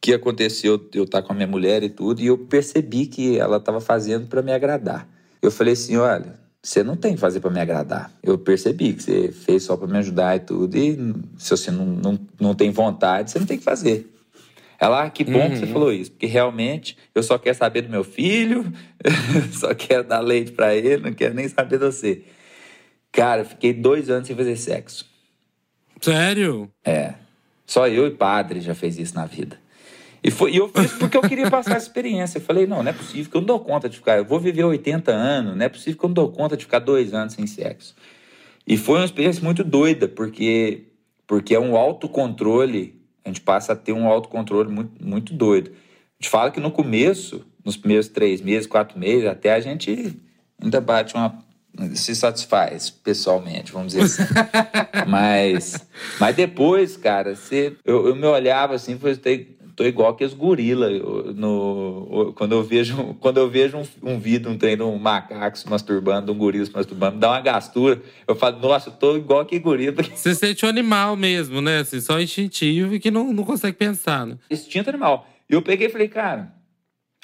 que 0.00 0.12
aconteceu 0.12 0.88
eu 0.94 1.04
estar 1.04 1.22
com 1.22 1.32
a 1.32 1.36
minha 1.36 1.48
mulher 1.48 1.82
e 1.82 1.88
tudo, 1.88 2.20
e 2.20 2.26
eu 2.26 2.38
percebi 2.38 3.06
que 3.06 3.38
ela 3.38 3.56
estava 3.56 3.80
fazendo 3.80 4.26
para 4.26 4.42
me 4.42 4.52
agradar. 4.52 5.08
Eu 5.42 5.50
falei 5.50 5.72
assim: 5.72 5.96
olha, 5.96 6.34
você 6.62 6.82
não 6.82 6.96
tem 6.96 7.14
que 7.14 7.20
fazer 7.20 7.40
para 7.40 7.50
me 7.50 7.60
agradar. 7.60 8.12
Eu 8.22 8.36
percebi 8.36 8.92
que 8.92 9.02
você 9.02 9.32
fez 9.32 9.62
só 9.62 9.76
para 9.76 9.86
me 9.86 9.98
ajudar 9.98 10.36
e 10.36 10.40
tudo, 10.40 10.76
e 10.76 10.96
se 11.38 11.50
você 11.50 11.70
não, 11.70 11.86
não, 11.86 12.18
não 12.40 12.54
tem 12.54 12.70
vontade, 12.70 13.30
você 13.30 13.38
não 13.38 13.46
tem 13.46 13.58
que 13.58 13.64
fazer. 13.64 14.12
Ela, 14.80 15.04
ah, 15.04 15.10
que 15.10 15.24
bom 15.24 15.40
uhum. 15.40 15.50
que 15.50 15.56
você 15.56 15.64
uhum. 15.64 15.72
falou 15.72 15.92
isso, 15.92 16.12
porque 16.12 16.26
realmente 16.26 16.96
eu 17.14 17.22
só 17.22 17.36
quero 17.36 17.56
saber 17.56 17.82
do 17.82 17.88
meu 17.88 18.04
filho, 18.04 18.64
só 19.52 19.74
quero 19.74 20.04
dar 20.04 20.20
leite 20.20 20.52
para 20.52 20.74
ele, 20.74 20.98
não 20.98 21.12
quero 21.12 21.34
nem 21.34 21.48
saber 21.48 21.78
de 21.78 21.86
você. 21.86 22.22
Cara, 23.10 23.42
eu 23.42 23.46
fiquei 23.46 23.72
dois 23.72 24.08
anos 24.08 24.26
sem 24.26 24.36
fazer 24.36 24.56
sexo. 24.56 25.06
Sério? 26.00 26.70
É. 26.84 27.14
Só 27.66 27.88
eu 27.88 28.06
e 28.06 28.10
padre 28.10 28.60
já 28.60 28.74
fez 28.74 28.98
isso 28.98 29.14
na 29.14 29.26
vida. 29.26 29.58
E, 30.22 30.30
foi, 30.30 30.52
e 30.52 30.56
eu 30.56 30.68
fiz 30.68 30.92
porque 30.92 31.16
eu 31.16 31.22
queria 31.22 31.50
passar 31.50 31.76
essa 31.76 31.86
experiência. 31.86 32.38
Eu 32.38 32.42
falei, 32.42 32.66
não, 32.66 32.82
não 32.82 32.90
é 32.90 32.92
possível 32.92 33.30
que 33.30 33.36
eu 33.36 33.40
não 33.40 33.46
dou 33.46 33.60
conta 33.60 33.88
de 33.88 33.96
ficar. 33.96 34.18
Eu 34.18 34.24
vou 34.24 34.40
viver 34.40 34.64
80 34.64 35.12
anos, 35.12 35.56
não 35.56 35.64
é 35.64 35.68
possível 35.68 35.98
que 35.98 36.04
eu 36.04 36.08
não 36.08 36.14
dou 36.14 36.32
conta 36.32 36.56
de 36.56 36.64
ficar 36.64 36.80
dois 36.80 37.14
anos 37.14 37.34
sem 37.34 37.46
sexo. 37.46 37.94
E 38.66 38.76
foi 38.76 38.98
uma 38.98 39.04
experiência 39.04 39.42
muito 39.42 39.64
doida, 39.64 40.08
porque, 40.08 40.84
porque 41.26 41.54
é 41.54 41.60
um 41.60 41.76
autocontrole. 41.76 43.00
A 43.24 43.28
gente 43.28 43.40
passa 43.40 43.72
a 43.72 43.76
ter 43.76 43.92
um 43.92 44.06
autocontrole 44.06 44.70
muito, 44.70 45.04
muito 45.04 45.32
doido. 45.32 45.70
A 45.70 46.22
gente 46.22 46.30
fala 46.30 46.50
que 46.50 46.60
no 46.60 46.70
começo, 46.70 47.46
nos 47.64 47.76
primeiros 47.76 48.08
três 48.08 48.40
meses, 48.40 48.66
quatro 48.66 48.98
meses, 48.98 49.26
até 49.26 49.54
a 49.54 49.60
gente 49.60 50.18
ainda 50.60 50.80
bate 50.80 51.14
uma. 51.14 51.38
se 51.94 52.14
satisfaz 52.14 52.90
pessoalmente, 52.90 53.70
vamos 53.72 53.92
dizer 53.92 54.04
assim. 54.04 54.34
mas, 55.06 55.86
mas 56.18 56.34
depois, 56.34 56.96
cara, 56.96 57.36
você, 57.36 57.76
eu, 57.84 58.08
eu 58.08 58.16
me 58.16 58.26
olhava 58.26 58.74
assim 58.74 58.98
falei, 58.98 59.16
tô 59.78 59.84
igual 59.84 60.16
que 60.16 60.24
os 60.24 60.34
gorila 60.34 60.90
no, 61.36 62.32
quando 62.34 62.50
eu 62.50 62.64
vejo, 62.64 63.14
quando 63.20 63.36
eu 63.36 63.48
vejo 63.48 63.78
um, 63.78 64.14
um 64.14 64.18
vídeo, 64.18 64.50
um 64.50 64.58
treino, 64.58 64.90
um 64.90 64.98
macaco 64.98 65.56
se 65.56 65.70
masturbando, 65.70 66.32
um 66.32 66.36
gorila 66.36 66.66
se 66.66 66.72
masturbando, 66.72 67.18
dá 67.18 67.30
uma 67.30 67.40
gastura. 67.40 68.02
Eu 68.26 68.34
falo, 68.34 68.58
nossa, 68.58 68.88
eu 68.88 68.94
tô 68.94 69.16
igual 69.16 69.46
que 69.46 69.56
gorila. 69.56 70.02
Você 70.02 70.34
sente 70.34 70.66
um 70.66 70.68
animal 70.68 71.14
mesmo, 71.14 71.60
né? 71.60 71.78
Assim, 71.78 72.00
só 72.00 72.20
instintivo 72.20 72.92
e 72.92 72.98
que 72.98 73.08
não, 73.08 73.32
não 73.32 73.44
consegue 73.44 73.76
pensar, 73.76 74.26
né? 74.26 74.36
Instinto 74.50 74.90
animal. 74.90 75.28
E 75.48 75.54
eu 75.54 75.62
peguei 75.62 75.86
e 75.86 75.90
falei, 75.90 76.08
cara, 76.08 76.52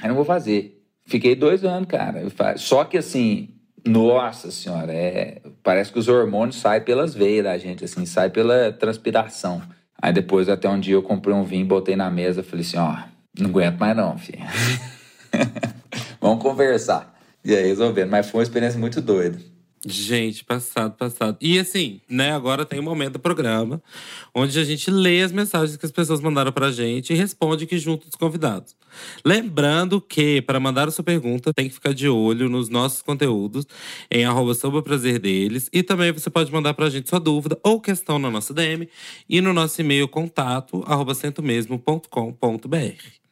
eu 0.01 0.09
não 0.09 0.15
vou 0.15 0.25
fazer. 0.25 0.81
Fiquei 1.05 1.35
dois 1.35 1.65
anos, 1.65 1.89
cara. 1.89 2.23
Só 2.57 2.85
que 2.85 2.97
assim, 2.97 3.49
nossa 3.85 4.53
senhora, 4.53 4.93
é, 4.93 5.43
parece 5.61 5.93
que 5.93 5.99
os 5.99 6.07
hormônios 6.07 6.57
saem 6.57 6.83
pelas 6.83 7.17
veias 7.17 7.43
da 7.43 7.59
gente, 7.59 7.85
assim, 7.85 8.07
sai 8.07 8.31
pela 8.31 8.71
transpiração. 8.73 9.61
Aí 10.05 10.13
depois, 10.13 10.51
até 10.51 10.69
um 10.69 10.79
dia, 10.79 10.93
eu 10.93 11.03
comprei 11.03 11.35
um 11.35 11.45
vinho, 11.45 11.65
botei 11.65 11.97
na 11.97 12.11
mesa, 12.11 12.43
falei 12.43 12.63
assim, 12.63 12.77
ó, 12.77 12.95
não 13.41 13.49
aguento 13.49 13.79
mais 13.79 13.97
não, 13.97 14.19
filho. 14.19 14.39
Vamos 16.21 16.43
conversar. 16.43 17.19
E 17.43 17.57
aí 17.57 17.69
resolvendo. 17.69 18.11
Mas 18.11 18.29
foi 18.29 18.41
uma 18.41 18.43
experiência 18.43 18.79
muito 18.79 19.01
doida. 19.01 19.39
Gente, 19.87 20.45
passado, 20.45 20.97
passado. 20.97 21.37
E 21.43 21.59
assim, 21.59 22.01
né, 22.09 22.33
agora 22.33 22.65
tem 22.65 22.81
um 22.81 22.83
momento 22.83 23.15
do 23.15 23.19
programa 23.19 23.83
onde 24.35 24.59
a 24.59 24.65
gente 24.65 24.91
lê 24.91 25.23
as 25.23 25.31
mensagens 25.31 25.77
que 25.77 25.85
as 25.85 25.93
pessoas 25.93 26.21
mandaram 26.21 26.51
pra 26.53 26.73
gente 26.73 27.13
e 27.13 27.17
responde 27.17 27.65
aqui 27.65 27.79
junto 27.79 28.07
dos 28.07 28.17
convidados. 28.17 28.75
Lembrando 29.25 30.01
que, 30.01 30.41
para 30.43 30.59
mandar 30.59 30.89
a 30.89 30.91
sua 30.91 31.05
pergunta, 31.05 31.53
tem 31.53 31.69
que 31.69 31.75
ficar 31.75 31.93
de 31.93 32.09
olho 32.09 32.49
nos 32.49 32.71
nossos 32.71 33.03
conteúdos 33.03 33.67
em 34.11 34.25
arroba 34.25 34.55
sob 34.55 34.79
o 34.79 34.83
prazer 34.83 35.19
deles. 35.19 35.69
E 35.73 35.83
também 35.83 36.13
você 36.13 36.31
pode 36.31 36.51
mandar 36.51 36.73
pra 36.73 36.89
gente 36.89 37.11
sua 37.11 37.21
dúvida 37.21 37.59
ou 37.63 37.81
questão 37.81 38.19
na 38.19 38.31
nossa 38.31 38.55
DM 38.55 38.89
e 39.29 39.41
no 39.41 39.53
nosso 39.53 39.81
e-mail 39.81 40.09
contato 40.09 40.83
arroba 40.87 41.15
centomesmo.com.br. 41.15 43.24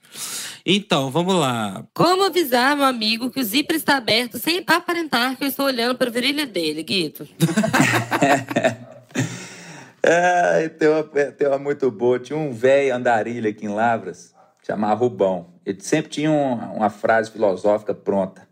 Então, 0.64 1.10
vamos 1.10 1.34
lá. 1.34 1.84
Como 1.92 2.24
avisar 2.24 2.76
meu 2.76 2.86
amigo 2.86 3.30
que 3.30 3.40
o 3.40 3.44
zíper 3.44 3.76
está 3.76 3.96
aberto 3.96 4.38
sem 4.38 4.64
aparentar 4.66 5.36
que 5.36 5.44
eu 5.44 5.48
estou 5.48 5.66
olhando 5.66 5.96
para 5.96 6.08
a 6.08 6.12
virilha 6.12 6.46
dele, 6.46 6.82
Guito? 6.82 7.28
é, 10.02 10.68
tem, 10.68 10.88
uma, 10.88 11.02
tem 11.02 11.48
uma 11.48 11.58
muito 11.58 11.90
boa. 11.90 12.18
Tinha 12.18 12.38
um 12.38 12.52
velho 12.52 12.94
andarilho 12.94 13.50
aqui 13.50 13.66
em 13.66 13.74
Lavras, 13.74 14.34
chamado 14.64 14.98
Rubão. 14.98 15.52
Ele 15.66 15.80
sempre 15.80 16.10
tinha 16.10 16.30
um, 16.30 16.76
uma 16.76 16.90
frase 16.90 17.30
filosófica 17.30 17.94
pronta. 17.94 18.48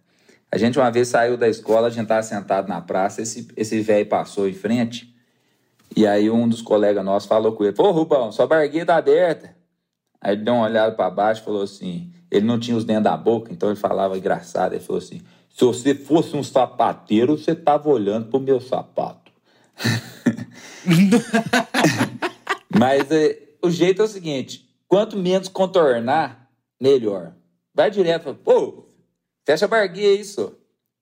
A 0.52 0.58
gente 0.58 0.78
uma 0.78 0.90
vez 0.90 1.08
saiu 1.08 1.36
da 1.36 1.48
escola, 1.48 1.86
a 1.86 1.90
gente 1.90 2.02
estava 2.02 2.22
sentado 2.24 2.66
na 2.66 2.80
praça, 2.80 3.22
esse 3.22 3.80
velho 3.80 4.06
passou 4.06 4.48
em 4.48 4.52
frente, 4.52 5.14
e 5.96 6.06
aí 6.06 6.28
um 6.28 6.48
dos 6.48 6.60
colegas 6.60 7.04
nossos 7.04 7.28
falou 7.28 7.52
com 7.52 7.64
ele, 7.64 7.74
Ô 7.78 7.90
Rubão, 7.92 8.32
sua 8.32 8.48
barguinha 8.48 8.84
tá 8.84 8.96
aberta. 8.96 9.59
Aí 10.20 10.34
ele 10.34 10.44
deu 10.44 10.54
uma 10.54 10.66
olhada 10.66 10.94
para 10.94 11.10
baixo 11.10 11.40
e 11.40 11.44
falou 11.44 11.62
assim: 11.62 12.12
ele 12.30 12.46
não 12.46 12.60
tinha 12.60 12.76
os 12.76 12.84
dentes 12.84 13.04
da 13.04 13.16
boca, 13.16 13.52
então 13.52 13.70
ele 13.70 13.78
falava 13.78 14.16
engraçado. 14.16 14.74
Ele 14.74 14.84
falou 14.84 14.98
assim: 14.98 15.22
se 15.48 15.64
você 15.64 15.94
fosse 15.94 16.36
um 16.36 16.42
sapateiro, 16.42 17.38
você 17.38 17.54
tava 17.54 17.88
olhando 17.88 18.28
pro 18.28 18.38
meu 18.38 18.60
sapato. 18.60 19.32
Mas 22.78 23.10
é, 23.10 23.38
o 23.62 23.70
jeito 23.70 24.02
é 24.02 24.04
o 24.04 24.08
seguinte: 24.08 24.68
quanto 24.86 25.16
menos 25.16 25.48
contornar, 25.48 26.50
melhor. 26.80 27.32
Vai 27.74 27.90
direto, 27.90 28.34
pô, 28.34 28.84
fecha 29.46 29.64
a 29.64 29.68
barguinha 29.68 30.12
isso. 30.12 30.54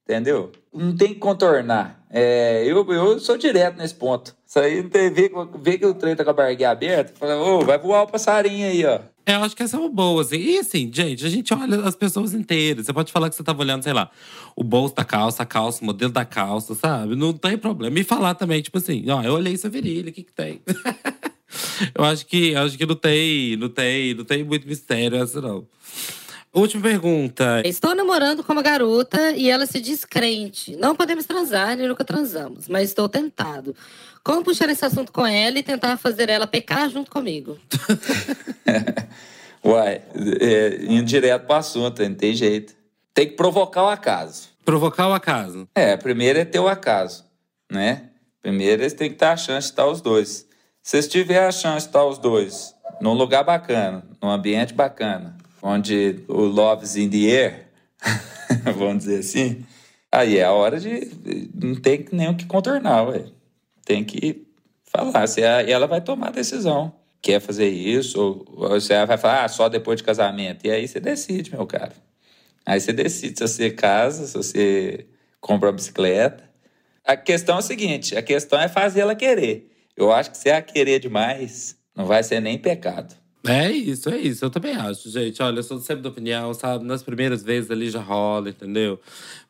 Entendeu? 0.09 0.51
Não 0.73 0.97
tem 0.97 1.09
que 1.09 1.17
contornar. 1.17 2.01
É, 2.11 2.65
eu, 2.65 2.91
eu 2.91 3.21
sou 3.21 3.37
direto 3.37 3.77
nesse 3.77 3.95
ponto. 3.95 4.35
Isso 4.47 4.59
aí 4.59 4.83
não 4.83 4.89
tem 4.89 5.11
vê, 5.11 5.31
vê 5.61 5.77
que 5.77 5.85
o 5.85 5.93
trem 5.93 6.17
tá 6.17 6.25
com 6.25 6.31
a 6.31 6.33
barriguinha 6.33 6.71
aberta, 6.71 7.13
fala, 7.19 7.37
ô, 7.37 7.61
vai 7.61 7.79
voar 7.79 8.05
o 8.05 8.07
passarinho 8.07 8.67
aí, 8.67 8.87
ó. 8.87 9.01
É, 9.27 9.35
eu 9.35 9.43
acho 9.43 9.55
que 9.55 9.63
essa 9.63 9.77
é 9.77 9.81
uma 9.81 9.91
boa, 9.91 10.23
assim. 10.23 10.39
E 10.39 10.59
assim, 10.59 10.91
gente, 10.91 11.27
a 11.27 11.29
gente 11.29 11.53
olha 11.53 11.83
as 11.83 11.95
pessoas 11.95 12.33
inteiras. 12.33 12.87
Você 12.87 12.95
pode 12.95 13.13
falar 13.13 13.29
que 13.29 13.37
você 13.37 13.43
tava 13.43 13.61
olhando, 13.61 13.83
sei 13.83 13.93
lá, 13.93 14.11
o 14.57 14.65
bolso 14.65 14.95
da 14.95 15.05
calça, 15.05 15.43
a 15.43 15.47
calça, 15.47 15.83
o 15.83 15.85
modelo 15.85 16.11
da 16.11 16.25
calça, 16.25 16.75
sabe? 16.75 17.15
Não 17.15 17.35
tem 17.35 17.59
problema. 17.59 17.99
E 17.99 18.05
falar 18.05 18.35
também, 18.35 18.63
tipo 18.63 18.79
assim, 18.79 19.05
ó, 19.11 19.23
eu 19.23 19.35
olhei 19.35 19.53
essa 19.53 19.69
virilha, 19.69 20.09
o 20.09 20.13
que 20.15 20.23
que 20.23 20.33
tem? 20.33 20.63
eu 21.95 22.03
acho 22.05 22.25
que, 22.25 22.53
eu 22.53 22.63
acho 22.63 22.79
que 22.79 22.87
não 22.87 22.95
tem, 22.95 23.57
não 23.59 23.69
tem, 23.69 24.15
não 24.15 24.25
tem 24.25 24.43
muito 24.43 24.67
mistério 24.67 25.19
essa, 25.23 25.43
não. 25.43 25.67
Última 26.53 26.83
pergunta. 26.83 27.63
Estou 27.65 27.95
namorando 27.95 28.43
com 28.43 28.53
uma 28.53 28.63
garota 28.63 29.33
e 29.33 29.51
ela 29.51 29.67
se 29.67 29.81
diz 29.81 30.05
crente. 30.05 30.77
Não 30.77 30.97
podemos 30.97 31.27
transar, 31.27 31.77
nem 31.77 31.87
nunca 31.87 32.05
transamos, 32.05 32.69
mas 32.69 32.89
estou 32.89 33.09
tentado. 33.09 33.77
Como 34.25 34.43
puxar 34.43 34.69
esse 34.69 34.85
assunto 34.85 35.13
com 35.13 35.27
ela 35.27 35.59
e 35.59 35.63
tentar 35.63 35.97
fazer 35.97 36.29
ela 36.29 36.47
pecar 36.47 36.89
junto 36.89 37.11
comigo? 37.11 37.59
Uai, 39.65 40.03
é, 40.41 40.79
indo 40.89 41.05
direto 41.05 41.47
pro 41.47 41.57
assunto, 41.57 42.03
não 42.03 42.15
tem 42.15 42.35
jeito. 42.35 42.75
Tem 43.13 43.27
que 43.27 43.37
provocar 43.37 43.85
o 43.85 43.89
acaso. 43.89 44.49
Provocar 44.65 45.09
o 45.09 45.15
acaso. 45.15 45.69
É, 45.75 45.97
primeiro 45.97 46.39
é 46.39 46.45
ter 46.45 46.61
o 46.61 46.69
acaso, 46.69 47.25
né? 47.71 48.11
Primeiro 48.41 48.83
eles 48.83 48.95
têm 48.95 49.11
que 49.11 49.17
ter 49.17 49.27
a 49.27 49.37
chance 49.37 49.67
de 49.67 49.73
estar 49.73 49.87
os 49.87 50.01
dois. 50.01 50.47
Se 50.83 51.03
tiver 51.09 51.47
a 51.47 51.53
chance 51.53 51.85
de 51.85 51.89
estar 51.89 52.05
os 52.05 52.19
dois 52.19 52.75
num 53.01 53.13
lugar 53.13 53.45
bacana, 53.45 54.05
num 54.23 54.31
ambiente 54.31 54.73
bacana, 54.73 55.37
onde 55.63 56.21
o 56.29 56.43
love's 56.43 56.97
in 56.97 57.09
the 57.11 57.31
air, 57.31 57.69
vamos 58.77 59.05
dizer 59.05 59.21
assim, 59.21 59.65
aí 60.11 60.39
é 60.39 60.45
a 60.45 60.53
hora 60.53 60.79
de. 60.79 61.11
Não 61.55 61.75
tem 61.75 62.07
nem 62.13 62.29
o 62.29 62.37
que 62.37 62.47
contornar, 62.47 63.09
ué. 63.09 63.25
Tem 63.85 64.05
que 64.05 64.47
falar. 64.85 65.27
Se 65.27 65.41
ela 65.41 65.87
vai 65.87 66.01
tomar 66.01 66.29
a 66.29 66.33
decisão. 66.33 66.95
Quer 67.21 67.41
fazer 67.41 67.69
isso, 67.69 68.47
ou 68.55 68.71
você 68.71 69.05
vai 69.05 69.19
falar, 69.19 69.45
ah, 69.45 69.49
só 69.49 69.69
depois 69.69 69.97
de 69.97 70.05
casamento. 70.05 70.65
E 70.65 70.71
aí 70.71 70.87
você 70.87 71.01
decide, 71.01 71.51
meu 71.51 71.67
cara. 71.67 71.93
Aí 72.65 72.81
você 72.81 72.93
decide 72.93 73.37
se 73.39 73.49
você 73.49 73.71
casa, 73.71 74.27
se 74.27 74.35
você 74.35 75.07
compra 75.41 75.69
uma 75.69 75.75
bicicleta. 75.75 76.49
A 77.05 77.17
questão 77.17 77.57
é 77.57 77.59
a 77.59 77.63
seguinte: 77.63 78.17
a 78.17 78.23
questão 78.23 78.61
é 78.61 78.69
fazer 78.69 79.01
ela 79.01 79.15
querer. 79.15 79.71
Eu 79.97 80.13
acho 80.13 80.31
que 80.31 80.37
se 80.37 80.49
ela 80.49 80.63
querer 80.63 81.01
demais, 81.01 81.77
não 81.97 82.05
vai 82.05 82.23
ser 82.23 82.41
nem 82.41 82.59
pecado. 82.59 83.17
É 83.49 83.71
isso, 83.71 84.11
é 84.11 84.19
isso. 84.19 84.45
Eu 84.45 84.51
também 84.51 84.75
acho, 84.75 85.11
gente. 85.11 85.43
Olha, 85.43 85.59
eu 85.59 85.63
sou 85.63 85.79
sempre 85.81 86.03
da 86.03 86.11
opinião, 86.11 86.53
sabe? 86.53 86.85
Nas 86.85 87.03
primeiras 87.03 87.43
vezes 87.43 87.71
ali 87.71 87.89
já 87.89 88.01
rola, 88.01 88.51
entendeu? 88.51 89.01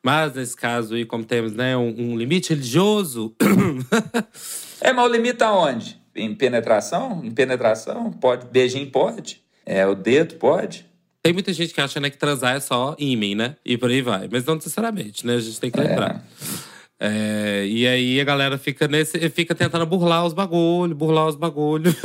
Mas 0.01 0.33
nesse 0.33 0.55
caso 0.55 0.95
aí, 0.95 1.05
como 1.05 1.25
temos, 1.25 1.53
né, 1.53 1.75
um, 1.75 1.93
um 1.97 2.17
limite 2.17 2.51
religioso. 2.51 3.35
é, 4.79 4.93
mas 4.93 5.09
o 5.09 5.13
limite 5.13 5.43
aonde? 5.43 5.99
Em 6.15 6.33
penetração? 6.33 7.21
Em 7.23 7.31
penetração? 7.31 8.11
Pode? 8.11 8.45
Beijinho 8.47 8.89
pode? 8.89 9.41
É, 9.65 9.85
o 9.85 9.93
dedo 9.93 10.35
pode? 10.35 10.85
Tem 11.21 11.33
muita 11.33 11.51
gente 11.51 11.73
que 11.73 11.81
acha 11.81 11.99
né, 11.99 12.09
que 12.09 12.17
transar 12.17 12.55
é 12.55 12.59
só 12.61 12.95
ímã, 12.97 13.35
né? 13.35 13.55
E 13.65 13.77
por 13.77 13.89
aí 13.89 14.01
vai. 14.01 14.29
Mas 14.31 14.45
não 14.45 14.55
necessariamente, 14.55 15.27
né? 15.27 15.35
A 15.35 15.39
gente 15.39 15.59
tem 15.59 15.69
que 15.69 15.79
lembrar. 15.79 16.15
É. 16.15 16.68
É, 17.01 17.65
e 17.65 17.87
aí 17.87 18.19
a 18.19 18.25
galera 18.25 18.57
fica 18.57 18.85
nesse, 18.85 19.17
fica 19.29 19.55
tentando 19.55 19.85
burlar 19.85 20.25
os 20.25 20.33
bagulho, 20.33 20.93
burlar 20.93 21.27
os 21.27 21.35
bagulho. 21.37 21.95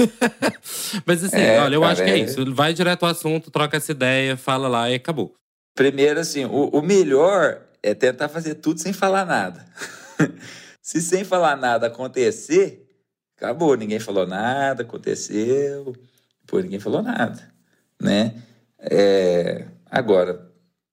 Mas 1.05 1.25
assim, 1.25 1.41
é, 1.41 1.59
olha, 1.61 1.75
eu 1.75 1.81
cara, 1.81 1.93
acho 1.93 2.05
que 2.05 2.11
é, 2.11 2.15
é 2.15 2.19
isso. 2.19 2.55
Vai 2.55 2.73
direto 2.73 3.03
ao 3.03 3.11
assunto, 3.11 3.51
troca 3.51 3.77
essa 3.77 3.91
ideia, 3.91 4.37
fala 4.37 4.69
lá 4.69 4.89
e 4.89 4.95
acabou. 4.95 5.35
Primeiro, 5.75 6.21
assim, 6.21 6.45
o, 6.45 6.69
o 6.69 6.81
melhor 6.81 7.61
é 7.83 7.93
tentar 7.93 8.29
fazer 8.29 8.55
tudo 8.55 8.81
sem 8.81 8.93
falar 8.93 9.27
nada. 9.27 9.67
Se 10.81 11.01
sem 11.01 11.25
falar 11.25 11.57
nada 11.57 11.87
acontecer, 11.87 12.87
acabou. 13.37 13.75
Ninguém 13.75 13.99
falou 13.99 14.27
nada, 14.27 14.83
aconteceu. 14.83 15.95
Pô, 16.47 16.61
ninguém 16.61 16.79
falou 16.79 17.03
nada, 17.03 17.53
né? 18.01 18.35
É, 18.79 19.65
agora, 19.91 20.47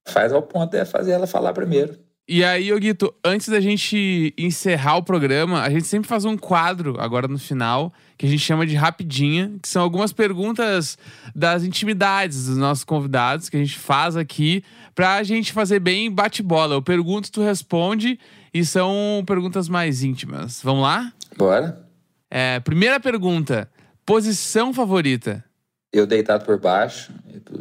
faz 0.08 0.32
ao 0.32 0.42
ponto 0.42 0.74
é 0.74 0.84
fazer 0.84 1.12
ela 1.12 1.26
falar 1.26 1.52
primeiro. 1.52 1.98
E 2.34 2.42
aí, 2.42 2.74
Guito, 2.80 3.12
antes 3.22 3.46
da 3.50 3.60
gente 3.60 4.32
encerrar 4.38 4.96
o 4.96 5.02
programa, 5.02 5.60
a 5.60 5.68
gente 5.68 5.86
sempre 5.86 6.08
faz 6.08 6.24
um 6.24 6.34
quadro 6.34 6.98
agora 6.98 7.28
no 7.28 7.38
final, 7.38 7.92
que 8.16 8.24
a 8.24 8.28
gente 8.28 8.40
chama 8.40 8.66
de 8.66 8.74
Rapidinha, 8.74 9.52
que 9.60 9.68
são 9.68 9.82
algumas 9.82 10.14
perguntas 10.14 10.96
das 11.34 11.62
intimidades 11.62 12.46
dos 12.46 12.56
nossos 12.56 12.84
convidados 12.84 13.50
que 13.50 13.56
a 13.58 13.60
gente 13.60 13.78
faz 13.78 14.16
aqui 14.16 14.64
pra 14.94 15.22
gente 15.22 15.52
fazer 15.52 15.78
bem 15.78 16.10
bate-bola. 16.10 16.74
Eu 16.74 16.80
pergunto, 16.80 17.30
tu 17.30 17.42
responde, 17.42 18.18
e 18.54 18.64
são 18.64 19.22
perguntas 19.26 19.68
mais 19.68 20.02
íntimas. 20.02 20.62
Vamos 20.62 20.84
lá? 20.84 21.12
Bora. 21.36 21.86
É, 22.30 22.60
primeira 22.60 22.98
pergunta: 22.98 23.70
posição 24.06 24.72
favorita? 24.72 25.44
Eu 25.92 26.06
deitado 26.06 26.44
por 26.44 26.58
baixo, 26.58 27.12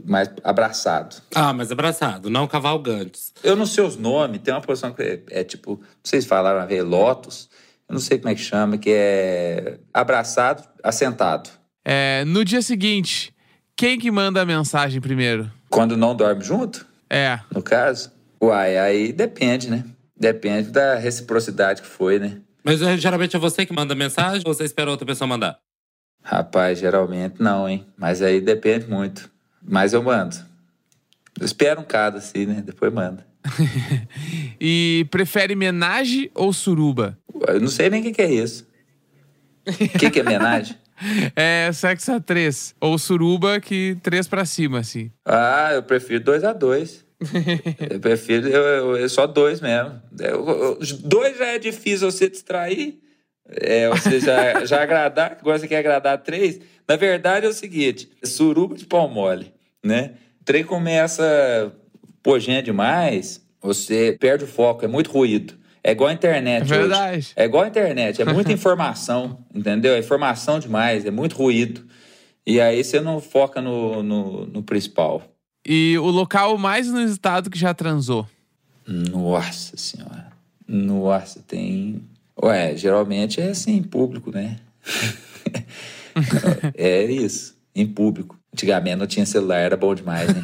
mais 0.05 0.29
abraçado. 0.43 1.17
Ah, 1.36 1.51
mas 1.51 1.71
abraçado, 1.71 2.29
não 2.29 2.47
cavalgantes. 2.47 3.34
Eu 3.43 3.55
não 3.55 3.65
sei 3.65 3.84
os 3.84 3.97
nomes, 3.97 4.41
tem 4.41 4.53
uma 4.53 4.61
posição 4.61 4.93
que 4.93 5.01
é, 5.01 5.21
é 5.29 5.43
tipo, 5.43 5.77
não 5.82 5.88
sei 6.03 6.21
se 6.21 6.27
falaram 6.27 6.61
a 6.61 6.65
ver, 6.65 6.82
lotus, 6.82 7.49
eu 7.89 7.93
não 7.93 7.99
sei 7.99 8.17
como 8.17 8.29
é 8.29 8.36
que 8.36 8.41
chama, 8.41 8.77
que 8.77 8.89
é 8.89 9.79
abraçado, 9.93 10.63
assentado. 10.82 11.49
É, 11.84 12.23
no 12.25 12.45
dia 12.45 12.61
seguinte, 12.61 13.34
quem 13.75 13.99
que 13.99 14.09
manda 14.09 14.41
a 14.41 14.45
mensagem 14.45 15.01
primeiro? 15.01 15.51
Quando 15.69 15.97
não 15.97 16.15
dorme 16.15 16.43
junto? 16.43 16.86
É. 17.09 17.39
No 17.53 17.61
caso? 17.61 18.11
Uai, 18.41 18.77
aí 18.77 19.11
depende, 19.11 19.69
né? 19.69 19.84
Depende 20.17 20.69
da 20.69 20.95
reciprocidade 20.95 21.82
que 21.82 21.88
foi, 21.88 22.17
né? 22.17 22.38
Mas 22.63 22.82
é, 22.82 22.95
geralmente 22.95 23.36
é 23.36 23.39
você 23.39 23.65
que 23.65 23.73
manda 23.73 23.93
a 23.93 23.97
mensagem 23.97 24.43
ou 24.45 24.53
você 24.53 24.63
espera 24.63 24.89
outra 24.89 25.05
pessoa 25.05 25.27
mandar? 25.27 25.57
Rapaz, 26.24 26.80
geralmente 26.80 27.41
não, 27.41 27.67
hein? 27.67 27.86
Mas 27.97 28.22
aí 28.22 28.39
depende 28.39 28.88
muito. 28.88 29.30
Mas 29.61 29.93
eu 29.93 30.01
mando. 30.01 30.36
Eu 31.39 31.45
espero 31.45 31.82
um 31.82 31.84
cada 31.84 32.17
assim, 32.17 32.45
né? 32.45 32.61
Depois 32.65 32.93
manda. 32.93 33.26
e 34.59 35.05
prefere 35.09 35.55
menage 35.55 36.32
ou 36.36 36.53
suruba? 36.53 37.17
Eu 37.47 37.59
não 37.59 37.67
sei 37.67 37.89
nem 37.89 38.01
o 38.01 38.03
que, 38.03 38.11
que, 38.11 38.22
é 38.22 38.32
isso. 38.32 38.67
O 39.65 39.99
que, 39.99 40.11
que 40.11 40.19
é 40.19 40.24
menage? 40.24 40.78
é 41.36 41.72
sexo 41.74 42.11
a 42.11 42.19
três. 42.19 42.76
Ou 42.80 42.97
suruba 42.97 43.59
que 43.59 43.97
três 44.03 44.28
pra 44.28 44.45
cima, 44.45 44.80
assim. 44.80 45.11
Ah, 45.26 45.72
eu 45.74 45.84
prefiro 45.84 46.24
dois 46.24 46.43
a 46.43 46.53
dois. 46.53 47.05
eu 47.89 47.99
prefiro 47.99 48.47
eu, 48.47 48.61
eu, 48.61 48.97
eu, 48.97 49.09
só 49.09 49.28
dois 49.28 49.61
mesmo. 49.61 50.01
Eu, 50.19 50.78
dois 51.03 51.38
já 51.38 51.47
é 51.47 51.59
difícil 51.59 52.11
você 52.11 52.30
distrair. 52.30 52.99
É, 53.51 53.89
ou 53.89 53.97
seja, 53.97 54.65
já 54.65 54.81
agradar, 54.81 55.37
agora 55.39 55.59
você 55.59 55.67
quer 55.67 55.77
agradar 55.77 56.17
três. 56.19 56.59
Na 56.87 56.95
verdade 56.95 57.45
é 57.45 57.49
o 57.49 57.53
seguinte: 57.53 58.09
suruba 58.23 58.75
de 58.75 58.85
pau 58.85 59.09
mole, 59.09 59.53
né? 59.83 60.13
O 60.41 60.43
trem 60.45 60.63
começa 60.63 61.73
pojando 62.23 62.63
demais, 62.63 63.41
você 63.61 64.15
perde 64.19 64.45
o 64.45 64.47
foco, 64.47 64.85
é 64.85 64.87
muito 64.87 65.11
ruído. 65.11 65.55
É 65.83 65.91
igual 65.91 66.09
a 66.09 66.13
internet. 66.13 66.61
É 66.63 66.77
verdade. 66.77 67.17
Hoje. 67.17 67.31
É 67.35 67.45
igual 67.45 67.63
a 67.63 67.67
internet, 67.67 68.21
é 68.21 68.25
muita 68.25 68.51
informação, 68.51 69.39
entendeu? 69.53 69.93
É 69.95 69.99
informação 69.99 70.59
demais, 70.59 71.05
é 71.05 71.11
muito 71.11 71.35
ruído. 71.35 71.83
E 72.45 72.59
aí 72.61 72.83
você 72.83 72.99
não 72.99 73.19
foca 73.19 73.61
no, 73.61 74.01
no, 74.01 74.45
no 74.45 74.63
principal. 74.63 75.23
E 75.65 75.97
o 75.97 76.07
local 76.07 76.57
mais 76.57 76.87
inusitado 76.87 77.49
que 77.49 77.57
já 77.57 77.73
transou? 77.73 78.27
Nossa 78.87 79.77
senhora. 79.77 80.31
Nossa, 80.67 81.43
tem 81.47 82.01
Ué, 82.41 82.75
geralmente 82.75 83.39
é 83.39 83.49
assim, 83.49 83.77
em 83.77 83.83
público, 83.83 84.31
né? 84.31 84.57
é 86.73 87.03
isso, 87.03 87.55
em 87.75 87.85
público. 87.85 88.39
Antigamente 88.53 88.95
não 88.95 89.07
tinha 89.07 89.25
celular, 89.25 89.59
era 89.59 89.77
bom 89.77 89.93
demais, 89.93 90.27
né? 90.27 90.43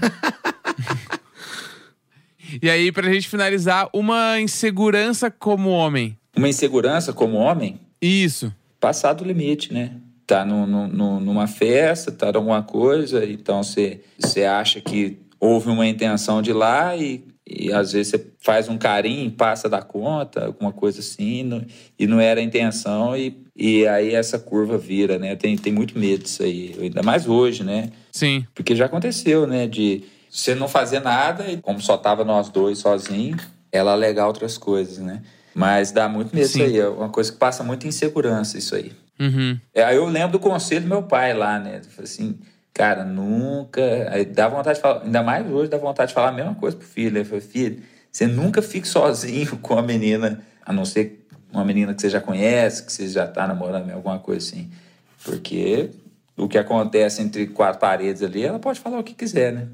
e 2.62 2.70
aí, 2.70 2.92
pra 2.92 3.12
gente 3.12 3.28
finalizar, 3.28 3.90
uma 3.92 4.40
insegurança 4.40 5.32
como 5.32 5.70
homem. 5.70 6.18
Uma 6.36 6.48
insegurança 6.48 7.12
como 7.12 7.38
homem? 7.38 7.80
Isso. 8.00 8.54
Passar 8.80 9.14
do 9.14 9.24
limite, 9.24 9.74
né? 9.74 9.96
Tá 10.28 10.46
no, 10.46 10.68
no, 10.68 11.20
numa 11.20 11.48
festa, 11.48 12.12
tá 12.12 12.30
em 12.30 12.36
alguma 12.36 12.62
coisa, 12.62 13.26
então 13.26 13.64
você 13.64 14.44
acha 14.44 14.80
que 14.82 15.18
houve 15.40 15.70
uma 15.70 15.88
intenção 15.88 16.42
de 16.42 16.52
ir 16.52 16.54
lá 16.54 16.96
e 16.96 17.24
e 17.50 17.72
às 17.72 17.94
vezes 17.94 18.10
você 18.12 18.26
faz 18.40 18.68
um 18.68 18.78
carinho, 18.78 19.32
passa 19.32 19.70
da 19.70 19.82
conta, 19.82 20.46
alguma 20.48 20.74
coisa 20.74 21.00
assim, 21.00 21.44
não, 21.44 21.64
e 21.98 22.06
não 22.06 22.20
era 22.20 22.42
a 22.42 22.44
intenção, 22.44 23.16
e, 23.16 23.42
e 23.56 23.88
aí 23.88 24.14
essa 24.14 24.38
curva 24.38 24.78
vira, 24.78 25.18
né? 25.18 25.36
Tem, 25.36 25.58
tem 25.58 25.72
muito 25.72 25.98
medo 25.98 26.24
disso 26.24 26.44
aí, 26.44 26.76
ainda 26.80 27.02
mais 27.02 27.28
hoje, 27.28 27.64
né? 27.64 27.90
Sim. 28.12 28.46
Porque 28.54 28.76
já 28.76 28.86
aconteceu, 28.86 29.48
né? 29.48 29.66
De 29.66 30.04
você 30.30 30.54
não 30.54 30.68
fazer 30.68 31.00
nada, 31.00 31.50
e 31.50 31.58
como 31.58 31.80
só 31.80 31.98
tava 31.98 32.26
nós 32.26 32.50
dois 32.50 32.80
sozinhos, 32.80 33.42
ela 33.72 33.94
alegar 33.94 34.28
outras 34.28 34.58
coisas, 34.58 34.98
né? 34.98 35.22
Mas 35.56 35.92
dá 35.92 36.10
muito 36.10 36.36
medo 36.36 36.48
Sim. 36.48 36.64
isso 36.64 36.70
aí, 36.70 36.80
é 36.80 36.88
uma 36.88 37.10
coisa 37.10 37.32
que 37.32 37.38
passa 37.38 37.64
muita 37.64 37.88
insegurança, 37.88 38.58
isso 38.58 38.76
aí. 38.76 38.92
Uhum. 39.20 39.58
É, 39.74 39.84
aí 39.84 39.96
eu 39.96 40.06
lembro 40.06 40.34
do 40.34 40.40
conselho 40.40 40.82
do 40.82 40.88
meu 40.88 41.04
pai 41.04 41.34
lá, 41.34 41.58
né? 41.60 41.82
Assim, 41.98 42.38
Cara, 42.78 43.04
nunca. 43.04 43.82
Aí 44.12 44.24
dá 44.24 44.48
vontade 44.48 44.76
de 44.76 44.84
falar, 44.84 45.02
ainda 45.02 45.24
mais 45.24 45.50
hoje, 45.50 45.68
dá 45.68 45.80
vontade 45.80 46.10
de 46.10 46.14
falar 46.14 46.30
a 46.30 46.32
mesma 46.32 46.54
coisa 46.54 46.78
pro 46.78 46.86
filho. 46.86 47.18
Ele 47.18 47.26
falou, 47.26 47.42
filho, 47.42 47.82
você 48.12 48.28
nunca 48.28 48.62
fique 48.62 48.88
sozinho 48.88 49.58
com 49.58 49.80
a 49.80 49.82
menina, 49.82 50.40
a 50.64 50.72
não 50.72 50.86
ser 50.86 51.26
uma 51.52 51.66
menina 51.66 51.96
que 51.96 52.02
você 52.04 52.08
já 52.08 52.22
conhece, 52.22 52.86
que 52.86 52.94
você 52.94 53.08
já 53.08 53.26
tá 53.26 53.48
namorando, 53.48 53.90
alguma 53.90 54.20
coisa 54.20 54.46
assim. 54.46 54.70
Porque 55.24 55.90
o 56.38 56.48
que 56.48 56.56
acontece 56.56 57.20
entre 57.20 57.48
quatro 57.48 57.80
paredes 57.80 58.22
ali, 58.22 58.44
ela 58.44 58.60
pode 58.60 58.80
falar 58.80 59.00
o 59.00 59.04
que 59.04 59.16
quiser, 59.16 59.52
né? 59.52 59.70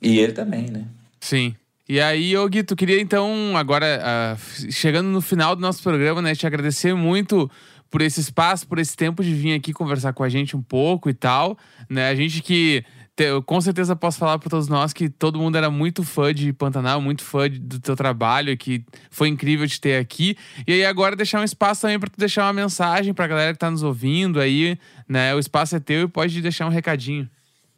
E 0.00 0.20
ele 0.20 0.32
também, 0.32 0.70
né? 0.70 0.84
Sim. 1.20 1.56
E 1.88 2.00
aí, 2.00 2.36
ô 2.36 2.48
Guito, 2.48 2.76
queria 2.76 3.00
então, 3.00 3.56
agora, 3.56 4.00
uh, 4.00 4.70
chegando 4.70 5.08
no 5.08 5.20
final 5.20 5.56
do 5.56 5.60
nosso 5.60 5.82
programa, 5.82 6.22
né, 6.22 6.36
te 6.36 6.46
agradecer 6.46 6.94
muito 6.94 7.50
por 7.94 8.02
esse 8.02 8.18
espaço, 8.18 8.66
por 8.66 8.80
esse 8.80 8.96
tempo 8.96 9.22
de 9.22 9.32
vir 9.32 9.54
aqui 9.54 9.72
conversar 9.72 10.12
com 10.12 10.24
a 10.24 10.28
gente 10.28 10.56
um 10.56 10.60
pouco 10.60 11.08
e 11.08 11.14
tal, 11.14 11.56
né? 11.88 12.08
A 12.08 12.14
gente 12.16 12.42
que 12.42 12.84
eu 13.16 13.40
com 13.40 13.60
certeza 13.60 13.94
posso 13.94 14.18
falar 14.18 14.36
para 14.36 14.50
todos 14.50 14.66
nós 14.66 14.92
que 14.92 15.08
todo 15.08 15.38
mundo 15.38 15.56
era 15.56 15.70
muito 15.70 16.02
fã 16.02 16.34
de 16.34 16.52
Pantanal, 16.52 17.00
muito 17.00 17.22
fã 17.22 17.48
do 17.48 17.78
teu 17.78 17.94
trabalho, 17.94 18.56
que 18.56 18.84
foi 19.12 19.28
incrível 19.28 19.68
te 19.68 19.80
ter 19.80 19.96
aqui. 19.96 20.36
E 20.66 20.72
aí 20.72 20.84
agora 20.84 21.14
deixar 21.14 21.40
um 21.40 21.44
espaço 21.44 21.82
também 21.82 21.96
para 21.96 22.10
tu 22.10 22.18
deixar 22.18 22.46
uma 22.46 22.52
mensagem 22.52 23.14
para 23.14 23.26
a 23.26 23.28
galera 23.28 23.52
que 23.52 23.60
tá 23.60 23.70
nos 23.70 23.84
ouvindo 23.84 24.40
aí, 24.40 24.76
né? 25.08 25.32
O 25.32 25.38
espaço 25.38 25.76
é 25.76 25.78
teu 25.78 26.02
e 26.02 26.08
pode 26.08 26.42
deixar 26.42 26.66
um 26.66 26.70
recadinho. 26.70 27.30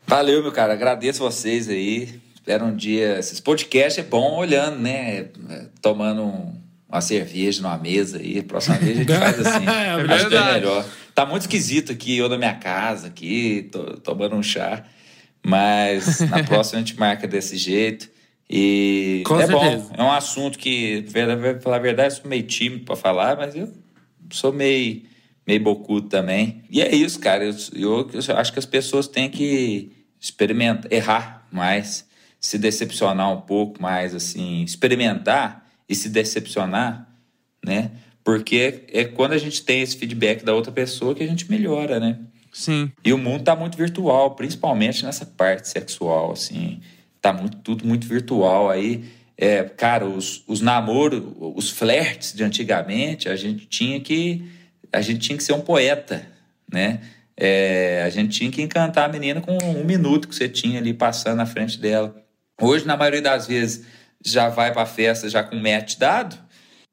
Valeu, 0.06 0.42
meu 0.42 0.50
cara. 0.50 0.72
Agradeço 0.72 1.18
vocês 1.18 1.68
aí. 1.68 2.22
Espero 2.34 2.64
um 2.64 2.74
dia. 2.74 3.18
Esses 3.18 3.38
podcasts 3.38 4.02
é 4.02 4.08
bom 4.08 4.38
olhando, 4.38 4.78
né? 4.78 5.26
Tomando 5.82 6.22
um 6.22 6.65
uma 6.88 7.00
cerveja 7.00 7.62
numa 7.62 7.78
mesa 7.78 8.18
aí. 8.18 8.42
Próxima 8.42 8.76
vez 8.76 8.96
a 8.96 9.02
gente 9.02 9.12
faz 9.12 9.46
assim. 9.46 9.66
é 9.68 10.14
Acho 10.14 10.28
que 10.28 10.34
é 10.34 10.52
melhor. 10.54 10.86
Tá 11.14 11.26
muito 11.26 11.42
esquisito 11.42 11.92
aqui, 11.92 12.16
eu 12.16 12.28
na 12.28 12.36
minha 12.36 12.54
casa, 12.54 13.08
aqui, 13.08 13.68
tô, 13.72 13.82
tomando 13.98 14.36
um 14.36 14.42
chá. 14.42 14.84
Mas 15.44 16.20
na 16.28 16.42
próxima 16.44 16.80
a 16.80 16.82
gente 16.84 16.98
marca 16.98 17.26
desse 17.26 17.56
jeito. 17.56 18.08
E 18.48 19.22
Com 19.26 19.40
é 19.40 19.46
certeza. 19.46 19.76
bom, 19.76 19.94
é 19.96 20.02
um 20.02 20.12
assunto 20.12 20.58
que, 20.58 21.04
pra 21.12 21.60
falar 21.60 21.76
a 21.76 21.80
verdade, 21.80 22.14
eu 22.14 22.20
sou 22.20 22.30
meio 22.30 22.44
tímido 22.44 22.84
pra 22.84 22.94
falar, 22.94 23.36
mas 23.36 23.56
eu 23.56 23.72
sou 24.30 24.52
meio, 24.52 25.02
meio 25.46 25.60
bocudo 25.60 26.08
também. 26.08 26.62
E 26.70 26.80
é 26.80 26.94
isso, 26.94 27.18
cara. 27.18 27.44
Eu, 27.44 27.54
eu, 27.74 28.10
eu 28.28 28.36
acho 28.36 28.52
que 28.52 28.58
as 28.58 28.66
pessoas 28.66 29.08
têm 29.08 29.28
que 29.28 29.90
experimentar, 30.20 30.92
errar 30.92 31.46
mais, 31.50 32.06
se 32.38 32.56
decepcionar 32.56 33.32
um 33.32 33.40
pouco 33.40 33.82
mais, 33.82 34.14
assim, 34.14 34.62
experimentar 34.62 35.65
e 35.88 35.94
se 35.94 36.08
decepcionar, 36.08 37.08
né? 37.64 37.90
Porque 38.24 38.84
é 38.92 39.04
quando 39.04 39.32
a 39.32 39.38
gente 39.38 39.62
tem 39.62 39.82
esse 39.82 39.96
feedback 39.96 40.44
da 40.44 40.52
outra 40.52 40.72
pessoa 40.72 41.14
que 41.14 41.22
a 41.22 41.26
gente 41.26 41.48
melhora, 41.48 42.00
né? 42.00 42.18
Sim. 42.52 42.90
E 43.04 43.12
o 43.12 43.18
mundo 43.18 43.44
tá 43.44 43.54
muito 43.54 43.76
virtual, 43.76 44.34
principalmente 44.34 45.04
nessa 45.04 45.26
parte 45.26 45.68
sexual, 45.68 46.32
assim. 46.32 46.80
Tá 47.20 47.32
muito, 47.32 47.58
tudo 47.58 47.86
muito 47.86 48.06
virtual. 48.06 48.70
Aí, 48.70 49.04
é, 49.36 49.62
cara, 49.64 50.06
os, 50.06 50.42
os 50.46 50.60
namoros, 50.60 51.22
os 51.38 51.70
flertes 51.70 52.32
de 52.32 52.42
antigamente, 52.42 53.28
a 53.28 53.36
gente 53.36 53.66
tinha 53.66 54.00
que. 54.00 54.42
A 54.92 55.02
gente 55.02 55.18
tinha 55.20 55.36
que 55.36 55.44
ser 55.44 55.52
um 55.52 55.60
poeta, 55.60 56.26
né? 56.72 57.00
É, 57.36 58.02
a 58.06 58.10
gente 58.10 58.38
tinha 58.38 58.50
que 58.50 58.62
encantar 58.62 59.08
a 59.08 59.12
menina 59.12 59.42
com 59.42 59.58
um 59.62 59.84
minuto 59.84 60.26
que 60.26 60.34
você 60.34 60.48
tinha 60.48 60.78
ali 60.78 60.94
passando 60.94 61.36
na 61.36 61.46
frente 61.46 61.78
dela. 61.78 62.16
Hoje, 62.60 62.86
na 62.86 62.96
maioria 62.96 63.20
das 63.20 63.46
vezes, 63.46 63.84
já 64.26 64.48
vai 64.48 64.72
pra 64.72 64.84
festa 64.86 65.28
já 65.28 65.42
com 65.42 65.56
match 65.56 65.96
dado, 65.96 66.36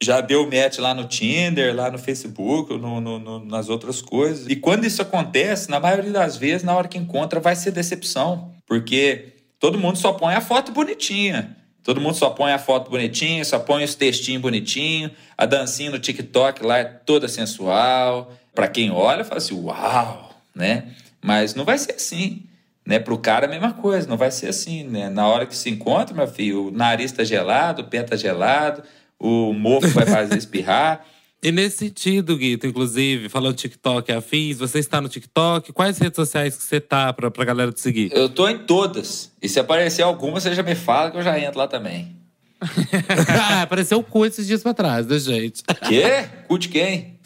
já 0.02 0.22
deu 0.22 0.44
match 0.46 0.78
lá 0.80 0.94
no 0.94 1.06
Tinder, 1.08 1.76
lá 1.76 1.90
no 1.90 1.98
Facebook, 1.98 2.74
no, 2.78 3.00
no- 3.02 3.20
no- 3.20 3.46
nas 3.46 3.70
outras 3.70 4.02
coisas. 4.02 4.48
E 4.48 4.56
quando 4.56 4.86
isso 4.86 5.02
acontece, 5.02 5.70
na 5.70 5.80
maioria 5.80 6.12
das 6.12 6.36
vezes, 6.38 6.64
na 6.64 6.76
hora 6.76 6.88
que 6.88 6.98
encontra, 6.98 7.40
vai 7.40 7.56
ser 7.56 7.72
decepção. 7.72 8.52
Porque 8.68 9.34
todo 9.60 9.78
mundo 9.80 9.98
só 9.98 10.14
põe 10.14 10.34
a 10.36 10.42
foto 10.42 10.72
bonitinha. 10.72 11.56
Todo 11.84 12.00
mundo 12.00 12.16
só 12.16 12.30
põe 12.30 12.52
a 12.54 12.60
foto 12.60 12.90
bonitinha, 12.90 13.44
só 13.44 13.60
põe 13.60 13.84
os 13.84 13.94
textinhos 13.96 14.42
bonitinhos, 14.42 15.12
a 15.38 15.46
dancinha 15.46 15.92
no 15.92 16.00
TikTok 16.00 16.64
lá 16.64 16.78
é 16.78 16.84
toda 16.86 17.28
sensual. 17.28 18.32
Pra 18.56 18.68
quem 18.68 18.90
olha, 18.92 19.24
fala 19.26 19.38
assim, 19.40 19.56
uau, 19.56 20.32
né? 20.56 20.94
Mas 21.22 21.56
não 21.56 21.66
vai 21.66 21.78
ser 21.78 21.94
assim. 21.94 22.44
Né, 22.86 23.00
pro 23.00 23.18
cara 23.18 23.46
a 23.46 23.50
mesma 23.50 23.72
coisa, 23.72 24.08
não 24.08 24.18
vai 24.18 24.30
ser 24.30 24.48
assim, 24.50 24.84
né? 24.84 25.10
Na 25.10 25.26
hora 25.26 25.46
que 25.46 25.56
se 25.56 25.70
encontra, 25.70 26.14
meu 26.14 26.28
filho, 26.28 26.68
o 26.68 26.72
nariz 26.72 27.14
tá 27.14 27.24
gelado, 27.24 27.82
o 27.82 27.86
pé 27.86 28.04
tá 28.04 28.18
gelado, 28.18 28.84
o 29.18 29.54
mofo 29.54 29.88
vai 29.88 30.06
fazer 30.06 30.38
espirrar. 30.38 31.06
E 31.44 31.52
nesse 31.52 31.80
sentido, 31.80 32.38
Guito, 32.38 32.66
inclusive, 32.66 33.28
falando 33.28 33.58
TikTok 33.58 34.10
afins, 34.14 34.60
você 34.60 34.80
está 34.80 35.02
no 35.02 35.10
TikTok? 35.10 35.74
Quais 35.74 35.98
redes 35.98 36.16
sociais 36.16 36.56
que 36.56 36.64
você 36.64 36.80
tá 36.80 37.12
pra, 37.12 37.30
pra 37.30 37.44
galera 37.44 37.70
te 37.70 37.82
seguir? 37.82 38.14
Eu 38.14 38.30
tô 38.30 38.48
em 38.48 38.60
todas. 38.60 39.30
E 39.42 39.50
se 39.50 39.60
aparecer 39.60 40.04
alguma, 40.04 40.40
você 40.40 40.56
já 40.56 40.64
me 40.64 40.74
fala 40.74 41.12
que 41.12 41.18
eu 41.18 41.22
já 41.22 41.38
entro 41.38 41.60
lá 41.60 41.68
também. 41.68 42.16
ah, 43.28 43.64
apareceu 43.64 44.00
o 44.00 44.04
cu 44.04 44.26
esses 44.26 44.48
dias 44.48 44.64
pra 44.64 44.74
trás, 44.74 45.06
né, 45.06 45.20
gente? 45.20 45.64
Quê? 45.86 46.30
Cu 46.48 46.58
de 46.58 46.70
quem? 46.70 47.20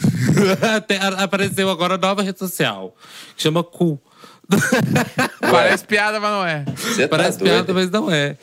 Apareceu 1.17 1.69
agora 1.69 1.93
a 1.93 1.97
nova 1.99 2.23
rede 2.23 2.39
social, 2.39 2.95
que 3.35 3.43
chama 3.43 3.63
Cu. 3.63 4.01
Parece 5.39 5.85
piada, 5.85 6.19
mas 6.19 6.31
não 6.31 6.45
é. 6.45 6.63
Tá 6.63 7.07
Parece 7.09 7.37
piada, 7.39 7.73
mas 7.73 7.89
não 7.89 8.11
é. 8.11 8.35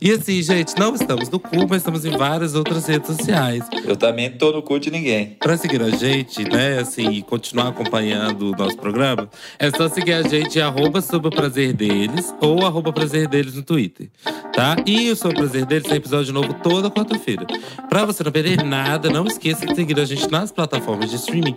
E 0.00 0.10
assim, 0.10 0.42
gente, 0.42 0.74
não 0.78 0.94
estamos 0.94 1.28
no 1.30 1.38
Cu, 1.38 1.66
mas 1.68 1.78
estamos 1.78 2.04
em 2.04 2.16
várias 2.16 2.54
outras 2.54 2.86
redes 2.86 3.16
sociais. 3.16 3.64
Eu 3.86 3.96
também 3.96 4.30
não 4.30 4.36
tô 4.36 4.52
no 4.52 4.62
cu 4.62 4.78
de 4.78 4.90
ninguém. 4.90 5.36
Pra 5.40 5.56
seguir 5.56 5.82
a 5.82 5.90
gente, 5.90 6.44
né, 6.44 6.80
assim, 6.80 7.10
e 7.10 7.22
continuar 7.22 7.68
acompanhando 7.68 8.50
o 8.50 8.56
nosso 8.56 8.76
programa, 8.76 9.28
é 9.58 9.70
só 9.70 9.88
seguir 9.88 10.12
a 10.14 10.22
gente 10.22 10.58
em 10.58 10.62
arroba 10.62 11.00
sobre 11.00 11.28
o 11.28 11.30
prazer 11.30 11.72
deles 11.72 12.34
ou 12.40 12.66
arroba 12.66 12.92
prazer 12.92 13.28
deles 13.28 13.54
no 13.54 13.62
Twitter, 13.62 14.08
tá? 14.52 14.76
E 14.86 15.10
o 15.10 15.16
Sobre 15.16 15.36
o 15.36 15.40
Prazer 15.40 15.64
Deles 15.64 15.88
tem 15.88 15.96
episódio 15.96 16.32
novo 16.32 16.54
toda 16.62 16.90
quarta-feira. 16.90 17.46
Pra 17.88 18.04
você 18.04 18.22
não 18.22 18.32
perder 18.32 18.62
nada, 18.62 19.08
não 19.10 19.26
esqueça 19.26 19.64
de 19.66 19.74
seguir 19.74 19.98
a 19.98 20.04
gente 20.04 20.30
nas 20.30 20.50
plataformas 20.52 21.10
de 21.10 21.16
streaming, 21.16 21.54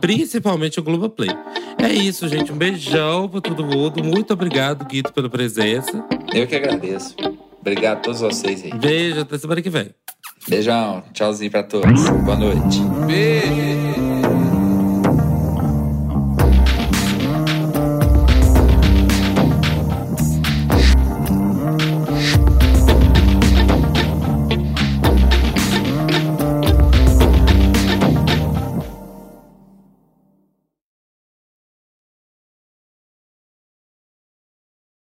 principalmente 0.00 0.78
o 0.78 0.82
Globoplay. 0.82 1.30
É 1.78 1.92
isso, 1.92 2.28
gente. 2.28 2.52
Um 2.52 2.56
beijão 2.56 3.28
pra 3.28 3.40
todo 3.40 3.64
mundo. 3.64 4.02
Muito 4.02 4.32
obrigado, 4.32 4.84
Guito, 4.84 5.12
pela 5.12 5.28
presença. 5.28 6.04
Eu 6.32 6.46
que 6.46 6.56
agradeço. 6.56 7.14
Obrigado 7.68 7.98
a 7.98 8.00
todos 8.00 8.20
vocês 8.20 8.64
aí. 8.64 8.72
Beijo, 8.72 9.20
até 9.20 9.36
semana 9.36 9.60
que 9.60 9.68
vem. 9.68 9.90
Beijão. 10.48 11.02
Tchauzinho 11.12 11.50
pra 11.50 11.62
todos. 11.62 12.08
Boa 12.08 12.36
noite. 12.36 12.80
Beijo. 13.06 14.07